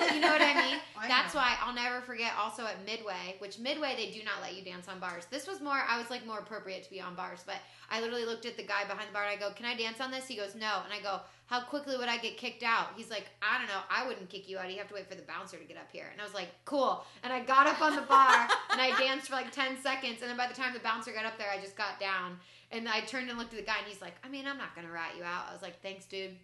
will. 0.00 0.14
You 0.14 0.20
know 0.20 0.32
what 0.32 0.40
I 0.42 0.54
mean? 0.54 0.80
I 0.98 1.06
That's 1.06 1.34
know. 1.34 1.40
why 1.40 1.56
I'll 1.60 1.72
never 1.74 2.00
forget. 2.00 2.32
Also 2.36 2.66
at 2.66 2.84
Midway, 2.84 3.36
which 3.38 3.58
Midway 3.60 3.94
they 3.94 4.10
do 4.10 4.24
not 4.24 4.40
let 4.40 4.54
you 4.56 4.64
dance 4.64 4.88
on 4.88 4.98
bars. 4.98 5.26
This 5.26 5.46
was 5.46 5.60
more. 5.60 5.78
I 5.86 5.98
was 5.98 6.10
like 6.10 6.26
more 6.26 6.40
appropriate 6.40 6.82
to 6.82 6.90
be 6.90 7.00
on 7.00 7.14
bars, 7.14 7.44
but 7.46 7.56
I 7.90 8.00
literally 8.00 8.24
looked 8.24 8.44
at 8.46 8.56
the 8.56 8.64
guy 8.64 8.84
behind 8.84 9.08
the 9.08 9.12
bar 9.12 9.22
and 9.24 9.30
I 9.30 9.36
go, 9.36 9.54
"Can 9.54 9.66
I 9.66 9.76
dance 9.76 10.00
on 10.00 10.10
this?" 10.10 10.26
He 10.26 10.34
goes, 10.34 10.56
"No," 10.56 10.82
and 10.84 10.92
I 10.92 10.98
go, 11.00 11.20
"How 11.46 11.60
quickly 11.62 11.96
would 11.96 12.08
I 12.08 12.18
get 12.18 12.36
kicked 12.36 12.62
out?" 12.62 12.88
He's 12.96 13.10
like, 13.10 13.26
"I 13.42 13.58
don't 13.58 13.68
know. 13.68 13.80
I 13.90 14.06
wouldn't 14.06 14.28
kick 14.28 14.48
you 14.48 14.58
out. 14.58 14.70
You 14.70 14.78
have 14.78 14.88
to 14.88 14.94
wait 14.94 15.08
for 15.08 15.14
the 15.14 15.22
bouncer 15.22 15.56
to 15.56 15.64
get 15.64 15.76
up 15.76 15.88
here." 15.92 16.08
And 16.12 16.20
I 16.20 16.24
was 16.24 16.34
like, 16.34 16.48
"Cool." 16.64 17.04
And 17.22 17.32
I 17.32 17.40
got 17.40 17.66
up 17.66 17.80
on 17.80 17.96
the 17.96 18.02
bar 18.02 18.48
and 18.70 18.80
I 18.80 18.96
danced 18.98 19.28
for 19.28 19.34
like 19.34 19.50
ten 19.52 19.76
seconds, 19.80 20.20
and 20.20 20.30
then 20.30 20.36
by 20.36 20.46
the 20.46 20.54
time 20.54 20.72
the 20.72 20.80
bouncer 20.80 21.12
got 21.12 21.24
up 21.24 21.38
there, 21.38 21.50
I 21.50 21.60
just 21.60 21.76
got 21.76 22.00
down. 22.00 22.38
And 22.70 22.88
I 22.88 23.00
turned 23.02 23.28
and 23.28 23.38
looked 23.38 23.52
at 23.52 23.60
the 23.60 23.66
guy, 23.66 23.78
and 23.78 23.86
he's 23.86 24.00
like, 24.02 24.14
"I 24.24 24.28
mean, 24.28 24.46
I'm 24.46 24.58
not 24.58 24.74
gonna 24.74 24.90
rat 24.90 25.12
you 25.16 25.22
out." 25.24 25.46
I 25.48 25.52
was 25.52 25.62
like, 25.62 25.80
"Thanks, 25.82 26.06
dude." 26.06 26.36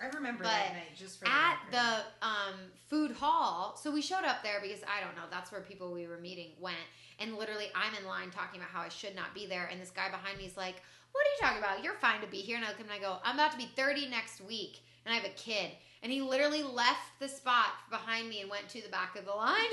I 0.00 0.06
remember 0.14 0.44
But 0.44 0.50
that 0.50 0.72
night 0.74 0.96
just 0.96 1.18
for 1.18 1.26
at 1.26 1.58
the, 1.70 1.76
the 1.76 2.26
um, 2.26 2.54
food 2.88 3.12
hall. 3.12 3.76
So 3.76 3.90
we 3.90 4.00
showed 4.00 4.24
up 4.24 4.42
there 4.44 4.60
because 4.62 4.80
I 4.84 5.02
don't 5.04 5.16
know. 5.16 5.26
That's 5.30 5.50
where 5.50 5.60
people 5.60 5.92
we 5.92 6.06
were 6.06 6.18
meeting 6.18 6.50
went. 6.60 6.76
And 7.18 7.36
literally, 7.36 7.66
I'm 7.74 7.92
in 8.00 8.06
line 8.06 8.30
talking 8.30 8.60
about 8.60 8.70
how 8.70 8.80
I 8.80 8.90
should 8.90 9.16
not 9.16 9.34
be 9.34 9.46
there. 9.46 9.68
And 9.70 9.80
this 9.80 9.90
guy 9.90 10.08
behind 10.08 10.38
me 10.38 10.44
is 10.44 10.56
like, 10.56 10.82
"What 11.12 11.26
are 11.26 11.30
you 11.30 11.36
talking 11.40 11.58
about? 11.58 11.82
You're 11.84 11.94
fine 11.94 12.20
to 12.20 12.26
be 12.26 12.38
here." 12.38 12.56
And 12.56 12.64
I 12.64 12.68
look 12.68 12.80
and 12.80 12.90
I 12.90 12.98
go, 12.98 13.18
"I'm 13.24 13.34
about 13.36 13.52
to 13.52 13.58
be 13.58 13.66
30 13.76 14.06
next 14.08 14.40
week, 14.40 14.80
and 15.04 15.12
I 15.12 15.16
have 15.16 15.26
a 15.26 15.34
kid." 15.34 15.70
And 16.02 16.12
he 16.12 16.20
literally 16.20 16.62
left 16.62 17.18
the 17.18 17.28
spot 17.28 17.70
behind 17.90 18.28
me 18.28 18.40
and 18.40 18.48
went 18.50 18.68
to 18.70 18.80
the 18.80 18.88
back 18.88 19.16
of 19.16 19.24
the 19.24 19.32
line. 19.32 19.56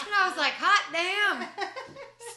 and 0.00 0.08
I 0.14 0.28
was 0.28 0.36
like, 0.38 0.54
"Hot 0.54 0.84
damn!" 0.92 1.48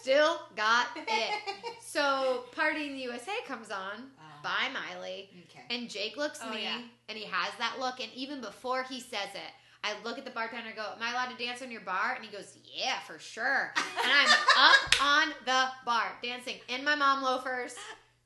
Still 0.02 0.40
got 0.56 0.88
it. 0.96 1.34
So, 1.82 2.46
Party 2.54 2.88
in 2.88 2.94
the 2.94 3.02
USA 3.04 3.34
comes 3.48 3.70
on 3.70 4.10
Oh, 4.20 4.24
by 4.44 4.68
Miley. 4.74 5.30
okay. 5.50 5.64
And 5.70 5.90
Jake 5.90 6.18
looks 6.18 6.40
Oh, 6.44 6.50
me 6.50 6.64
yeah. 6.64 6.82
and 7.10 7.18
he 7.18 7.26
has 7.26 7.54
that 7.60 7.78
look. 7.80 8.00
And 8.00 8.12
even 8.14 8.42
before 8.42 8.84
he 8.84 9.00
says 9.00 9.30
it, 9.36 9.52
I 9.84 9.94
look 10.04 10.18
at 10.18 10.26
the 10.26 10.32
bartender 10.32 10.68
and 10.68 10.76
go, 10.76 10.84
Am 10.96 11.02
I 11.02 11.12
allowed 11.12 11.36
to 11.36 11.44
dance 11.44 11.62
on 11.62 11.72
your 11.72 11.82
bar? 11.82 12.14
And 12.16 12.24
he 12.24 12.32
goes, 12.32 12.58
Yeah, 12.64 13.00
for 13.00 13.18
sure. 13.20 13.74
And 14.04 14.12
I'm 14.12 14.30
up 14.58 15.04
on 15.04 15.28
the 15.46 15.66
bar 15.86 16.12
dancing 16.22 16.56
in 16.68 16.84
my 16.84 16.96
mom 16.96 17.24
loafers. 17.24 17.76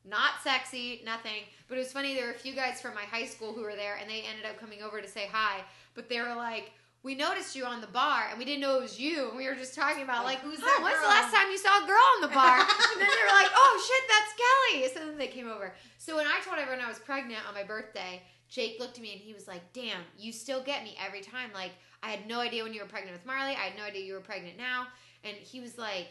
Not 0.07 0.33
sexy, 0.43 1.01
nothing. 1.03 1.43
But 1.67 1.75
it 1.75 1.79
was 1.79 1.91
funny. 1.91 2.13
There 2.13 2.27
were 2.27 2.33
a 2.33 2.37
few 2.37 2.53
guys 2.53 2.79
from 2.81 2.93
my 2.93 3.01
high 3.03 3.25
school 3.25 3.53
who 3.53 3.61
were 3.61 3.75
there 3.75 3.97
and 3.99 4.09
they 4.09 4.23
ended 4.29 4.45
up 4.45 4.59
coming 4.59 4.83
over 4.83 5.01
to 5.01 5.07
say 5.07 5.27
hi. 5.31 5.61
But 5.95 6.09
they 6.09 6.19
were 6.19 6.35
like, 6.35 6.71
we 7.01 7.15
noticed 7.15 7.55
you 7.55 7.65
on 7.65 7.81
the 7.81 7.87
bar 7.87 8.27
and 8.29 8.37
we 8.37 8.45
didn't 8.45 8.61
know 8.61 8.77
it 8.77 8.81
was 8.81 8.99
you. 8.99 9.29
And 9.29 9.37
we 9.37 9.47
were 9.47 9.55
just 9.55 9.75
talking 9.75 10.03
about 10.03 10.25
Like, 10.25 10.39
who's 10.39 10.59
oh, 10.61 10.65
that 10.65 10.81
when's 10.83 10.99
the 10.99 11.07
last 11.07 11.33
time 11.33 11.49
you 11.51 11.57
saw 11.57 11.83
a 11.83 11.87
girl 11.87 12.05
on 12.15 12.21
the 12.21 12.33
bar? 12.35 12.59
and 12.59 13.01
then 13.01 13.07
they 13.07 13.23
were 13.23 13.37
like, 13.39 13.51
oh 13.55 13.73
shit, 13.87 14.03
that's 14.09 14.33
Kelly. 14.41 14.93
So 14.93 15.11
then 15.11 15.17
they 15.17 15.27
came 15.27 15.49
over. 15.49 15.73
So 15.97 16.15
when 16.17 16.27
I 16.27 16.41
told 16.43 16.59
everyone 16.59 16.83
I 16.83 16.89
was 16.89 16.99
pregnant 16.99 17.47
on 17.47 17.53
my 17.53 17.63
birthday, 17.63 18.21
Jake 18.49 18.79
looked 18.79 18.97
at 18.97 19.03
me 19.03 19.11
and 19.13 19.21
he 19.21 19.33
was 19.33 19.47
like, 19.47 19.61
damn, 19.73 20.01
you 20.17 20.31
still 20.31 20.61
get 20.63 20.83
me 20.83 20.95
every 21.03 21.21
time. 21.21 21.49
Like, 21.53 21.71
I 22.03 22.09
had 22.09 22.27
no 22.27 22.39
idea 22.39 22.63
when 22.63 22.73
you 22.73 22.81
were 22.81 22.87
pregnant 22.87 23.17
with 23.17 23.25
Marley. 23.25 23.51
I 23.51 23.65
had 23.69 23.77
no 23.77 23.83
idea 23.83 24.05
you 24.05 24.13
were 24.13 24.19
pregnant 24.19 24.57
now. 24.57 24.87
And 25.23 25.35
he 25.35 25.59
was 25.59 25.77
like, 25.77 26.09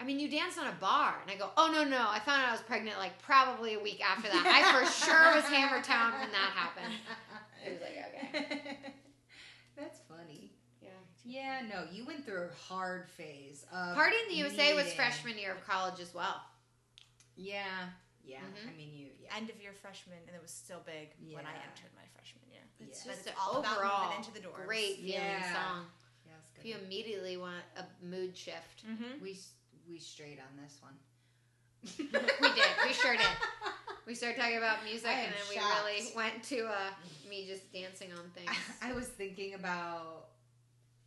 I 0.00 0.04
mean, 0.04 0.18
you 0.18 0.28
danced 0.28 0.58
on 0.58 0.66
a 0.66 0.76
bar. 0.80 1.16
And 1.22 1.30
I 1.30 1.36
go, 1.36 1.50
oh, 1.56 1.70
no, 1.72 1.84
no. 1.84 2.06
I 2.08 2.18
found 2.18 2.42
out 2.42 2.48
I 2.48 2.52
was 2.52 2.62
pregnant 2.62 2.98
like 2.98 3.20
probably 3.22 3.74
a 3.74 3.80
week 3.80 4.00
after 4.04 4.28
that. 4.28 4.46
I 4.46 4.72
for 4.72 4.90
sure 4.90 5.34
was 5.34 5.44
Hammertown 5.44 6.18
when 6.18 6.32
that 6.32 6.52
happened. 6.54 6.94
I 7.64 7.70
was 7.70 7.80
like, 7.80 7.96
okay. 8.08 8.78
That's 9.76 10.00
funny. 10.08 10.52
Yeah. 10.82 10.88
Yeah, 11.24 11.60
no, 11.68 11.84
you 11.92 12.04
went 12.06 12.24
through 12.24 12.48
a 12.50 12.72
hard 12.72 13.08
phase 13.08 13.64
of 13.72 13.94
Party 13.94 14.16
in 14.24 14.34
the 14.34 14.38
USA 14.38 14.74
was 14.74 14.92
freshman 14.94 15.38
year 15.38 15.52
of 15.52 15.66
college 15.66 16.00
as 16.00 16.14
well. 16.14 16.40
Yeah, 17.36 17.88
yeah. 18.24 18.40
Mhm. 18.40 18.68
I 18.68 18.72
mean, 18.76 18.92
you. 18.94 19.08
Yeah. 19.20 19.36
End 19.36 19.50
of 19.50 19.60
year 19.60 19.72
freshman, 19.72 20.18
and 20.26 20.34
it 20.34 20.42
was 20.42 20.50
still 20.50 20.80
big 20.84 21.14
when 21.32 21.46
I 21.46 21.54
entered 21.54 21.92
my 21.94 22.06
freshman 22.14 22.44
year. 22.50 22.62
It's 22.80 23.04
Yeah. 23.04 23.12
But 23.12 23.16
just 23.16 23.26
it's 23.28 23.38
all 23.40 23.60
about 23.60 23.76
overall 23.78 24.04
moving 24.04 24.18
into 24.18 24.32
the 24.32 24.40
doors. 24.40 24.66
great 24.66 24.96
feeling 24.96 25.12
Yeah. 25.20 25.52
song. 25.54 25.86
Yeah, 26.26 26.32
it's 26.50 26.58
If 26.58 26.64
you 26.66 26.76
immediately 26.76 27.36
want 27.36 27.64
a 27.76 27.84
mood 28.04 28.36
shift, 28.36 28.84
Mm-hmm. 28.86 29.22
We 29.22 29.38
we 29.88 29.98
strayed 29.98 30.40
on 30.40 30.56
this 30.56 30.80
one. 30.80 30.96
we 31.98 32.48
did. 32.54 32.70
We 32.86 32.92
sure 32.94 33.16
did. 33.16 33.26
We 34.06 34.14
started 34.14 34.40
talking 34.40 34.56
about 34.56 34.84
music, 34.84 35.08
and 35.08 35.28
am 35.28 35.32
then 35.32 35.48
we 35.48 35.56
really 35.60 36.12
went 36.16 36.42
to 36.44 36.66
uh, 36.66 36.90
me 37.28 37.46
just 37.46 37.70
dancing 37.72 38.12
on 38.12 38.30
things. 38.30 38.50
I 38.82 38.92
was 38.92 39.08
thinking 39.08 39.54
about. 39.54 40.28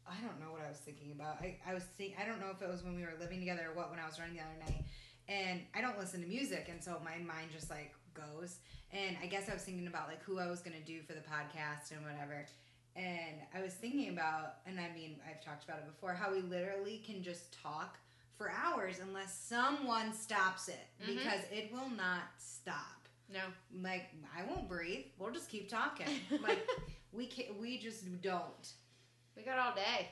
I 0.07 0.15
don't 0.26 0.39
know 0.39 0.51
what 0.53 0.61
I 0.61 0.70
was 0.70 0.78
thinking 0.80 1.11
about. 1.11 1.41
I, 1.41 1.57
I 1.68 1.74
was 1.74 1.84
think 1.97 2.15
I 2.22 2.26
don't 2.26 2.39
know 2.39 2.49
if 2.51 2.61
it 2.61 2.70
was 2.70 2.82
when 2.84 2.95
we 2.95 3.01
were 3.03 3.13
living 3.20 3.39
together 3.39 3.70
or 3.70 3.76
what 3.76 3.89
when 3.89 3.99
I 3.99 4.05
was 4.05 4.20
running 4.20 4.36
the 4.36 4.41
other 4.41 4.57
night. 4.72 4.86
And 5.30 5.61
I 5.75 5.82
don't 5.82 5.99
listen 5.99 6.21
to 6.21 6.28
music, 6.28 6.67
and 6.71 6.82
so 6.84 7.01
my 7.03 7.17
mind 7.17 7.49
just 7.51 7.69
like 7.69 7.93
goes. 8.13 8.57
And 8.91 9.17
I 9.21 9.25
guess 9.28 9.49
I 9.49 9.53
was 9.53 9.63
thinking 9.63 9.88
about 9.88 10.07
like 10.07 10.23
who 10.23 10.39
I 10.39 10.47
was 10.47 10.61
gonna 10.61 10.80
do 10.86 11.01
for 11.01 11.13
the 11.13 11.19
podcast 11.19 11.91
and 11.91 12.01
whatever. 12.05 12.45
And 12.95 13.36
I 13.53 13.61
was 13.61 13.73
thinking 13.73 14.09
about, 14.09 14.55
and 14.65 14.80
I 14.80 14.89
mean 14.93 15.17
I've 15.30 15.43
talked 15.43 15.63
about 15.65 15.80
it 15.80 15.86
before, 15.88 16.13
how 16.13 16.32
we 16.32 16.41
literally 16.41 17.03
can 17.05 17.21
just 17.21 17.53
talk 17.61 17.97
for 18.38 18.51
hours 18.51 18.99
unless 19.01 19.38
someone 19.38 20.13
stops 20.13 20.69
it 20.69 20.88
Mhm. 21.01 21.07
because 21.07 21.41
it 21.51 21.71
will 21.73 21.89
not 21.89 22.23
stop. 22.38 23.07
No. 23.30 23.41
Like 23.82 24.09
I 24.36 24.43
won't 24.43 24.69
breathe. 24.69 25.07
We'll 25.19 25.32
just 25.32 25.49
keep 25.49 25.67
talking. 25.69 26.07
Like 26.41 26.65
we 27.11 27.28
can't. 27.28 27.59
We 27.59 27.78
just 27.80 28.21
don't 28.21 28.73
We 29.36 29.43
got 29.43 29.59
all 29.59 29.75
day. 29.75 30.07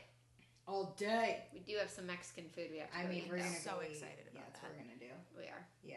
all 0.67 0.93
day. 0.97 1.45
We 1.53 1.59
do 1.61 1.77
have 1.77 1.89
some 1.89 2.05
Mexican 2.07 2.49
food 2.49 2.67
we 2.71 2.79
have 2.79 2.91
to 2.91 2.97
I 2.97 3.05
mean, 3.07 3.23
eat, 3.23 3.29
we're 3.29 3.37
gonna 3.37 3.49
so 3.55 3.75
go 3.75 3.79
excited 3.79 4.25
Yeah, 4.25 4.39
about 4.41 4.47
that's 4.47 4.59
that. 4.61 4.71
what 4.71 4.77
we're 4.77 4.83
gonna 4.83 4.99
do. 4.99 5.13
We 5.37 5.43
are. 5.45 5.65
Yeah. 5.83 5.95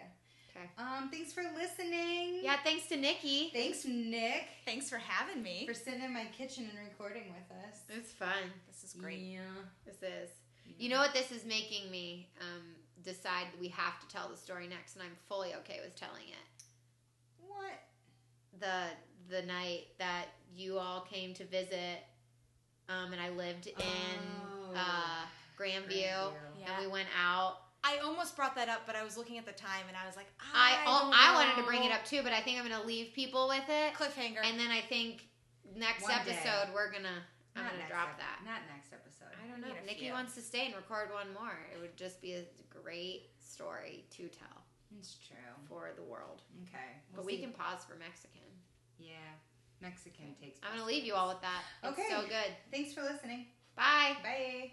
Okay. 0.57 0.67
Um. 0.79 1.09
Thanks 1.11 1.33
for 1.33 1.43
listening. 1.57 2.41
Yeah, 2.43 2.57
thanks 2.65 2.87
to 2.89 2.97
Nikki. 2.97 3.51
Thanks, 3.53 3.85
Nick, 3.85 4.45
Thanks 4.65 4.89
for 4.91 4.97
having 4.99 5.43
me. 5.43 5.67
for 5.67 5.75
sitting 5.75 6.03
in 6.03 6.13
my 6.13 6.25
kitchen 6.37 6.69
and 6.71 6.79
recording 6.89 7.25
with 7.29 7.57
us. 7.69 7.81
It's 7.89 8.11
fun. 8.13 8.51
This 8.67 8.83
is 8.85 8.93
great. 8.99 9.19
Yeah. 9.21 9.41
This 9.87 9.97
is. 10.03 10.31
You 10.79 10.91
know 10.91 10.99
what 10.99 11.15
this 11.15 11.31
is 11.33 11.45
making 11.47 11.91
me 11.91 12.29
um, 12.41 12.63
decide 13.03 13.47
we 13.61 13.69
have 13.69 13.99
to 14.01 14.09
tell 14.09 14.29
the 14.29 14.37
story 14.37 14.67
next, 14.69 14.95
and 14.95 15.03
I'm 15.05 15.17
fully 15.29 15.55
okay 15.61 15.81
with 15.85 15.95
telling 15.97 16.25
it. 16.29 16.65
what? 17.47 17.73
The 18.61 18.85
the 19.35 19.43
night 19.47 19.87
that 19.99 20.27
you 20.55 20.79
all 20.79 21.03
came 21.03 21.35
to 21.35 21.45
visit, 21.45 21.99
um, 22.89 23.13
and 23.13 23.21
I 23.21 23.29
lived 23.31 23.67
in 23.69 23.75
Oh. 23.81 24.73
uh, 24.75 25.25
Grandview, 25.59 25.89
Grandview. 25.89 26.33
Yeah. 26.61 26.75
and 26.77 26.85
we 26.87 26.91
went 26.91 27.09
out. 27.19 27.59
I 27.85 27.99
almost 28.05 28.37
brought 28.37 28.55
that 28.57 28.69
up, 28.69 28.83
but 28.87 28.97
I 28.97 29.05
was 29.05 29.17
looking 29.17 29.39
at 29.39 29.47
the 29.47 29.53
time 29.53 29.87
and 29.89 29.97
I 29.97 30.07
was 30.07 30.17
like, 30.17 30.27
I 30.39 30.77
I, 30.77 30.83
I, 30.83 30.85
don't 31.01 31.15
I 31.15 31.35
wanted 31.35 31.57
to 31.63 31.67
bring 31.67 31.85
it 31.85 31.93
up 31.93 32.05
too, 32.05 32.21
but 32.23 32.33
I 32.33 32.41
think 32.41 32.59
I'm 32.59 32.69
gonna 32.69 32.85
leave 32.85 33.13
people 33.15 33.49
with 33.49 33.65
it, 33.69 33.95
Cliffhanger. 33.95 34.43
and 34.45 34.59
then 34.59 34.71
I 34.71 34.81
think 34.81 35.29
next 35.77 36.03
One 36.03 36.13
day. 36.25 36.33
episode 36.33 36.75
we're 36.75 36.91
gonna 36.91 37.23
I'm 37.57 37.63
Not 37.65 37.73
gonna 37.73 37.89
drop 37.89 38.09
ep- 38.11 38.19
that. 38.19 38.39
Not 38.45 38.61
next 38.73 38.93
episode. 38.93 39.31
I 39.43 39.47
don't 39.51 39.61
know. 39.61 39.69
need 39.69 39.83
a 39.83 39.87
Nikki 39.87 40.07
few. 40.07 40.13
wants 40.13 40.35
to 40.35 40.41
stay 40.43 40.67
and 40.67 40.75
record 40.75 41.11
one 41.13 41.33
more. 41.35 41.55
It 41.75 41.81
would 41.81 41.97
just 41.97 42.21
be 42.21 42.35
a 42.35 42.45
great 42.71 43.31
story 43.39 44.05
to 44.17 44.29
tell 44.29 44.63
It's 44.99 45.15
true. 45.27 45.37
for 45.69 45.91
the 45.97 46.03
world. 46.03 46.43
Okay. 46.69 46.79
But 47.15 47.19
We'll 47.25 47.27
we 47.27 47.37
see. 47.37 47.43
can 47.43 47.53
pause 47.53 47.85
for 47.89 47.95
Mexican. 47.97 48.47
Yeah. 48.99 49.15
Mexican 49.81 50.35
takes. 50.41 50.59
I'm 50.63 50.73
gonna 50.77 50.87
leave 50.87 51.05
you 51.05 51.15
all 51.15 51.29
with 51.29 51.41
that. 51.43 51.63
It's 51.85 51.93
Okay. 51.99 52.09
so 52.11 52.23
good. 52.23 52.51
Thanks 52.73 52.93
for 52.93 53.03
listening. 53.03 53.47
Bye. 53.77 54.17
Bye. 54.23 54.73